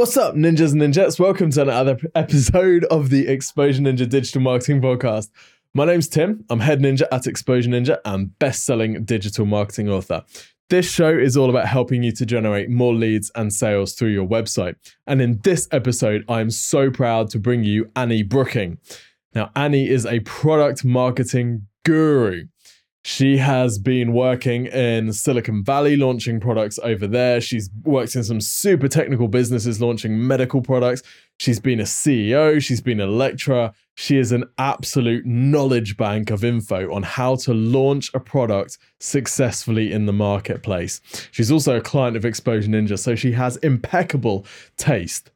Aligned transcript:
What's 0.00 0.16
up, 0.16 0.34
ninjas 0.34 0.72
and 0.72 0.80
ninjas? 0.80 1.20
Welcome 1.20 1.50
to 1.50 1.60
another 1.60 1.98
episode 2.14 2.84
of 2.84 3.10
the 3.10 3.28
Exposure 3.28 3.82
Ninja 3.82 4.08
Digital 4.08 4.40
Marketing 4.40 4.80
Podcast. 4.80 5.28
My 5.74 5.84
name's 5.84 6.08
Tim. 6.08 6.42
I'm 6.48 6.60
head 6.60 6.80
ninja 6.80 7.02
at 7.12 7.26
Exposure 7.26 7.68
Ninja 7.68 7.98
and 8.06 8.38
best 8.38 8.64
selling 8.64 9.04
digital 9.04 9.44
marketing 9.44 9.90
author. 9.90 10.24
This 10.70 10.90
show 10.90 11.10
is 11.10 11.36
all 11.36 11.50
about 11.50 11.66
helping 11.66 12.02
you 12.02 12.12
to 12.12 12.24
generate 12.24 12.70
more 12.70 12.94
leads 12.94 13.30
and 13.34 13.52
sales 13.52 13.92
through 13.92 14.08
your 14.08 14.26
website. 14.26 14.76
And 15.06 15.20
in 15.20 15.38
this 15.44 15.68
episode, 15.70 16.24
I 16.30 16.40
am 16.40 16.50
so 16.50 16.90
proud 16.90 17.28
to 17.32 17.38
bring 17.38 17.64
you 17.64 17.90
Annie 17.94 18.22
Brooking. 18.22 18.78
Now, 19.34 19.50
Annie 19.54 19.90
is 19.90 20.06
a 20.06 20.20
product 20.20 20.82
marketing 20.82 21.66
guru. 21.84 22.46
She 23.02 23.38
has 23.38 23.78
been 23.78 24.12
working 24.12 24.66
in 24.66 25.14
Silicon 25.14 25.64
Valley 25.64 25.96
launching 25.96 26.38
products 26.38 26.78
over 26.82 27.06
there. 27.06 27.40
She's 27.40 27.70
worked 27.82 28.14
in 28.14 28.22
some 28.22 28.42
super 28.42 28.88
technical 28.88 29.26
businesses 29.26 29.80
launching 29.80 30.26
medical 30.26 30.60
products. 30.60 31.02
She's 31.38 31.58
been 31.58 31.80
a 31.80 31.84
CEO, 31.84 32.62
she's 32.62 32.82
been 32.82 33.00
a 33.00 33.06
lecturer. 33.06 33.72
She 33.94 34.18
is 34.18 34.32
an 34.32 34.44
absolute 34.58 35.24
knowledge 35.24 35.96
bank 35.96 36.30
of 36.30 36.44
info 36.44 36.92
on 36.92 37.02
how 37.02 37.36
to 37.36 37.54
launch 37.54 38.10
a 38.12 38.20
product 38.20 38.76
successfully 38.98 39.92
in 39.92 40.04
the 40.04 40.12
marketplace. 40.12 41.00
She's 41.30 41.50
also 41.50 41.76
a 41.76 41.80
client 41.80 42.18
of 42.18 42.26
Exposure 42.26 42.68
Ninja, 42.68 42.98
so 42.98 43.14
she 43.14 43.32
has 43.32 43.56
impeccable 43.58 44.44
taste. 44.76 45.30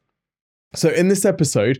So, 0.75 0.89
in 0.89 1.07
this 1.07 1.25
episode, 1.25 1.79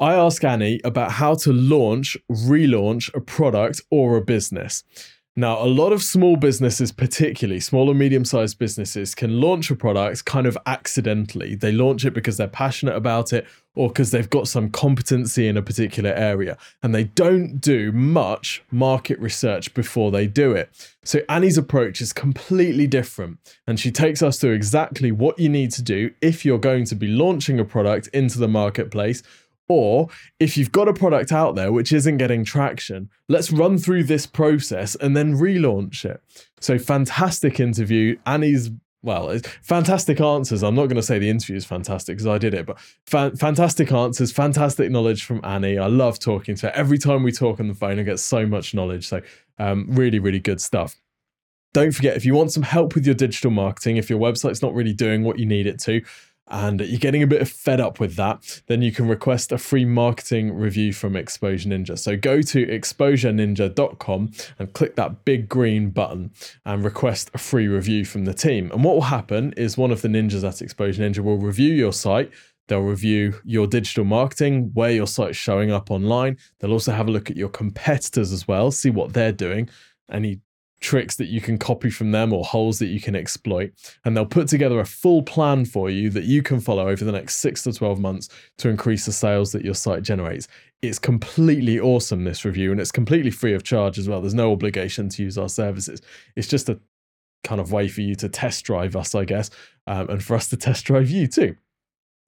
I 0.00 0.14
ask 0.14 0.42
Annie 0.42 0.80
about 0.82 1.12
how 1.12 1.34
to 1.36 1.52
launch, 1.52 2.16
relaunch 2.30 3.14
a 3.14 3.20
product 3.20 3.82
or 3.90 4.16
a 4.16 4.24
business. 4.24 4.82
Now, 5.40 5.58
a 5.58 5.64
lot 5.64 5.94
of 5.94 6.02
small 6.02 6.36
businesses, 6.36 6.92
particularly 6.92 7.60
small 7.60 7.88
and 7.88 7.98
medium 7.98 8.26
sized 8.26 8.58
businesses, 8.58 9.14
can 9.14 9.40
launch 9.40 9.70
a 9.70 9.74
product 9.74 10.26
kind 10.26 10.46
of 10.46 10.58
accidentally. 10.66 11.54
They 11.54 11.72
launch 11.72 12.04
it 12.04 12.12
because 12.12 12.36
they're 12.36 12.46
passionate 12.46 12.94
about 12.94 13.32
it 13.32 13.46
or 13.74 13.88
because 13.88 14.10
they've 14.10 14.28
got 14.28 14.48
some 14.48 14.68
competency 14.68 15.48
in 15.48 15.56
a 15.56 15.62
particular 15.62 16.10
area 16.10 16.58
and 16.82 16.94
they 16.94 17.04
don't 17.04 17.58
do 17.58 17.90
much 17.90 18.62
market 18.70 19.18
research 19.18 19.72
before 19.72 20.10
they 20.10 20.26
do 20.26 20.52
it. 20.52 20.90
So, 21.04 21.20
Annie's 21.26 21.56
approach 21.56 22.02
is 22.02 22.12
completely 22.12 22.86
different 22.86 23.38
and 23.66 23.80
she 23.80 23.90
takes 23.90 24.22
us 24.22 24.38
through 24.38 24.52
exactly 24.52 25.10
what 25.10 25.38
you 25.38 25.48
need 25.48 25.70
to 25.70 25.82
do 25.82 26.10
if 26.20 26.44
you're 26.44 26.58
going 26.58 26.84
to 26.84 26.94
be 26.94 27.06
launching 27.06 27.58
a 27.58 27.64
product 27.64 28.08
into 28.08 28.38
the 28.38 28.48
marketplace 28.48 29.22
or 29.70 30.08
if 30.40 30.56
you've 30.56 30.72
got 30.72 30.88
a 30.88 30.92
product 30.92 31.30
out 31.30 31.54
there 31.54 31.70
which 31.70 31.92
isn't 31.92 32.16
getting 32.16 32.44
traction, 32.44 33.08
let's 33.28 33.52
run 33.52 33.78
through 33.78 34.02
this 34.02 34.26
process 34.26 34.96
and 34.96 35.16
then 35.16 35.36
relaunch 35.36 36.04
it. 36.04 36.20
So, 36.58 36.76
fantastic 36.76 37.60
interview. 37.60 38.18
Annie's, 38.26 38.72
well, 39.02 39.38
fantastic 39.62 40.20
answers. 40.20 40.64
I'm 40.64 40.74
not 40.74 40.86
going 40.86 40.96
to 40.96 41.02
say 41.02 41.20
the 41.20 41.30
interview 41.30 41.54
is 41.54 41.64
fantastic 41.64 42.16
because 42.16 42.26
I 42.26 42.36
did 42.36 42.52
it, 42.52 42.66
but 42.66 42.80
fa- 43.06 43.36
fantastic 43.36 43.92
answers, 43.92 44.32
fantastic 44.32 44.90
knowledge 44.90 45.24
from 45.24 45.40
Annie. 45.44 45.78
I 45.78 45.86
love 45.86 46.18
talking 46.18 46.56
to 46.56 46.66
her. 46.66 46.72
Every 46.72 46.98
time 46.98 47.22
we 47.22 47.30
talk 47.30 47.60
on 47.60 47.68
the 47.68 47.74
phone, 47.74 48.00
I 48.00 48.02
get 48.02 48.18
so 48.18 48.44
much 48.46 48.74
knowledge. 48.74 49.06
So, 49.06 49.22
um, 49.60 49.86
really, 49.88 50.18
really 50.18 50.40
good 50.40 50.60
stuff. 50.60 50.96
Don't 51.72 51.92
forget, 51.92 52.16
if 52.16 52.24
you 52.24 52.34
want 52.34 52.50
some 52.50 52.64
help 52.64 52.96
with 52.96 53.06
your 53.06 53.14
digital 53.14 53.52
marketing, 53.52 53.96
if 53.96 54.10
your 54.10 54.18
website's 54.18 54.62
not 54.62 54.74
really 54.74 54.92
doing 54.92 55.22
what 55.22 55.38
you 55.38 55.46
need 55.46 55.68
it 55.68 55.78
to, 55.82 56.02
and 56.50 56.80
you're 56.80 56.98
getting 56.98 57.22
a 57.22 57.26
bit 57.26 57.46
fed 57.46 57.80
up 57.80 58.00
with 58.00 58.16
that, 58.16 58.62
then 58.66 58.82
you 58.82 58.90
can 58.90 59.08
request 59.08 59.52
a 59.52 59.58
free 59.58 59.84
marketing 59.84 60.52
review 60.52 60.92
from 60.92 61.16
Exposure 61.16 61.68
Ninja. 61.68 61.98
So 61.98 62.16
go 62.16 62.42
to 62.42 62.66
exposureninja.com 62.66 64.30
and 64.58 64.72
click 64.72 64.96
that 64.96 65.24
big 65.24 65.48
green 65.48 65.90
button 65.90 66.32
and 66.64 66.84
request 66.84 67.30
a 67.34 67.38
free 67.38 67.68
review 67.68 68.04
from 68.04 68.24
the 68.24 68.34
team. 68.34 68.70
And 68.72 68.82
what 68.82 68.94
will 68.94 69.02
happen 69.02 69.52
is 69.56 69.78
one 69.78 69.92
of 69.92 70.02
the 70.02 70.08
ninjas 70.08 70.46
at 70.46 70.60
Exposure 70.60 71.02
Ninja 71.02 71.20
will 71.20 71.38
review 71.38 71.72
your 71.72 71.92
site. 71.92 72.32
They'll 72.66 72.80
review 72.80 73.40
your 73.44 73.66
digital 73.66 74.04
marketing, 74.04 74.70
where 74.74 74.92
your 74.92 75.06
site's 75.06 75.36
showing 75.36 75.72
up 75.72 75.90
online. 75.90 76.36
They'll 76.58 76.72
also 76.72 76.92
have 76.92 77.08
a 77.08 77.10
look 77.10 77.30
at 77.30 77.36
your 77.36 77.48
competitors 77.48 78.32
as 78.32 78.46
well, 78.46 78.70
see 78.70 78.90
what 78.90 79.12
they're 79.12 79.32
doing, 79.32 79.68
any 80.10 80.40
tricks 80.80 81.16
that 81.16 81.28
you 81.28 81.40
can 81.40 81.58
copy 81.58 81.90
from 81.90 82.10
them 82.10 82.32
or 82.32 82.44
holes 82.44 82.78
that 82.78 82.86
you 82.86 83.00
can 83.00 83.14
exploit. 83.14 83.72
And 84.04 84.16
they'll 84.16 84.26
put 84.26 84.48
together 84.48 84.80
a 84.80 84.86
full 84.86 85.22
plan 85.22 85.64
for 85.64 85.90
you 85.90 86.10
that 86.10 86.24
you 86.24 86.42
can 86.42 86.60
follow 86.60 86.88
over 86.88 87.04
the 87.04 87.12
next 87.12 87.36
six 87.36 87.62
to 87.64 87.72
12 87.72 88.00
months 88.00 88.28
to 88.58 88.68
increase 88.68 89.04
the 89.04 89.12
sales 89.12 89.52
that 89.52 89.64
your 89.64 89.74
site 89.74 90.02
generates. 90.02 90.48
It's 90.82 90.98
completely 90.98 91.78
awesome, 91.78 92.24
this 92.24 92.44
review, 92.44 92.72
and 92.72 92.80
it's 92.80 92.92
completely 92.92 93.30
free 93.30 93.52
of 93.52 93.62
charge 93.62 93.98
as 93.98 94.08
well. 94.08 94.20
There's 94.20 94.34
no 94.34 94.52
obligation 94.52 95.10
to 95.10 95.22
use 95.22 95.36
our 95.36 95.48
services. 95.48 96.00
It's 96.36 96.48
just 96.48 96.68
a 96.68 96.80
kind 97.44 97.60
of 97.60 97.72
way 97.72 97.88
for 97.88 98.00
you 98.00 98.14
to 98.16 98.28
test 98.28 98.64
drive 98.64 98.96
us, 98.96 99.14
I 99.14 99.24
guess, 99.24 99.50
um, 99.86 100.08
and 100.08 100.22
for 100.22 100.34
us 100.34 100.48
to 100.48 100.56
test 100.56 100.86
drive 100.86 101.10
you 101.10 101.26
too. 101.26 101.56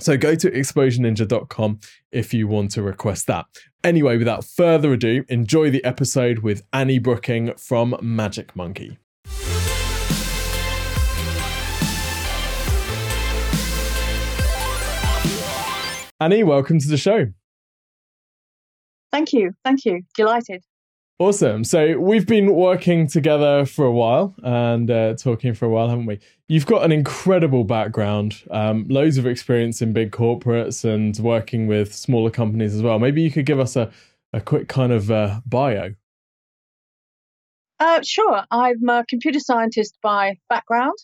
So 0.02 0.16
go 0.16 0.34
to 0.34 0.50
exposureninja.com 0.50 1.78
if 2.10 2.34
you 2.34 2.48
want 2.48 2.72
to 2.72 2.82
request 2.82 3.28
that. 3.28 3.46
Anyway, 3.84 4.16
without 4.16 4.44
further 4.44 4.92
ado, 4.92 5.24
enjoy 5.28 5.70
the 5.70 5.84
episode 5.84 6.40
with 6.40 6.62
Annie 6.72 6.98
Brooking 6.98 7.54
from 7.54 7.96
Magic 8.02 8.56
Monkey. 8.56 8.98
Annie, 16.20 16.42
welcome 16.42 16.80
to 16.80 16.88
the 16.88 16.96
show. 16.96 17.26
Thank 19.12 19.32
you. 19.32 19.52
Thank 19.64 19.84
you. 19.84 20.02
Delighted. 20.16 20.64
Awesome. 21.18 21.62
So 21.62 21.98
we've 21.98 22.26
been 22.26 22.54
working 22.54 23.06
together 23.06 23.64
for 23.64 23.84
a 23.84 23.92
while 23.92 24.34
and 24.42 24.90
uh, 24.90 25.14
talking 25.14 25.54
for 25.54 25.66
a 25.66 25.68
while, 25.68 25.88
haven't 25.88 26.06
we? 26.06 26.18
You've 26.48 26.66
got 26.66 26.84
an 26.84 26.90
incredible 26.90 27.64
background, 27.64 28.42
um, 28.50 28.86
loads 28.88 29.18
of 29.18 29.26
experience 29.26 29.80
in 29.80 29.92
big 29.92 30.10
corporates 30.10 30.84
and 30.84 31.16
working 31.18 31.68
with 31.68 31.94
smaller 31.94 32.30
companies 32.30 32.74
as 32.74 32.82
well. 32.82 32.98
Maybe 32.98 33.22
you 33.22 33.30
could 33.30 33.46
give 33.46 33.60
us 33.60 33.76
a, 33.76 33.92
a 34.32 34.40
quick 34.40 34.68
kind 34.68 34.90
of 34.90 35.10
uh, 35.10 35.40
bio. 35.46 35.94
Uh, 37.78 38.00
sure. 38.02 38.42
I'm 38.50 38.88
a 38.88 39.04
computer 39.08 39.40
scientist 39.40 39.96
by 40.02 40.38
background, 40.48 40.96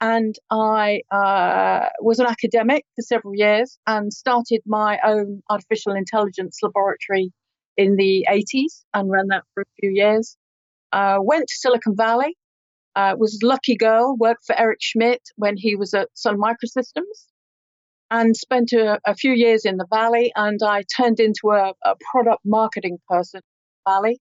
and 0.00 0.34
I 0.50 1.02
uh, 1.10 1.88
was 2.00 2.18
an 2.18 2.26
academic 2.26 2.84
for 2.96 3.02
several 3.02 3.34
years 3.34 3.78
and 3.86 4.12
started 4.12 4.62
my 4.66 4.98
own 5.04 5.42
artificial 5.50 5.94
intelligence 5.94 6.58
laboratory 6.62 7.32
in 7.76 7.96
the 7.96 8.26
80s 8.30 8.84
and 8.94 9.10
ran 9.10 9.28
that 9.28 9.44
for 9.54 9.62
a 9.62 9.80
few 9.80 9.90
years. 9.90 10.36
Uh, 10.92 11.18
went 11.20 11.48
to 11.48 11.54
Silicon 11.56 11.96
Valley, 11.96 12.36
uh, 12.94 13.14
was 13.18 13.38
a 13.42 13.46
lucky 13.46 13.76
girl, 13.76 14.16
worked 14.16 14.44
for 14.46 14.58
Eric 14.58 14.78
Schmidt 14.80 15.22
when 15.36 15.56
he 15.56 15.76
was 15.76 15.92
at 15.94 16.08
Sun 16.14 16.38
Microsystems, 16.38 17.26
and 18.10 18.36
spent 18.36 18.72
a, 18.72 18.98
a 19.06 19.14
few 19.14 19.32
years 19.32 19.64
in 19.64 19.76
the 19.76 19.86
Valley. 19.90 20.32
And 20.36 20.60
I 20.62 20.84
turned 20.96 21.20
into 21.20 21.50
a, 21.50 21.74
a 21.84 21.94
product 22.10 22.42
marketing 22.44 22.98
person 23.08 23.38
in 23.38 23.42
the 23.84 23.90
Valley. 23.90 24.20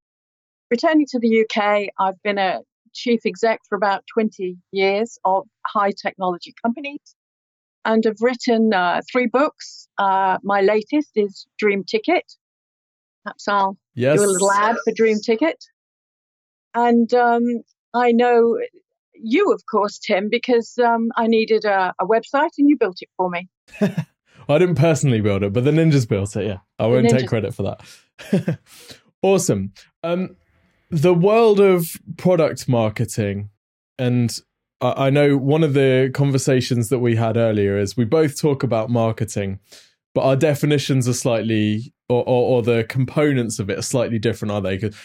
Returning 0.72 1.06
to 1.12 1.20
the 1.20 1.46
UK, 1.46 1.90
I've 2.00 2.22
been 2.24 2.40
a 2.40 2.62
chief 2.94 3.22
exec 3.26 3.60
for 3.70 3.76
about 3.76 4.04
20 4.14 4.58
years 4.72 5.18
of 5.24 5.46
high 5.66 5.92
technology 5.92 6.54
companies 6.62 7.16
and 7.86 8.04
have 8.04 8.18
written 8.20 8.74
uh, 8.74 9.02
three 9.12 9.28
books. 9.28 9.88
Uh, 9.98 10.40
my 10.44 10.62
latest 10.62 11.12
is 11.16 11.46
Dream 11.60 11.84
Ticket, 11.84 12.26
Perhaps 13.26 13.48
I'll 13.48 13.78
yes. 13.96 14.20
do 14.20 14.26
a 14.26 14.30
little 14.30 14.52
ad 14.52 14.76
for 14.84 14.94
Dream 14.94 15.20
Ticket. 15.20 15.66
And 16.76 17.12
um, 17.14 17.44
I 17.94 18.12
know 18.12 18.58
you, 19.14 19.52
of 19.52 19.66
course, 19.66 19.98
Tim, 19.98 20.30
because 20.30 20.78
um, 20.78 21.10
I 21.16 21.28
needed 21.28 21.66
a, 21.66 21.94
a, 22.00 22.06
website 22.06 22.52
and 22.58 22.70
you 22.70 22.78
built 22.78 22.98
it 23.02 23.10
for 23.18 23.30
me. 23.30 23.50
I 23.82 24.58
didn't 24.60 24.76
personally 24.76 25.22
build 25.22 25.44
it, 25.44 25.54
but 25.54 25.64
the 25.64 25.72
ninjas 25.72 26.08
built 26.08 26.36
it. 26.36 26.46
Yeah, 26.46 26.60
I 26.78 26.86
won't 26.86 27.10
take 27.10 27.28
credit 27.28 27.56
for 27.56 27.64
that. 27.64 28.60
awesome. 29.22 29.74
Um, 30.04 30.36
the 30.92 31.14
world 31.14 31.60
of 31.60 31.98
product 32.18 32.70
marketing, 32.70 33.50
and 33.98 34.38
I, 34.82 35.08
I 35.08 35.10
know 35.10 35.36
one 35.38 35.64
of 35.64 35.74
the 35.74 36.12
conversations 36.14 36.90
that 36.90 37.00
we 37.00 37.16
had 37.16 37.38
earlier 37.38 37.78
is 37.80 37.98
we 37.98 38.06
both 38.06 38.40
talk 38.40 38.62
about 38.62 38.90
marketing, 38.92 39.60
but 40.16 40.22
our 40.22 40.38
definitions 40.38 41.08
are 41.08 41.14
slightly 41.14 41.94
or, 42.08 42.22
or, 42.22 42.58
or, 42.58 42.62
the 42.62 42.84
components 42.86 43.60
of 43.60 43.70
it 43.70 43.80
are 43.80 43.84
slightly 43.84 44.20
different, 44.20 44.52
are 44.52 44.62
they? 44.62 44.78
Because 44.78 44.96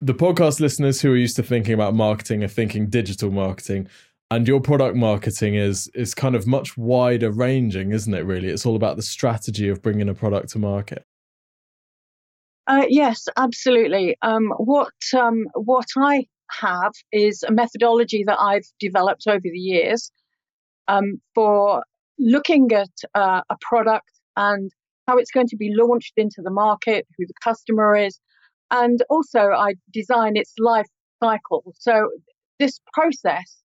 the 0.00 0.14
podcast 0.14 0.58
listeners 0.60 1.00
who 1.00 1.12
are 1.12 1.16
used 1.16 1.36
to 1.36 1.42
thinking 1.42 1.72
about 1.72 1.94
marketing 1.94 2.42
are 2.42 2.48
thinking 2.48 2.88
digital 2.90 3.30
marketing, 3.30 3.88
and 4.30 4.46
your 4.46 4.60
product 4.60 4.96
marketing 4.96 5.54
is 5.54 5.88
is 5.94 6.14
kind 6.14 6.34
of 6.34 6.46
much 6.46 6.76
wider 6.76 7.30
ranging, 7.30 7.92
isn't 7.92 8.12
it? 8.12 8.24
Really, 8.24 8.48
it's 8.48 8.66
all 8.66 8.76
about 8.76 8.96
the 8.96 9.02
strategy 9.02 9.68
of 9.68 9.80
bringing 9.82 10.08
a 10.08 10.14
product 10.14 10.50
to 10.50 10.58
market. 10.58 11.04
Uh, 12.66 12.84
yes, 12.88 13.26
absolutely. 13.36 14.16
Um, 14.20 14.52
what 14.58 14.92
um, 15.16 15.46
what 15.54 15.86
I 15.96 16.26
have 16.50 16.92
is 17.12 17.42
a 17.44 17.52
methodology 17.52 18.24
that 18.26 18.38
I've 18.38 18.66
developed 18.80 19.28
over 19.28 19.40
the 19.40 19.58
years 19.58 20.10
um, 20.88 21.20
for 21.34 21.84
looking 22.18 22.72
at 22.72 22.90
uh, 23.14 23.42
a 23.48 23.56
product 23.60 24.10
and 24.38 24.70
how 25.06 25.18
it's 25.18 25.32
going 25.32 25.48
to 25.48 25.56
be 25.56 25.74
launched 25.74 26.12
into 26.16 26.40
the 26.42 26.50
market, 26.50 27.06
who 27.18 27.26
the 27.26 27.34
customer 27.42 27.96
is, 27.96 28.18
and 28.70 29.02
also 29.10 29.50
I 29.50 29.74
design 29.92 30.36
its 30.36 30.54
life 30.58 30.86
cycle. 31.22 31.74
So 31.78 32.10
this 32.58 32.80
process 32.92 33.56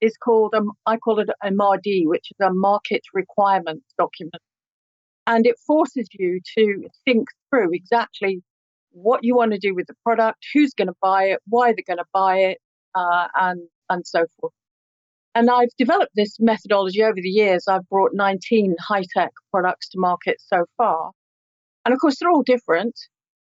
is 0.00 0.16
called, 0.16 0.54
um, 0.54 0.70
I 0.86 0.96
call 0.96 1.18
it 1.18 1.28
a 1.28 1.50
MRD, 1.50 2.02
which 2.04 2.28
is 2.30 2.46
a 2.46 2.52
market 2.52 3.02
requirements 3.12 3.86
document. 3.98 4.42
And 5.26 5.46
it 5.46 5.56
forces 5.66 6.08
you 6.12 6.40
to 6.58 6.88
think 7.04 7.28
through 7.50 7.72
exactly 7.72 8.42
what 8.92 9.20
you 9.22 9.36
want 9.36 9.52
to 9.52 9.58
do 9.58 9.74
with 9.74 9.86
the 9.86 9.94
product, 10.04 10.38
who's 10.54 10.74
going 10.74 10.88
to 10.88 10.94
buy 11.02 11.24
it, 11.24 11.40
why 11.46 11.72
they're 11.72 11.84
going 11.86 11.98
to 11.98 12.10
buy 12.12 12.36
it, 12.38 12.58
uh, 12.94 13.28
and, 13.34 13.60
and 13.88 14.06
so 14.06 14.26
forth. 14.40 14.52
And 15.40 15.48
I've 15.48 15.74
developed 15.78 16.12
this 16.14 16.36
methodology 16.38 17.02
over 17.02 17.14
the 17.14 17.30
years. 17.30 17.64
I've 17.66 17.88
brought 17.88 18.10
19 18.12 18.76
high 18.78 19.04
tech 19.16 19.30
products 19.50 19.88
to 19.88 19.98
market 19.98 20.36
so 20.38 20.66
far. 20.76 21.12
And 21.86 21.94
of 21.94 21.98
course, 21.98 22.18
they're 22.18 22.28
all 22.28 22.42
different. 22.42 22.94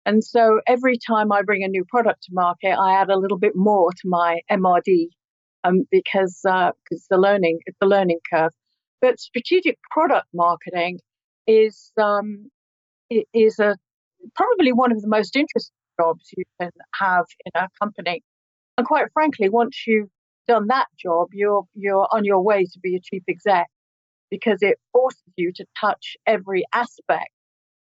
And 0.06 0.24
so 0.24 0.62
every 0.68 0.98
time 1.06 1.34
I 1.34 1.42
bring 1.42 1.66
a 1.66 1.68
new 1.68 1.84
product 1.84 2.24
to 2.24 2.30
market, 2.32 2.78
I 2.80 2.94
add 2.94 3.10
a 3.10 3.18
little 3.18 3.38
bit 3.38 3.58
more 3.58 3.92
to 3.92 4.02
my 4.06 4.40
MRD 4.50 5.08
um, 5.66 5.84
because 5.92 6.40
uh, 6.48 6.72
the 7.10 7.18
learning 7.18 7.60
it's 7.66 7.78
the 7.82 7.88
learning 7.88 8.20
curve. 8.32 8.54
But 9.02 9.20
strategic 9.20 9.78
product 9.92 10.28
marketing 10.34 11.02
is 11.46 11.92
um, 12.02 12.50
is 13.34 13.60
a 13.60 13.76
probably 14.34 14.72
one 14.72 14.94
of 14.94 15.02
the 15.02 15.10
most 15.10 15.36
interesting 15.36 15.76
jobs 16.00 16.30
you 16.38 16.46
can 16.58 16.72
have 16.94 17.26
in 17.46 17.52
a 17.54 17.68
company. 17.82 18.24
And 18.78 18.88
quite 18.88 19.08
frankly, 19.14 19.50
once 19.50 19.84
you've 19.86 20.08
done 20.52 20.68
that 20.68 20.88
job, 21.00 21.28
you're 21.32 21.64
you're 21.74 22.08
on 22.12 22.26
your 22.26 22.42
way 22.42 22.66
to 22.66 22.80
be 22.82 22.96
a 22.96 23.00
chief 23.00 23.24
exec 23.30 23.68
because 24.30 24.60
it 24.62 24.78
forces 24.92 25.34
you 25.36 25.52
to 25.56 25.66
touch 25.80 26.18
every 26.26 26.64
aspect 26.74 27.32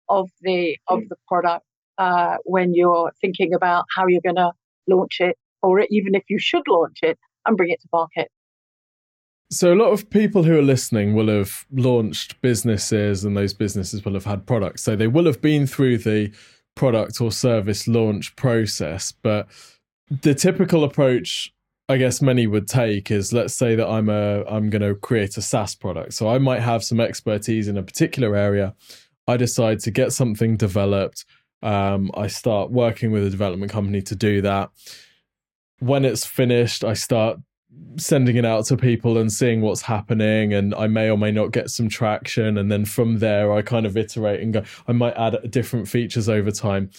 of 0.08 0.28
the 0.40 0.76
of 0.88 1.00
the 1.08 1.16
product 1.28 1.64
uh, 1.98 2.36
when 2.44 2.74
you're 2.74 3.12
thinking 3.20 3.54
about 3.54 3.84
how 3.94 4.06
you're 4.06 4.20
going 4.22 4.36
to 4.36 4.52
launch 4.88 5.16
it, 5.20 5.36
or 5.62 5.80
even 5.90 6.14
if 6.14 6.24
you 6.28 6.38
should 6.38 6.62
launch 6.68 6.98
it 7.02 7.18
and 7.46 7.56
bring 7.56 7.70
it 7.70 7.80
to 7.80 7.88
market. 7.92 8.28
So, 9.50 9.72
a 9.72 9.76
lot 9.82 9.92
of 9.92 10.10
people 10.10 10.42
who 10.42 10.58
are 10.58 10.62
listening 10.62 11.14
will 11.14 11.28
have 11.28 11.64
launched 11.72 12.40
businesses, 12.40 13.24
and 13.24 13.36
those 13.36 13.54
businesses 13.54 14.04
will 14.04 14.14
have 14.14 14.26
had 14.26 14.46
products. 14.46 14.82
So, 14.82 14.96
they 14.96 15.06
will 15.06 15.26
have 15.26 15.40
been 15.40 15.66
through 15.66 15.98
the 15.98 16.32
product 16.74 17.20
or 17.20 17.32
service 17.32 17.88
launch 17.88 18.36
process. 18.36 19.12
But 19.12 19.48
the 20.10 20.34
typical 20.34 20.84
approach, 20.84 21.52
I 21.88 21.96
guess, 21.96 22.20
many 22.20 22.46
would 22.46 22.68
take 22.68 23.10
is 23.10 23.32
let's 23.32 23.54
say 23.54 23.74
that 23.74 23.88
I'm 23.88 24.08
a 24.08 24.44
I'm 24.44 24.70
going 24.70 24.82
to 24.82 24.94
create 24.94 25.36
a 25.36 25.42
SaaS 25.42 25.74
product. 25.74 26.12
So, 26.14 26.28
I 26.28 26.38
might 26.38 26.60
have 26.60 26.84
some 26.84 27.00
expertise 27.00 27.68
in 27.68 27.78
a 27.78 27.82
particular 27.82 28.36
area. 28.36 28.74
I 29.26 29.36
decide 29.36 29.80
to 29.80 29.90
get 29.90 30.12
something 30.12 30.56
developed 30.56 31.24
um, 31.62 32.10
I 32.14 32.28
start 32.28 32.70
working 32.70 33.10
with 33.10 33.26
a 33.26 33.30
development 33.30 33.72
company 33.72 34.02
to 34.02 34.14
do 34.14 34.40
that. 34.42 34.70
When 35.80 36.04
it's 36.04 36.24
finished, 36.24 36.84
I 36.84 36.94
start 36.94 37.38
sending 37.96 38.36
it 38.36 38.44
out 38.44 38.64
to 38.66 38.76
people 38.76 39.18
and 39.18 39.32
seeing 39.32 39.60
what's 39.60 39.82
happening 39.82 40.52
and 40.54 40.74
I 40.74 40.86
may 40.86 41.10
or 41.10 41.18
may 41.18 41.30
not 41.30 41.52
get 41.52 41.70
some 41.70 41.88
traction 41.88 42.56
and 42.56 42.72
then 42.72 42.84
from 42.84 43.18
there 43.18 43.52
I 43.52 43.62
kind 43.62 43.86
of 43.86 43.96
iterate 43.96 44.40
and 44.40 44.52
go 44.54 44.62
I 44.88 44.92
might 44.92 45.14
add 45.16 45.50
different 45.50 45.86
features 45.86 46.28
over 46.28 46.50
time 46.50 46.90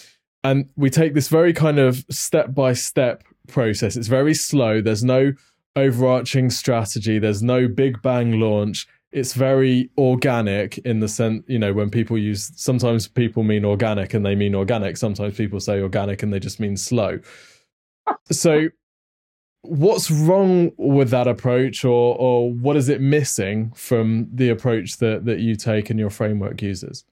and 0.44 0.70
we 0.78 0.90
take 0.90 1.16
this 1.16 1.28
very 1.28 1.54
kind 1.54 1.80
of 1.80 2.06
step 2.10 2.54
by 2.54 2.74
step 2.74 3.24
process 3.52 3.96
it's 3.96 4.08
very 4.08 4.34
slow 4.34 4.82
there's 4.82 5.04
no 5.04 5.34
overarching 5.76 6.50
strategy 6.50 7.20
there's 7.20 7.44
no 7.44 7.68
big 7.68 8.02
bang 8.02 8.40
launch 8.40 8.88
it's 9.12 9.34
very 9.34 9.90
organic 9.98 10.78
in 10.80 11.00
the 11.00 11.08
sense, 11.08 11.44
you 11.48 11.58
know, 11.58 11.74
when 11.74 11.90
people 11.90 12.18
use, 12.18 12.52
sometimes 12.56 13.08
people 13.08 13.44
mean 13.44 13.66
organic 13.66 14.14
and 14.14 14.26
they 14.26 14.36
mean 14.36 14.54
organic. 14.54 14.98
Sometimes 14.98 15.36
people 15.36 15.60
say 15.60 15.82
organic 15.82 16.22
and 16.22 16.32
they 16.32 16.40
just 16.40 16.60
mean 16.60 16.78
slow. 16.78 17.20
So, 18.32 18.70
what's 19.62 20.10
wrong 20.10 20.72
with 20.78 21.12
that 21.12 21.28
approach, 21.28 21.86
or 21.86 22.16
or 22.18 22.52
what 22.52 22.76
is 22.76 22.90
it 22.90 23.02
missing 23.02 23.72
from 23.76 24.28
the 24.34 24.50
approach 24.50 24.98
that 24.98 25.26
that 25.26 25.42
you 25.42 25.56
take 25.56 25.92
and 25.92 26.00
your 26.00 26.10
framework 26.10 26.60
uses? 26.60 27.06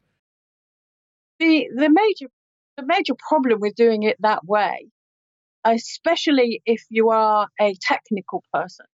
The 1.40 1.68
the 1.76 1.90
major 1.90 2.32
the 2.78 2.86
major 2.88 3.14
problem 3.28 3.60
with 3.60 3.76
doing 3.76 4.02
it 4.02 4.20
that 4.22 4.44
way, 4.46 4.88
especially 5.74 6.62
if 6.66 6.84
you 6.90 7.10
are 7.10 7.48
a 7.60 7.76
technical 7.82 8.44
person, 8.54 8.86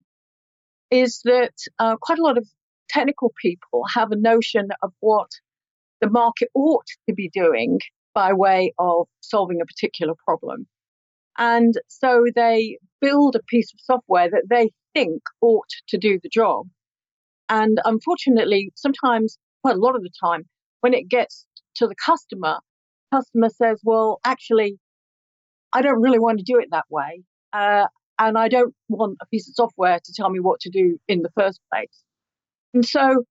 is 0.91 1.21
that 1.25 1.53
uh, 1.79 1.95
quite 2.01 2.19
a 2.19 2.23
lot 2.23 2.37
of 2.37 2.47
technical 2.89 3.33
people 3.41 3.83
have 3.93 4.11
a 4.11 4.15
notion 4.15 4.69
of 4.81 4.91
what 4.99 5.29
the 6.01 6.09
market 6.09 6.49
ought 6.53 6.85
to 7.07 7.13
be 7.13 7.29
doing 7.33 7.79
by 8.13 8.33
way 8.33 8.73
of 8.77 9.07
solving 9.21 9.61
a 9.61 9.65
particular 9.65 10.13
problem. 10.25 10.67
And 11.37 11.73
so 11.87 12.25
they 12.35 12.77
build 13.01 13.35
a 13.35 13.43
piece 13.47 13.73
of 13.73 13.79
software 13.79 14.29
that 14.29 14.43
they 14.49 14.71
think 14.93 15.23
ought 15.41 15.69
to 15.87 15.97
do 15.97 16.19
the 16.21 16.29
job. 16.29 16.67
And 17.49 17.79
unfortunately, 17.85 18.71
sometimes, 18.75 19.37
quite 19.63 19.75
a 19.75 19.79
lot 19.79 19.95
of 19.95 20.03
the 20.03 20.11
time, 20.23 20.43
when 20.81 20.93
it 20.93 21.09
gets 21.09 21.45
to 21.75 21.87
the 21.87 21.95
customer, 22.05 22.59
customer 23.11 23.49
says, 23.49 23.81
well, 23.83 24.19
actually, 24.23 24.77
I 25.73 25.81
don't 25.81 26.01
really 26.01 26.19
want 26.19 26.39
to 26.39 26.43
do 26.43 26.59
it 26.59 26.69
that 26.71 26.85
way. 26.89 27.23
Uh, 27.51 27.87
and 28.19 28.37
I 28.37 28.47
don't 28.47 28.73
want 28.89 29.17
a 29.21 29.25
piece 29.27 29.47
of 29.47 29.55
software 29.55 29.99
to 30.03 30.13
tell 30.13 30.29
me 30.29 30.39
what 30.39 30.59
to 30.61 30.69
do 30.69 30.99
in 31.07 31.21
the 31.21 31.31
first 31.35 31.59
place. 31.71 32.03
And 32.73 32.85
so, 32.85 33.23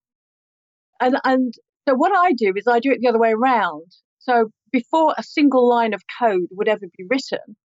and, 1.01 1.17
and 1.25 1.55
so 1.89 1.95
what 1.95 2.13
I 2.17 2.33
do 2.33 2.53
is 2.57 2.67
I 2.67 2.81
do 2.81 2.91
it 2.91 3.01
the 3.01 3.09
other 3.09 3.19
way 3.19 3.33
around. 3.33 3.87
So 4.19 4.51
before 4.73 5.15
a 5.17 5.23
single 5.23 5.69
line 5.69 5.95
of 5.95 6.03
code 6.19 6.49
would 6.51 6.69
ever 6.69 6.87
be 6.97 7.05
written, 7.09 7.57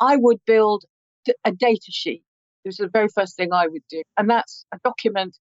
I 0.00 0.16
would 0.16 0.38
build 0.46 0.84
a 1.44 1.52
data 1.52 1.90
sheet. 1.90 2.22
This 2.64 2.74
is 2.74 2.86
the 2.86 2.90
very 2.92 3.08
first 3.08 3.36
thing 3.36 3.52
I 3.52 3.66
would 3.66 3.82
do. 3.88 4.02
And 4.16 4.28
that's 4.28 4.64
a 4.74 4.78
document 4.84 5.36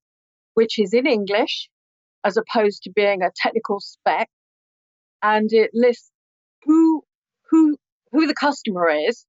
which 0.53 0.79
is 0.79 0.93
in 0.93 1.07
English 1.07 1.69
as 2.23 2.37
opposed 2.37 2.83
to 2.83 2.91
being 2.91 3.21
a 3.21 3.31
technical 3.35 3.79
spec. 3.79 4.29
And 5.21 5.51
it 5.51 5.71
lists 5.73 6.11
who, 6.63 7.03
who, 7.49 7.77
who 8.15 8.27
the 8.27 8.33
customer 8.33 8.89
is 8.89 9.25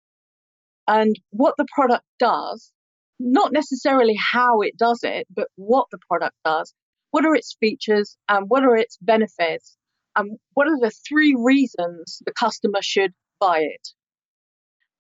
and 0.89 1.17
what 1.31 1.55
the 1.59 1.67
product 1.75 2.05
does 2.19 2.73
not 3.19 3.53
necessarily 3.53 4.15
how 4.15 4.61
it 4.61 4.77
does 4.77 5.01
it, 5.03 5.27
but 5.35 5.49
what 5.57 5.87
the 5.91 5.99
product 6.09 6.37
does. 6.45 6.73
What 7.11 7.25
are 7.25 7.35
its 7.35 7.57
features 7.59 8.17
and 8.29 8.47
what 8.49 8.65
are 8.65 8.77
its 8.77 8.99
benefits? 9.01 9.77
And 10.15 10.39
what 10.55 10.67
are 10.67 10.79
the 10.79 10.93
three 11.09 11.35
reasons 11.39 12.23
the 12.25 12.33
customer 12.33 12.81
should 12.83 13.13
buy 13.41 13.61
it? 13.61 13.89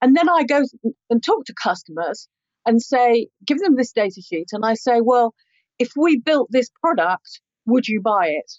And 0.01 0.17
then 0.17 0.29
I 0.29 0.45
go 0.45 0.63
and 1.11 1.23
talk 1.23 1.45
to 1.47 1.55
customers 1.55 2.29
and 2.65 2.83
say, 2.83 3.29
give 3.45 3.59
them 3.59 3.77
this 3.77 3.93
data 3.93 4.21
sheet. 4.23 4.49
And 4.53 4.65
I 4.65 4.75
say, 4.75 5.01
well, 5.01 5.35
if 5.79 5.91
we 5.97 6.19
built 6.19 6.49
this 6.51 6.71
product, 6.83 7.41
would 7.67 7.87
you 7.87 8.01
buy 8.03 8.29
it? 8.29 8.53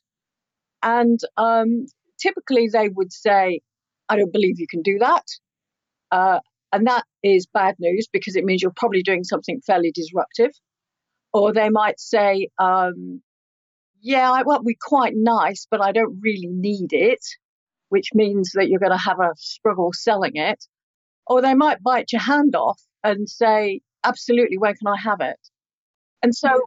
And 0.84 1.20
um, 1.38 1.86
typically 2.20 2.70
they 2.72 2.90
would 2.90 3.12
say, 3.12 3.62
I 4.10 4.16
don't 4.16 4.34
believe 4.34 4.60
you 4.60 4.68
can 4.70 4.82
do 4.82 5.00
that. 5.00 5.24
Uh, 6.12 6.40
and 6.72 6.88
that 6.88 7.06
is 7.24 7.48
bad 7.54 7.76
news 7.80 8.08
because 8.12 8.36
it 8.36 8.44
means 8.44 8.62
you're 8.62 8.72
probably 8.76 9.04
doing 9.04 9.24
something 9.24 9.62
fairly 9.66 9.92
disruptive. 9.94 10.52
Or 11.34 11.54
they 11.54 11.70
might 11.70 12.00
say, 12.00 12.50
um, 12.58 13.22
yeah, 14.02 14.32
I, 14.32 14.44
well, 14.44 14.62
we're 14.64 14.76
quite 14.82 15.14
nice, 15.16 15.68
but 15.70 15.82
I 15.82 15.92
don't 15.92 16.20
really 16.22 16.48
need 16.50 16.94
it, 16.94 17.24
which 17.90 18.10
means 18.14 18.52
that 18.56 18.70
you're 18.70 18.80
going 18.80 18.92
to 18.92 18.98
have 18.98 19.20
a 19.20 19.32
struggle 19.38 19.92
selling 19.94 20.36
it. 20.36 20.64
Or 21.26 21.42
they 21.42 21.54
might 21.54 21.84
bite 21.84 22.12
your 22.12 22.22
hand 22.22 22.56
off 22.56 22.82
and 23.04 23.30
say, 23.30 23.82
absolutely, 24.04 24.58
where 24.58 24.74
can 24.74 24.88
I 24.88 24.98
have 25.02 25.20
it? 25.20 25.40
And 26.24 26.34
so 26.34 26.62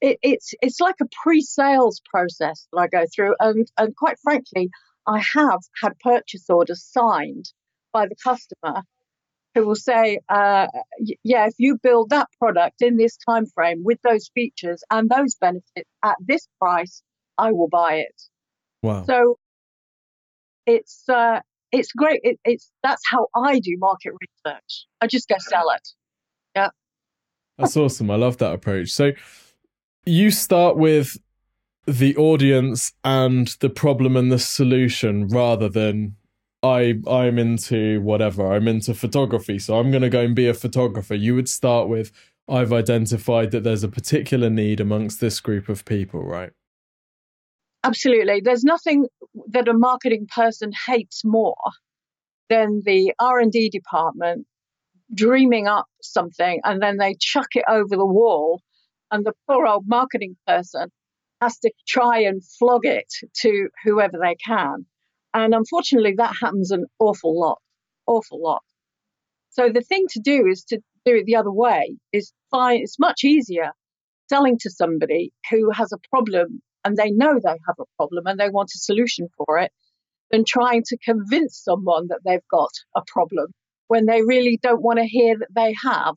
it, 0.00 0.18
it's, 0.22 0.54
it's 0.62 0.80
like 0.80 0.96
a 1.02 1.06
pre-sales 1.22 2.00
process 2.10 2.66
that 2.72 2.78
I 2.78 2.86
go 2.88 3.04
through. 3.14 3.34
And, 3.38 3.66
and 3.78 3.94
quite 3.94 4.18
frankly, 4.22 4.70
I 5.06 5.18
have 5.18 5.60
had 5.82 5.98
purchase 6.00 6.48
orders 6.48 6.84
signed 6.84 7.46
by 7.92 8.06
the 8.06 8.16
customer 8.22 8.82
who 9.54 9.66
will 9.66 9.74
say, 9.74 10.20
uh, 10.28 10.66
yeah, 11.24 11.46
if 11.46 11.54
you 11.58 11.78
build 11.82 12.10
that 12.10 12.28
product 12.38 12.82
in 12.82 12.96
this 12.96 13.16
time 13.16 13.46
frame 13.46 13.82
with 13.84 13.98
those 14.02 14.30
features 14.34 14.82
and 14.90 15.08
those 15.08 15.34
benefits 15.34 15.90
at 16.04 16.16
this 16.20 16.46
price, 16.60 17.02
I 17.38 17.52
will 17.52 17.68
buy 17.68 17.94
it. 17.96 18.22
Wow. 18.82 19.04
So 19.04 19.38
it's 20.66 21.08
uh, 21.08 21.40
it's 21.72 21.92
great. 21.92 22.20
It, 22.22 22.38
it's 22.44 22.70
that's 22.82 23.02
how 23.10 23.28
I 23.34 23.60
do 23.60 23.76
market 23.78 24.12
research. 24.20 24.86
I 25.00 25.06
just 25.06 25.28
go 25.28 25.36
sell 25.38 25.70
it. 25.70 25.88
Yeah. 26.54 26.68
That's 27.58 27.76
awesome. 27.76 28.10
I 28.10 28.16
love 28.16 28.36
that 28.38 28.52
approach. 28.52 28.90
So 28.90 29.12
you 30.04 30.30
start 30.30 30.76
with 30.76 31.16
the 31.86 32.16
audience 32.16 32.92
and 33.04 33.48
the 33.60 33.70
problem 33.70 34.16
and 34.16 34.30
the 34.30 34.38
solution 34.38 35.28
rather 35.28 35.68
than 35.68 36.16
I 36.62 36.94
I'm 37.08 37.38
into 37.38 38.00
whatever. 38.00 38.52
I'm 38.52 38.66
into 38.66 38.94
photography, 38.94 39.58
so 39.58 39.78
I'm 39.78 39.90
going 39.90 40.02
to 40.02 40.10
go 40.10 40.22
and 40.22 40.34
be 40.34 40.48
a 40.48 40.54
photographer. 40.54 41.14
You 41.14 41.34
would 41.34 41.48
start 41.48 41.88
with 41.88 42.12
I've 42.48 42.72
identified 42.72 43.50
that 43.50 43.64
there's 43.64 43.82
a 43.82 43.88
particular 43.88 44.48
need 44.50 44.80
amongst 44.80 45.20
this 45.20 45.40
group 45.40 45.68
of 45.68 45.84
people, 45.84 46.22
right? 46.22 46.50
Absolutely. 47.82 48.40
There's 48.40 48.64
nothing 48.64 49.06
that 49.48 49.68
a 49.68 49.74
marketing 49.74 50.26
person 50.32 50.72
hates 50.86 51.24
more 51.24 51.56
than 52.48 52.82
the 52.84 53.12
R&D 53.18 53.70
department 53.70 54.46
dreaming 55.14 55.68
up 55.68 55.86
something 56.02 56.60
and 56.64 56.82
then 56.82 56.96
they 56.96 57.14
chuck 57.20 57.48
it 57.54 57.64
over 57.68 57.96
the 57.96 58.06
wall 58.06 58.60
and 59.12 59.24
the 59.24 59.32
poor 59.48 59.66
old 59.66 59.84
marketing 59.86 60.36
person 60.46 60.90
has 61.40 61.58
to 61.58 61.70
try 61.86 62.20
and 62.20 62.42
flog 62.58 62.84
it 62.84 63.12
to 63.42 63.68
whoever 63.84 64.18
they 64.20 64.36
can. 64.36 64.86
And 65.34 65.54
unfortunately, 65.54 66.14
that 66.16 66.34
happens 66.40 66.70
an 66.70 66.86
awful 66.98 67.38
lot, 67.38 67.58
awful 68.06 68.42
lot. 68.42 68.62
So 69.50 69.70
the 69.70 69.82
thing 69.82 70.06
to 70.10 70.20
do 70.20 70.46
is 70.46 70.64
to 70.64 70.78
do 71.04 71.16
it 71.16 71.26
the 71.26 71.36
other 71.36 71.52
way. 71.52 71.96
Is 72.12 72.32
find 72.50 72.82
it's 72.82 72.98
much 72.98 73.24
easier 73.24 73.72
selling 74.28 74.58
to 74.60 74.70
somebody 74.70 75.32
who 75.50 75.70
has 75.70 75.92
a 75.92 76.08
problem 76.10 76.60
and 76.84 76.96
they 76.96 77.10
know 77.10 77.34
they 77.34 77.50
have 77.66 77.76
a 77.78 77.96
problem 77.96 78.26
and 78.26 78.38
they 78.38 78.48
want 78.48 78.70
a 78.74 78.78
solution 78.78 79.28
for 79.36 79.58
it 79.58 79.72
than 80.30 80.44
trying 80.46 80.82
to 80.86 80.98
convince 80.98 81.62
someone 81.62 82.08
that 82.08 82.20
they've 82.24 82.46
got 82.50 82.70
a 82.96 83.02
problem 83.06 83.46
when 83.88 84.06
they 84.06 84.22
really 84.22 84.58
don't 84.62 84.82
want 84.82 84.98
to 84.98 85.04
hear 85.04 85.36
that 85.38 85.48
they 85.54 85.74
have. 85.84 86.14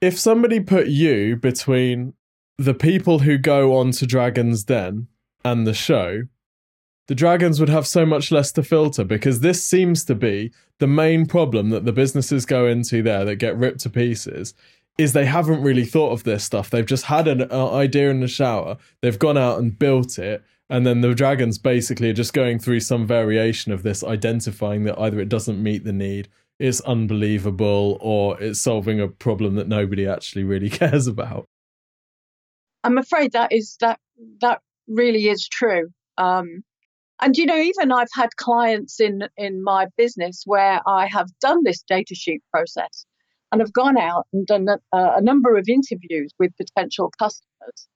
If 0.00 0.18
somebody 0.18 0.60
put 0.60 0.88
you 0.88 1.36
between 1.36 2.14
the 2.58 2.74
people 2.74 3.20
who 3.20 3.38
go 3.38 3.76
on 3.76 3.90
to 3.92 4.06
Dragon's 4.06 4.64
Den 4.64 5.08
and 5.44 5.66
the 5.66 5.74
show, 5.74 6.24
the 7.08 7.14
dragons 7.14 7.58
would 7.58 7.68
have 7.68 7.86
so 7.86 8.06
much 8.06 8.30
less 8.30 8.52
to 8.52 8.62
filter 8.62 9.04
because 9.04 9.40
this 9.40 9.62
seems 9.62 10.04
to 10.04 10.14
be 10.14 10.52
the 10.78 10.86
main 10.86 11.26
problem 11.26 11.70
that 11.70 11.84
the 11.84 11.92
businesses 11.92 12.46
go 12.46 12.66
into 12.66 13.02
there 13.02 13.24
that 13.24 13.36
get 13.36 13.56
ripped 13.56 13.80
to 13.80 13.90
pieces 13.90 14.54
is 14.98 15.12
they 15.12 15.24
haven't 15.24 15.62
really 15.62 15.84
thought 15.84 16.12
of 16.12 16.24
this 16.24 16.44
stuff. 16.44 16.70
They've 16.70 16.86
just 16.86 17.04
had 17.04 17.26
an 17.26 17.48
uh, 17.50 17.72
idea 17.72 18.10
in 18.10 18.20
the 18.20 18.28
shower, 18.28 18.76
they've 19.00 19.18
gone 19.18 19.38
out 19.38 19.58
and 19.58 19.78
built 19.78 20.18
it, 20.18 20.44
and 20.68 20.86
then 20.86 21.00
the 21.00 21.14
dragons 21.14 21.58
basically 21.58 22.10
are 22.10 22.14
just 22.14 22.32
going 22.32 22.58
through 22.58 22.80
some 22.80 23.06
variation 23.06 23.72
of 23.72 23.82
this, 23.82 24.04
identifying 24.04 24.84
that 24.84 24.98
either 24.98 25.20
it 25.20 25.28
doesn't 25.28 25.62
meet 25.62 25.84
the 25.84 25.92
need, 25.92 26.28
it's 26.58 26.80
unbelievable, 26.82 27.98
or 28.00 28.40
it's 28.40 28.60
solving 28.60 29.00
a 29.00 29.08
problem 29.08 29.54
that 29.56 29.68
nobody 29.68 30.06
actually 30.06 30.44
really 30.44 30.70
cares 30.80 31.06
about. 31.06 31.46
I'm 32.84 32.98
afraid 32.98 33.32
that 33.32 33.52
is 33.52 33.76
that 33.80 34.00
that 34.40 34.60
really 34.88 35.28
is 35.28 35.48
true. 35.48 35.88
Um, 36.18 36.62
and 37.20 37.36
you 37.36 37.46
know, 37.46 37.58
even 37.58 37.92
I've 37.92 38.08
had 38.12 38.36
clients 38.36 39.00
in 39.00 39.22
in 39.36 39.62
my 39.62 39.86
business 39.96 40.42
where 40.44 40.80
I 40.86 41.06
have 41.06 41.28
done 41.40 41.62
this 41.64 41.82
data 41.82 42.14
sheet 42.14 42.42
process, 42.52 43.06
and 43.50 43.60
have 43.60 43.72
gone 43.72 43.98
out 43.98 44.26
and 44.32 44.46
done 44.46 44.68
a, 44.68 44.78
a 44.92 45.20
number 45.20 45.56
of 45.56 45.68
interviews 45.68 46.32
with 46.38 46.56
potential 46.56 47.12
customers, 47.18 47.88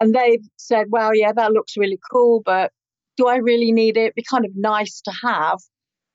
and 0.00 0.14
they've 0.14 0.46
said, 0.56 0.86
"Well, 0.90 1.14
yeah, 1.14 1.32
that 1.32 1.52
looks 1.52 1.76
really 1.76 1.98
cool, 2.12 2.42
but 2.44 2.72
do 3.16 3.26
I 3.26 3.36
really 3.36 3.72
need 3.72 3.96
it? 3.96 4.00
It'd 4.00 4.14
be 4.14 4.22
kind 4.22 4.44
of 4.44 4.52
nice 4.56 5.00
to 5.02 5.12
have." 5.24 5.58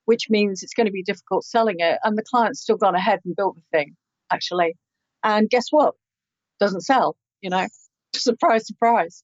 Which 0.05 0.29
means 0.29 0.61
it's 0.61 0.75
going 0.75 0.85
to 0.85 0.91
be 0.91 1.01
difficult 1.01 1.45
selling 1.45 1.77
it. 1.79 1.97
And 2.03 2.15
the 2.15 2.23
client's 2.23 2.61
still 2.61 2.77
gone 2.77 2.93
ahead 2.93 3.21
and 3.25 3.35
built 3.35 3.55
the 3.55 3.63
thing, 3.75 3.95
actually. 4.31 4.77
And 5.23 5.49
guess 5.49 5.65
what? 5.71 5.95
Doesn't 6.59 6.81
sell, 6.81 7.17
you 7.41 7.49
know 7.49 7.65
surprise, 8.21 8.67
surprise. 8.67 9.23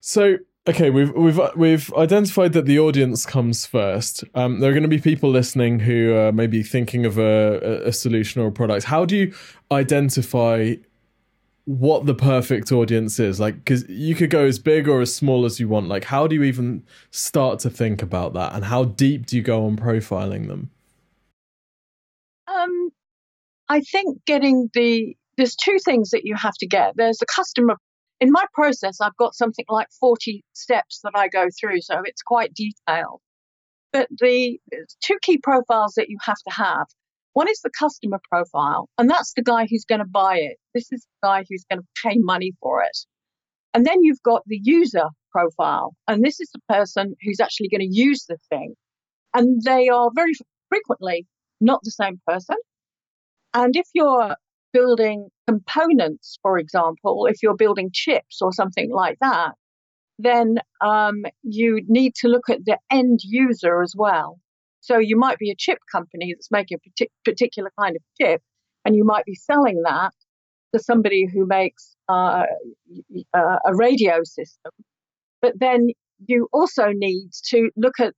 so 0.00 0.38
okay, 0.66 0.90
we've 0.90 1.12
we've 1.12 1.40
we've 1.56 1.92
identified 1.94 2.52
that 2.52 2.66
the 2.66 2.78
audience 2.78 3.26
comes 3.26 3.66
first. 3.66 4.24
Um, 4.34 4.60
there 4.60 4.70
are 4.70 4.74
going 4.74 4.82
to 4.82 4.88
be 4.88 4.98
people 4.98 5.30
listening 5.30 5.80
who 5.80 6.14
are 6.14 6.32
maybe 6.32 6.62
thinking 6.62 7.06
of 7.06 7.18
a, 7.18 7.82
a 7.84 7.92
solution 7.92 8.40
or 8.40 8.48
a 8.48 8.52
product. 8.52 8.84
How 8.84 9.04
do 9.04 9.16
you 9.16 9.34
identify 9.70 10.74
what 11.64 12.06
the 12.06 12.14
perfect 12.14 12.72
audience 12.72 13.20
is? 13.20 13.38
Like, 13.38 13.56
because 13.56 13.88
you 13.88 14.14
could 14.14 14.30
go 14.30 14.44
as 14.44 14.58
big 14.58 14.88
or 14.88 15.00
as 15.00 15.14
small 15.14 15.44
as 15.44 15.60
you 15.60 15.68
want. 15.68 15.88
Like, 15.88 16.04
how 16.04 16.26
do 16.26 16.34
you 16.34 16.42
even 16.44 16.84
start 17.10 17.58
to 17.60 17.70
think 17.70 18.02
about 18.02 18.34
that, 18.34 18.54
and 18.54 18.64
how 18.64 18.84
deep 18.84 19.26
do 19.26 19.36
you 19.36 19.42
go 19.42 19.66
on 19.66 19.76
profiling 19.76 20.48
them? 20.48 20.70
Um, 22.48 22.90
I 23.68 23.80
think 23.80 24.24
getting 24.24 24.70
the 24.74 25.16
there's 25.36 25.54
two 25.54 25.78
things 25.84 26.10
that 26.10 26.24
you 26.24 26.34
have 26.36 26.54
to 26.60 26.66
get. 26.66 26.94
There's 26.96 27.18
the 27.18 27.26
customer. 27.26 27.76
In 28.20 28.30
my 28.30 28.44
process, 28.52 29.00
I've 29.00 29.16
got 29.16 29.34
something 29.34 29.64
like 29.68 29.88
40 29.98 30.44
steps 30.52 31.00
that 31.04 31.12
I 31.14 31.28
go 31.28 31.46
through, 31.58 31.80
so 31.80 32.02
it's 32.04 32.22
quite 32.22 32.52
detailed. 32.54 33.20
But 33.92 34.08
the 34.10 34.58
two 35.02 35.16
key 35.22 35.38
profiles 35.38 35.94
that 35.94 36.10
you 36.10 36.18
have 36.24 36.38
to 36.48 36.54
have 36.54 36.86
one 37.32 37.48
is 37.48 37.60
the 37.60 37.70
customer 37.70 38.20
profile, 38.30 38.88
and 38.98 39.08
that's 39.08 39.34
the 39.34 39.42
guy 39.42 39.66
who's 39.70 39.84
going 39.84 40.00
to 40.00 40.04
buy 40.06 40.38
it. 40.38 40.56
This 40.74 40.90
is 40.90 41.02
the 41.02 41.28
guy 41.28 41.44
who's 41.48 41.64
going 41.70 41.80
to 41.80 41.86
pay 42.02 42.16
money 42.18 42.52
for 42.60 42.82
it. 42.82 42.98
And 43.72 43.86
then 43.86 44.02
you've 44.02 44.22
got 44.22 44.42
the 44.46 44.60
user 44.62 45.06
profile, 45.30 45.94
and 46.08 46.24
this 46.24 46.40
is 46.40 46.50
the 46.52 46.60
person 46.68 47.14
who's 47.22 47.38
actually 47.38 47.68
going 47.68 47.88
to 47.88 47.96
use 47.96 48.26
the 48.26 48.36
thing. 48.48 48.74
And 49.32 49.62
they 49.62 49.88
are 49.88 50.10
very 50.12 50.32
frequently 50.68 51.26
not 51.60 51.80
the 51.84 51.92
same 51.92 52.20
person. 52.26 52.56
And 53.54 53.76
if 53.76 53.86
you're 53.94 54.34
building 54.72 55.28
components, 55.46 56.38
for 56.42 56.58
example, 56.58 57.26
if 57.26 57.42
you're 57.42 57.56
building 57.56 57.90
chips 57.92 58.40
or 58.40 58.52
something 58.52 58.90
like 58.92 59.18
that, 59.20 59.52
then 60.18 60.56
um, 60.80 61.22
you 61.42 61.80
need 61.88 62.14
to 62.16 62.28
look 62.28 62.48
at 62.50 62.64
the 62.64 62.78
end 62.90 63.20
user 63.22 63.82
as 63.82 63.94
well. 63.96 64.38
So 64.80 64.98
you 64.98 65.16
might 65.16 65.38
be 65.38 65.50
a 65.50 65.56
chip 65.56 65.78
company 65.90 66.34
that's 66.34 66.50
making 66.50 66.78
a 66.78 67.06
particular 67.24 67.70
kind 67.78 67.96
of 67.96 68.02
chip, 68.20 68.42
and 68.84 68.96
you 68.96 69.04
might 69.04 69.24
be 69.24 69.34
selling 69.34 69.82
that 69.84 70.12
to 70.74 70.82
somebody 70.82 71.26
who 71.26 71.46
makes 71.46 71.96
uh, 72.08 72.44
a 73.34 73.74
radio 73.74 74.22
system. 74.24 74.72
But 75.42 75.58
then 75.58 75.88
you 76.26 76.48
also 76.52 76.88
need 76.92 77.30
to 77.48 77.70
look 77.76 77.98
at 77.98 78.14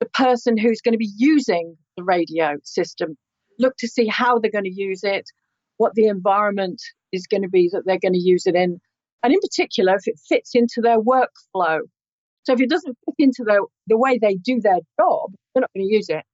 the 0.00 0.06
person 0.06 0.56
who's 0.56 0.80
going 0.80 0.92
to 0.92 0.98
be 0.98 1.12
using 1.16 1.76
the 1.96 2.02
radio 2.02 2.56
system. 2.64 3.16
Look 3.58 3.74
to 3.78 3.88
see 3.88 4.06
how 4.06 4.38
they're 4.38 4.50
going 4.50 4.64
to 4.64 4.72
use 4.74 5.04
it, 5.04 5.30
what 5.76 5.94
the 5.94 6.06
environment 6.06 6.80
is 7.12 7.26
going 7.26 7.42
to 7.42 7.48
be 7.48 7.68
that 7.72 7.82
they're 7.84 7.98
going 7.98 8.14
to 8.14 8.18
use 8.18 8.46
it 8.46 8.54
in. 8.54 8.80
And 9.22 9.32
in 9.32 9.40
particular, 9.40 9.94
if 9.94 10.06
it 10.06 10.18
fits 10.28 10.54
into 10.54 10.80
their 10.82 11.00
workflow. 11.00 11.80
So 12.44 12.54
if 12.54 12.60
it 12.60 12.68
doesn't 12.68 12.96
fit 13.04 13.14
into 13.18 13.44
the, 13.44 13.64
the 13.86 13.96
way 13.96 14.18
they 14.20 14.34
do 14.34 14.60
their 14.60 14.80
job, 14.98 15.32
they're 15.54 15.60
not 15.60 15.70
going 15.76 15.86
to 15.86 15.94
use 15.94 16.08
it. 16.08 16.24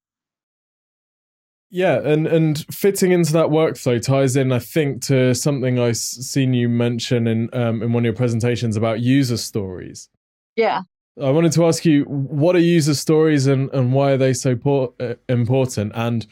Yeah, 1.71 2.00
and 2.00 2.26
and 2.26 2.64
fitting 2.73 3.12
into 3.12 3.35
that 3.35 3.49
workflow 3.49 4.00
ties 4.00 4.37
in, 4.37 4.52
I 4.52 4.59
think, 4.59 5.02
to 5.02 5.35
something 5.35 5.78
I've 5.78 5.99
seen 5.99 6.54
you 6.54 6.66
mention 6.66 7.26
in 7.26 7.50
um, 7.52 7.83
in 7.83 7.92
one 7.92 8.04
of 8.04 8.07
your 8.07 8.14
presentations 8.14 8.75
about 8.75 9.00
user 9.00 9.37
stories. 9.37 10.09
Yeah. 10.57 10.83
I 11.23 11.30
wanted 11.30 11.52
to 11.52 11.66
ask 11.66 11.85
you, 11.85 12.04
what 12.04 12.54
are 12.54 12.61
user 12.61 12.95
stories 12.95 13.49
and, 13.49 13.68
and 13.75 13.92
why 13.92 14.12
are 14.12 14.16
they 14.16 14.33
so 14.33 14.54
por- 14.54 14.95
uh, 15.00 15.14
important? 15.28 15.92
And 15.95 16.26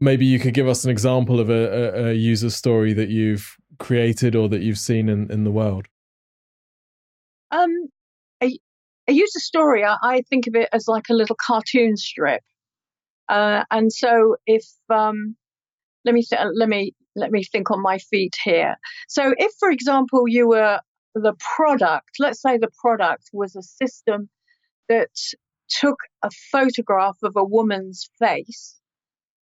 maybe 0.00 0.24
you 0.24 0.38
could 0.38 0.54
give 0.54 0.68
us 0.68 0.84
an 0.84 0.90
example 0.90 1.40
of 1.40 1.50
a, 1.50 1.52
a, 1.52 2.08
a 2.08 2.12
user 2.12 2.50
story 2.50 2.92
that 2.92 3.08
you've 3.08 3.56
created 3.78 4.34
or 4.34 4.48
that 4.48 4.62
you've 4.62 4.78
seen 4.78 5.08
in, 5.08 5.30
in 5.30 5.44
the 5.44 5.50
world. 5.50 5.86
Um, 7.50 7.88
a, 8.42 8.58
a 9.08 9.12
user 9.12 9.40
story, 9.40 9.84
I, 9.84 9.96
I 10.02 10.22
think 10.22 10.46
of 10.46 10.54
it 10.54 10.68
as 10.72 10.86
like 10.88 11.08
a 11.10 11.14
little 11.14 11.36
cartoon 11.36 11.96
strip. 11.96 12.42
Uh, 13.28 13.64
and 13.70 13.92
so 13.92 14.36
if 14.46 14.64
um, 14.90 15.36
let 16.04 16.14
me 16.14 16.22
th- 16.22 16.40
let 16.54 16.68
me 16.68 16.94
let 17.14 17.30
me 17.30 17.44
think 17.44 17.70
on 17.70 17.82
my 17.82 17.98
feet 17.98 18.34
here. 18.42 18.76
So 19.08 19.34
if, 19.36 19.52
for 19.58 19.70
example, 19.70 20.28
you 20.28 20.48
were 20.48 20.80
the 21.14 21.34
product, 21.56 22.10
let's 22.18 22.40
say 22.40 22.56
the 22.58 22.70
product 22.80 23.24
was 23.32 23.56
a 23.56 23.62
system 23.62 24.28
that 24.88 25.10
took 25.68 25.96
a 26.22 26.30
photograph 26.50 27.16
of 27.22 27.34
a 27.36 27.44
woman's 27.44 28.08
face 28.18 28.77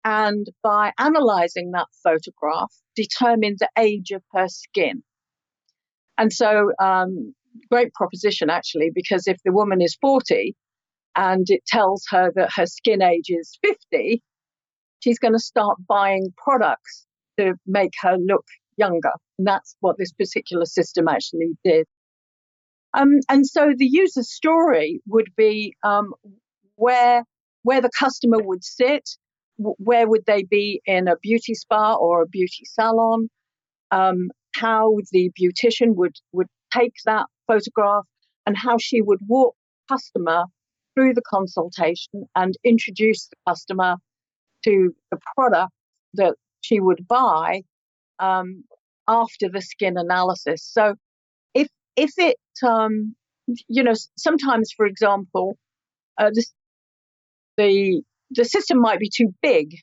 and 0.03 0.47
by 0.63 0.91
analyzing 0.97 1.71
that 1.71 1.87
photograph, 2.03 2.73
determine 2.95 3.55
the 3.59 3.69
age 3.77 4.11
of 4.11 4.23
her 4.33 4.47
skin. 4.47 5.03
And 6.17 6.31
so, 6.31 6.71
um, 6.81 7.33
great 7.69 7.93
proposition 7.93 8.49
actually, 8.49 8.91
because 8.93 9.27
if 9.27 9.37
the 9.43 9.51
woman 9.51 9.81
is 9.81 9.97
40 10.01 10.55
and 11.15 11.45
it 11.49 11.65
tells 11.65 12.05
her 12.09 12.31
that 12.35 12.51
her 12.55 12.65
skin 12.65 13.01
age 13.01 13.29
is 13.29 13.57
50, 13.61 14.23
she's 15.01 15.19
going 15.19 15.33
to 15.33 15.39
start 15.39 15.77
buying 15.87 16.33
products 16.37 17.05
to 17.39 17.53
make 17.65 17.93
her 18.01 18.17
look 18.17 18.45
younger. 18.77 19.11
And 19.37 19.47
that's 19.47 19.75
what 19.79 19.97
this 19.97 20.11
particular 20.11 20.65
system 20.65 21.07
actually 21.07 21.57
did. 21.63 21.85
Um, 22.93 23.19
and 23.29 23.47
so 23.47 23.73
the 23.75 23.87
user 23.87 24.23
story 24.23 25.01
would 25.07 25.29
be 25.35 25.75
um, 25.83 26.13
where 26.75 27.23
where 27.63 27.81
the 27.81 27.91
customer 27.97 28.39
would 28.39 28.63
sit, 28.63 29.07
where 29.77 30.07
would 30.07 30.25
they 30.25 30.43
be 30.43 30.81
in 30.85 31.07
a 31.07 31.17
beauty 31.17 31.53
spa 31.53 31.95
or 31.95 32.21
a 32.21 32.27
beauty 32.27 32.63
salon? 32.65 33.29
Um, 33.91 34.29
how 34.55 34.97
the 35.11 35.31
beautician 35.39 35.95
would, 35.95 36.15
would 36.31 36.47
take 36.73 36.93
that 37.05 37.25
photograph 37.47 38.05
and 38.45 38.57
how 38.57 38.77
she 38.77 39.01
would 39.01 39.19
walk 39.27 39.55
customer 39.89 40.45
through 40.95 41.13
the 41.13 41.21
consultation 41.21 42.25
and 42.35 42.55
introduce 42.63 43.27
the 43.27 43.35
customer 43.47 43.95
to 44.63 44.93
the 45.09 45.17
product 45.35 45.71
that 46.13 46.35
she 46.61 46.79
would 46.79 47.07
buy 47.07 47.63
um, 48.19 48.63
after 49.07 49.49
the 49.49 49.61
skin 49.61 49.97
analysis. 49.97 50.63
So 50.63 50.95
if 51.53 51.67
if 51.95 52.11
it 52.17 52.37
um, 52.63 53.15
you 53.67 53.83
know 53.83 53.93
sometimes 54.17 54.71
for 54.75 54.85
example 54.85 55.57
uh, 56.17 56.31
this, 56.33 56.53
the 57.57 58.03
the 58.31 58.45
system 58.45 58.79
might 58.79 58.99
be 58.99 59.09
too 59.09 59.33
big. 59.41 59.75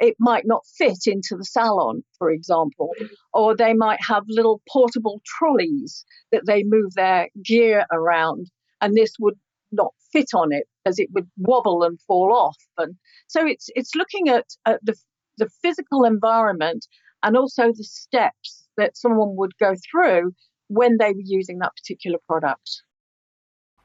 it 0.00 0.16
might 0.18 0.46
not 0.46 0.62
fit 0.78 1.00
into 1.06 1.36
the 1.36 1.44
salon, 1.44 2.02
for 2.18 2.30
example, 2.30 2.90
or 3.34 3.54
they 3.54 3.74
might 3.74 4.00
have 4.02 4.24
little 4.28 4.62
portable 4.72 5.20
trolleys 5.26 6.04
that 6.32 6.46
they 6.46 6.62
move 6.64 6.94
their 6.94 7.28
gear 7.44 7.84
around, 7.92 8.46
and 8.80 8.94
this 8.94 9.12
would 9.20 9.34
not 9.72 9.92
fit 10.12 10.30
on 10.34 10.52
it 10.52 10.66
as 10.86 10.98
it 10.98 11.08
would 11.12 11.28
wobble 11.36 11.82
and 11.84 12.00
fall 12.02 12.32
off. 12.32 12.56
And 12.78 12.96
so 13.28 13.46
it's 13.46 13.68
it's 13.74 13.94
looking 13.94 14.28
at, 14.28 14.46
at 14.66 14.80
the 14.84 14.94
the 15.36 15.50
physical 15.62 16.04
environment 16.04 16.86
and 17.22 17.36
also 17.36 17.68
the 17.68 17.84
steps 17.84 18.66
that 18.76 18.96
someone 18.96 19.36
would 19.36 19.52
go 19.60 19.74
through 19.90 20.32
when 20.68 20.96
they 20.98 21.12
were 21.12 21.24
using 21.24 21.58
that 21.58 21.72
particular 21.76 22.18
product. 22.26 22.82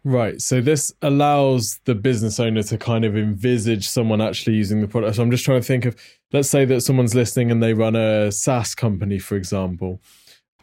Right. 0.05 0.39
So 0.39 0.61
this 0.61 0.93
allows 1.01 1.79
the 1.85 1.95
business 1.95 2.39
owner 2.39 2.61
to 2.61 2.77
kind 2.77 3.05
of 3.05 3.17
envisage 3.17 3.87
someone 3.89 4.21
actually 4.21 4.55
using 4.55 4.81
the 4.81 4.87
product. 4.87 5.15
So 5.15 5.23
I'm 5.23 5.31
just 5.31 5.43
trying 5.43 5.61
to 5.61 5.65
think 5.65 5.83
of, 5.85 5.95
let's 6.31 6.47
say 6.47 6.63
that 6.63 6.81
someone's 6.81 7.15
listening 7.15 7.49
and 7.49 7.61
they 7.61 7.73
run 7.73 7.95
a 7.95 8.31
SaaS 8.31 8.75
company, 8.75 9.17
for 9.17 9.35
example. 9.35 9.99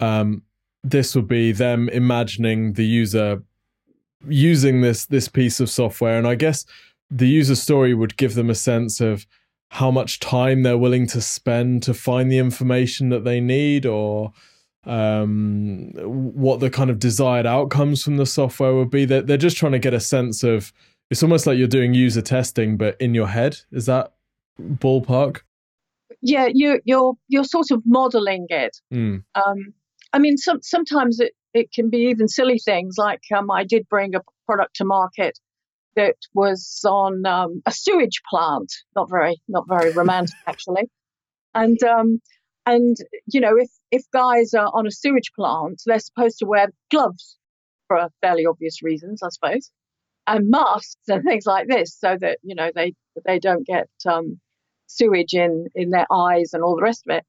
Um, 0.01 0.43
this 0.85 1.17
would 1.17 1.27
be 1.27 1.51
them 1.51 1.89
imagining 1.89 2.75
the 2.75 2.85
user 2.85 3.43
using 4.29 4.81
this 4.81 5.07
this 5.07 5.29
piece 5.29 5.59
of 5.59 5.69
software, 5.69 6.17
and 6.17 6.27
I 6.27 6.37
guess 6.37 6.65
the 7.11 7.27
user 7.27 7.57
story 7.57 7.95
would 7.95 8.17
give 8.17 8.35
them 8.35 8.49
a 8.49 8.55
sense 8.55 9.01
of 9.01 9.27
how 9.71 9.91
much 9.91 10.21
time 10.21 10.63
they're 10.63 10.79
willing 10.79 11.09
to 11.09 11.21
spend 11.21 11.83
to 11.83 11.95
find 11.95 12.31
the 12.31 12.39
information 12.39 13.09
that 13.09 13.25
they 13.25 13.41
need, 13.41 13.87
or 13.87 14.33
um, 14.85 15.93
what 15.95 16.61
the 16.61 16.71
kind 16.71 16.91
of 16.91 16.99
desired 16.99 17.47
outcomes 17.47 18.03
from 18.03 18.17
the 18.17 18.27
software 18.27 18.75
would 18.75 18.91
be. 18.91 19.05
They're, 19.05 19.23
they're 19.23 19.37
just 19.37 19.57
trying 19.57 19.73
to 19.73 19.79
get 19.79 19.95
a 19.95 20.01
sense 20.01 20.43
of 20.43 20.73
it's 21.11 21.23
almost 21.23 21.47
like 21.47 21.59
you're 21.59 21.69
doing 21.69 21.95
user 21.95 22.23
testing, 22.23 22.77
but 22.77 22.97
in 23.01 23.15
your 23.15 23.29
head. 23.29 23.59
Is 23.71 23.87
that 23.87 24.12
ballpark? 24.61 25.41
Yeah, 26.21 26.49
you, 26.53 26.81
you're 26.85 27.15
you're 27.29 27.45
sort 27.45 27.71
of 27.71 27.83
modeling 27.85 28.47
it. 28.49 28.77
Mm. 28.93 29.25
Um, 29.35 29.75
I 30.12 30.19
mean, 30.19 30.37
some, 30.37 30.61
sometimes 30.62 31.21
it, 31.21 31.33
it 31.55 31.73
can 31.73 31.91
be 31.91 32.09
even 32.11 32.29
silly 32.29 32.59
things 32.59 32.97
like 32.99 33.23
um, 33.37 33.51
I 33.51 33.65
did 33.65 33.89
bring 33.89 34.15
a 34.15 34.21
product 34.47 34.77
to 34.77 34.85
market 34.85 35.39
that 35.97 36.17
was 36.35 36.81
on 36.87 37.27
um, 37.27 37.62
a 37.67 37.73
sewage 37.73 38.23
plant. 38.29 38.73
Not 38.97 39.11
very, 39.11 39.41
not 39.49 39.65
very 39.69 39.93
romantic 39.93 40.37
actually. 40.47 40.91
And 41.55 41.83
um, 41.83 42.21
and 42.67 42.97
you 43.27 43.41
know, 43.41 43.57
if 43.57 43.69
if 43.93 44.03
guys 44.11 44.55
are 44.55 44.71
on 44.73 44.87
a 44.87 44.91
sewage 44.91 45.33
plant, 45.37 45.83
they're 45.87 45.99
supposed 45.99 46.39
to 46.39 46.47
wear 46.47 46.69
gloves 46.91 47.37
for 47.87 48.09
fairly 48.23 48.47
obvious 48.47 48.83
reasons, 48.83 49.23
I 49.23 49.29
suppose, 49.29 49.71
and 50.27 50.49
masks 50.49 51.09
and 51.09 51.23
things 51.29 51.47
like 51.47 51.69
this, 51.69 51.97
so 51.97 52.17
that 52.21 52.39
you 52.43 52.55
know 52.55 52.71
they 52.75 52.95
they 53.25 53.39
don't 53.39 53.67
get 53.67 53.89
um, 54.11 54.41
sewage 54.87 55.35
in 55.35 55.67
in 55.75 55.91
their 55.91 56.07
eyes 56.11 56.55
and 56.55 56.65
all 56.65 56.75
the 56.75 56.83
rest 56.83 57.05
of 57.09 57.17
it. 57.17 57.25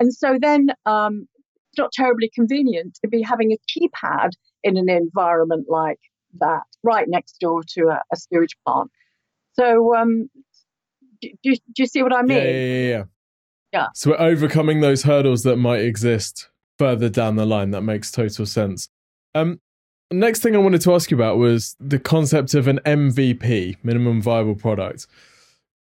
And 0.00 0.12
so 0.12 0.38
then 0.40 0.70
um, 0.86 1.28
it's 1.70 1.78
not 1.78 1.92
terribly 1.92 2.30
convenient 2.34 2.98
to 3.02 3.08
be 3.08 3.22
having 3.22 3.52
a 3.52 3.58
keypad 3.70 4.30
in 4.62 4.76
an 4.76 4.88
environment 4.88 5.66
like 5.68 6.00
that, 6.38 6.64
right 6.82 7.06
next 7.08 7.36
door 7.40 7.62
to 7.74 7.88
a, 7.88 8.02
a 8.12 8.16
sewage 8.16 8.56
plant. 8.66 8.90
So, 9.52 9.94
um, 9.94 10.28
do, 11.20 11.30
do, 11.42 11.54
do, 11.54 11.82
you 11.82 11.86
see 11.86 12.02
what 12.02 12.14
I 12.14 12.22
mean? 12.22 12.36
Yeah, 12.36 12.50
yeah, 12.52 12.88
yeah. 12.88 13.04
Yeah. 13.72 13.88
So 13.94 14.10
we're 14.10 14.20
overcoming 14.20 14.80
those 14.80 15.02
hurdles 15.02 15.42
that 15.42 15.56
might 15.56 15.80
exist 15.80 16.48
further 16.78 17.08
down 17.08 17.36
the 17.36 17.46
line. 17.46 17.70
That 17.70 17.82
makes 17.82 18.10
total 18.10 18.46
sense. 18.46 18.88
Um, 19.34 19.60
next 20.10 20.42
thing 20.42 20.54
I 20.54 20.58
wanted 20.58 20.80
to 20.82 20.94
ask 20.94 21.10
you 21.10 21.16
about 21.16 21.38
was 21.38 21.76
the 21.80 21.98
concept 21.98 22.54
of 22.54 22.68
an 22.68 22.80
MVP, 22.84 23.76
minimum 23.82 24.22
viable 24.22 24.54
product. 24.54 25.06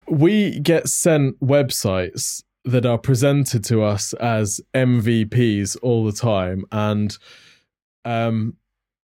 We 0.07 0.59
get 0.59 0.87
sent 0.87 1.39
websites 1.39 2.43
that 2.65 2.85
are 2.85 2.97
presented 2.97 3.63
to 3.65 3.83
us 3.83 4.13
as 4.13 4.59
MVPs 4.73 5.77
all 5.81 6.05
the 6.05 6.11
time, 6.11 6.65
and 6.71 7.17
um, 8.05 8.57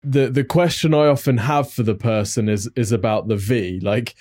the 0.03 0.29
the 0.29 0.43
question 0.43 0.93
I 0.93 1.07
often 1.07 1.37
have 1.37 1.71
for 1.71 1.83
the 1.83 1.95
person 1.95 2.47
is 2.47 2.69
is 2.75 2.91
about 2.91 3.27
the 3.27 3.35
V, 3.35 3.79
like 3.81 4.15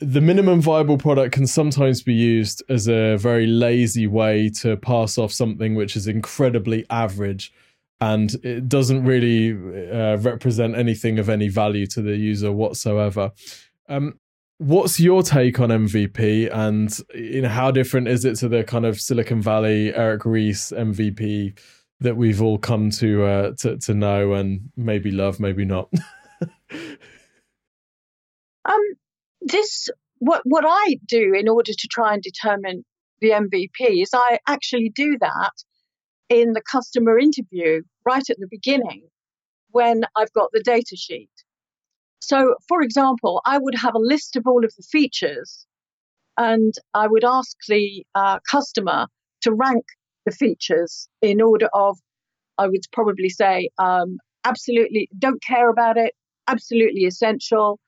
the 0.00 0.20
minimum 0.20 0.60
viable 0.60 0.98
product 0.98 1.34
can 1.34 1.46
sometimes 1.46 2.02
be 2.02 2.14
used 2.14 2.62
as 2.68 2.88
a 2.88 3.16
very 3.16 3.46
lazy 3.46 4.06
way 4.06 4.48
to 4.48 4.76
pass 4.76 5.18
off 5.18 5.32
something 5.32 5.74
which 5.74 5.94
is 5.94 6.06
incredibly 6.06 6.86
average 6.90 7.52
and 8.00 8.34
it 8.42 8.68
doesn't 8.68 9.04
really 9.04 9.52
uh, 9.90 10.16
represent 10.18 10.74
anything 10.74 11.18
of 11.18 11.28
any 11.28 11.48
value 11.48 11.86
to 11.86 12.00
the 12.00 12.16
user 12.16 12.50
whatsoever. 12.50 13.30
Um, 13.88 14.18
what's 14.56 14.98
your 14.98 15.22
take 15.22 15.60
on 15.60 15.68
MVP 15.68 16.48
and 16.52 16.98
you 17.14 17.42
know 17.42 17.48
how 17.48 17.70
different 17.70 18.08
is 18.08 18.24
it 18.24 18.36
to 18.36 18.48
the 18.48 18.64
kind 18.64 18.86
of 18.86 19.00
Silicon 19.00 19.42
Valley 19.42 19.94
Eric 19.94 20.24
Ries 20.24 20.72
MVP 20.74 21.58
that 22.00 22.16
we've 22.16 22.40
all 22.40 22.56
come 22.56 22.88
to 22.90 23.24
uh, 23.24 23.52
to, 23.58 23.76
to 23.76 23.92
know 23.92 24.32
and 24.32 24.70
maybe 24.76 25.10
love, 25.10 25.38
maybe 25.38 25.66
not? 25.66 25.92
this 29.40 29.88
what 30.18 30.42
what 30.44 30.64
I 30.66 30.96
do 31.06 31.34
in 31.34 31.48
order 31.48 31.72
to 31.72 31.88
try 31.88 32.14
and 32.14 32.22
determine 32.22 32.84
the 33.20 33.30
MVP 33.30 34.02
is 34.02 34.10
I 34.14 34.38
actually 34.46 34.90
do 34.90 35.16
that 35.20 35.52
in 36.28 36.52
the 36.52 36.62
customer 36.62 37.18
interview 37.18 37.82
right 38.04 38.28
at 38.28 38.38
the 38.38 38.48
beginning 38.50 39.08
when 39.70 40.02
I've 40.16 40.32
got 40.32 40.50
the 40.52 40.62
data 40.62 40.96
sheet. 40.96 41.30
So, 42.20 42.54
for 42.68 42.82
example, 42.82 43.40
I 43.44 43.58
would 43.58 43.74
have 43.74 43.94
a 43.94 43.98
list 43.98 44.36
of 44.36 44.46
all 44.46 44.64
of 44.64 44.72
the 44.76 44.82
features 44.82 45.66
and 46.36 46.74
I 46.94 47.06
would 47.06 47.24
ask 47.24 47.56
the 47.68 48.04
uh, 48.14 48.38
customer 48.50 49.06
to 49.42 49.52
rank 49.52 49.84
the 50.26 50.32
features 50.32 51.08
in 51.22 51.40
order 51.40 51.68
of, 51.74 51.98
I 52.58 52.68
would 52.68 52.82
probably 52.92 53.30
say, 53.30 53.70
um, 53.78 54.18
absolutely 54.44 55.08
don't 55.18 55.42
care 55.42 55.70
about 55.70 55.96
it, 55.96 56.14
absolutely 56.46 57.04
essential, 57.04 57.78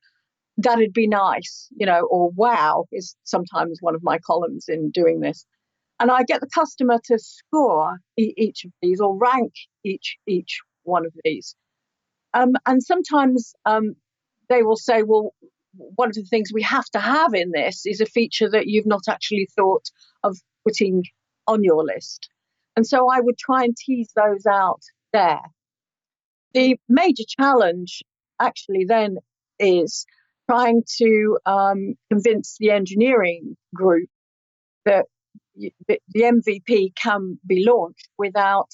that'd 0.56 0.92
be 0.92 1.08
nice, 1.08 1.68
you 1.76 1.86
know, 1.86 2.06
or 2.10 2.30
wow 2.30 2.84
is 2.92 3.16
sometimes 3.24 3.78
one 3.80 3.94
of 3.94 4.02
my 4.02 4.18
columns 4.18 4.66
in 4.68 4.90
doing 4.90 5.20
this. 5.20 5.46
And 6.00 6.10
I 6.10 6.24
get 6.24 6.40
the 6.40 6.48
customer 6.52 6.98
to 7.04 7.18
score 7.18 7.98
e- 8.18 8.34
each 8.36 8.64
of 8.64 8.72
these 8.82 9.00
or 9.00 9.16
rank 9.16 9.52
each 9.84 10.16
each 10.26 10.60
one 10.82 11.06
of 11.06 11.12
these. 11.24 11.54
Um, 12.34 12.52
and 12.66 12.82
sometimes 12.82 13.54
um, 13.66 13.94
they 14.48 14.62
will 14.62 14.76
say, 14.76 15.02
well, 15.02 15.32
one 15.76 16.08
of 16.08 16.14
the 16.14 16.24
things 16.24 16.50
we 16.52 16.62
have 16.62 16.86
to 16.90 16.98
have 16.98 17.34
in 17.34 17.50
this 17.52 17.86
is 17.86 18.00
a 18.00 18.06
feature 18.06 18.50
that 18.50 18.66
you've 18.66 18.86
not 18.86 19.02
actually 19.08 19.48
thought 19.56 19.84
of 20.22 20.36
putting 20.66 21.04
on 21.46 21.62
your 21.64 21.84
list. 21.84 22.28
And 22.76 22.86
so 22.86 23.08
I 23.10 23.20
would 23.20 23.38
try 23.38 23.64
and 23.64 23.76
tease 23.76 24.10
those 24.14 24.46
out 24.46 24.82
there. 25.12 25.40
The 26.54 26.76
major 26.88 27.24
challenge 27.38 28.02
actually 28.40 28.84
then 28.86 29.16
is 29.58 30.06
trying 30.52 30.82
to 30.98 31.38
um, 31.46 31.94
convince 32.10 32.56
the 32.58 32.70
engineering 32.70 33.56
group 33.74 34.08
that 34.84 35.06
the, 35.56 36.00
MVP 36.14 36.94
can 36.94 37.38
be 37.46 37.64
launched 37.66 38.08
without 38.18 38.68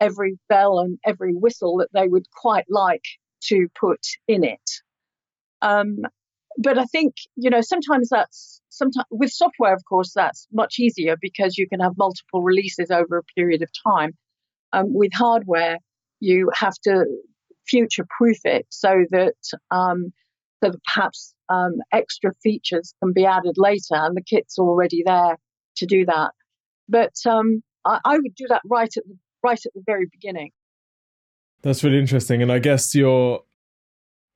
every 0.00 0.38
bell 0.48 0.78
and 0.78 0.98
every 1.04 1.32
whistle 1.34 1.78
that 1.78 1.88
they 1.92 2.06
would 2.06 2.26
quite 2.30 2.66
like 2.68 3.04
to 3.42 3.66
put 3.80 4.00
in 4.26 4.44
it. 4.44 4.70
Um, 5.62 5.98
but 6.56 6.78
I 6.78 6.84
think 6.84 7.14
you 7.36 7.50
know 7.50 7.60
sometimes 7.60 8.08
that's 8.10 8.60
sometimes 8.68 9.06
with 9.10 9.30
software, 9.30 9.74
of 9.74 9.82
course, 9.88 10.12
that's 10.14 10.46
much 10.52 10.78
easier 10.78 11.16
because 11.20 11.56
you 11.56 11.68
can 11.68 11.80
have 11.80 11.92
multiple 11.96 12.42
releases 12.42 12.90
over 12.90 13.18
a 13.18 13.24
period 13.36 13.62
of 13.62 13.70
time. 13.86 14.12
Um, 14.72 14.86
with 14.92 15.12
hardware, 15.14 15.78
you 16.20 16.50
have 16.54 16.74
to 16.84 17.04
future 17.66 18.06
proof 18.18 18.38
it 18.44 18.66
so 18.70 19.04
that 19.10 19.34
um, 19.70 20.12
so 20.62 20.72
perhaps 20.92 21.34
um, 21.48 21.76
extra 21.92 22.32
features 22.42 22.94
can 23.02 23.12
be 23.12 23.24
added 23.24 23.54
later, 23.56 23.94
and 23.94 24.16
the 24.16 24.22
kit's 24.22 24.58
already 24.58 25.02
there 25.04 25.36
to 25.76 25.86
do 25.86 26.04
that. 26.06 26.32
But 26.88 27.14
um, 27.26 27.62
I, 27.84 28.00
I, 28.04 28.18
would 28.18 28.34
do 28.34 28.46
that 28.48 28.62
right 28.64 28.90
at 28.96 29.04
the 29.06 29.16
right 29.42 29.60
at 29.64 29.72
the 29.74 29.82
very 29.86 30.06
beginning. 30.10 30.50
That's 31.62 31.82
really 31.84 31.98
interesting, 31.98 32.42
and 32.42 32.52
I 32.52 32.58
guess 32.58 32.94
your 32.94 33.42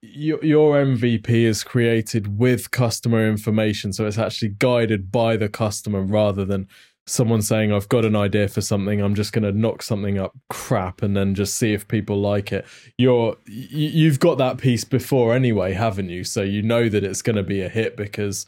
your, 0.02 0.44
your 0.44 0.74
MVP 0.84 1.28
is 1.28 1.62
created 1.62 2.38
with 2.38 2.70
customer 2.70 3.28
information, 3.28 3.92
so 3.92 4.06
it's 4.06 4.18
actually 4.18 4.50
guided 4.58 5.12
by 5.12 5.36
the 5.36 5.48
customer 5.48 6.02
rather 6.02 6.44
than 6.44 6.68
someone 7.06 7.42
saying 7.42 7.72
i've 7.72 7.88
got 7.88 8.04
an 8.04 8.14
idea 8.14 8.46
for 8.46 8.60
something 8.60 9.02
i'm 9.02 9.14
just 9.14 9.32
going 9.32 9.42
to 9.42 9.50
knock 9.50 9.82
something 9.82 10.18
up 10.18 10.32
crap 10.48 11.02
and 11.02 11.16
then 11.16 11.34
just 11.34 11.56
see 11.56 11.72
if 11.72 11.88
people 11.88 12.20
like 12.20 12.52
it. 12.52 12.66
You're 12.98 13.36
you've 13.46 14.20
got 14.20 14.38
that 14.38 14.58
piece 14.58 14.84
before 14.84 15.34
anyway 15.34 15.72
haven't 15.72 16.10
you? 16.10 16.24
So 16.24 16.42
you 16.42 16.62
know 16.62 16.88
that 16.88 17.04
it's 17.04 17.22
going 17.22 17.36
to 17.36 17.42
be 17.42 17.62
a 17.62 17.68
hit 17.68 17.96
because 17.96 18.46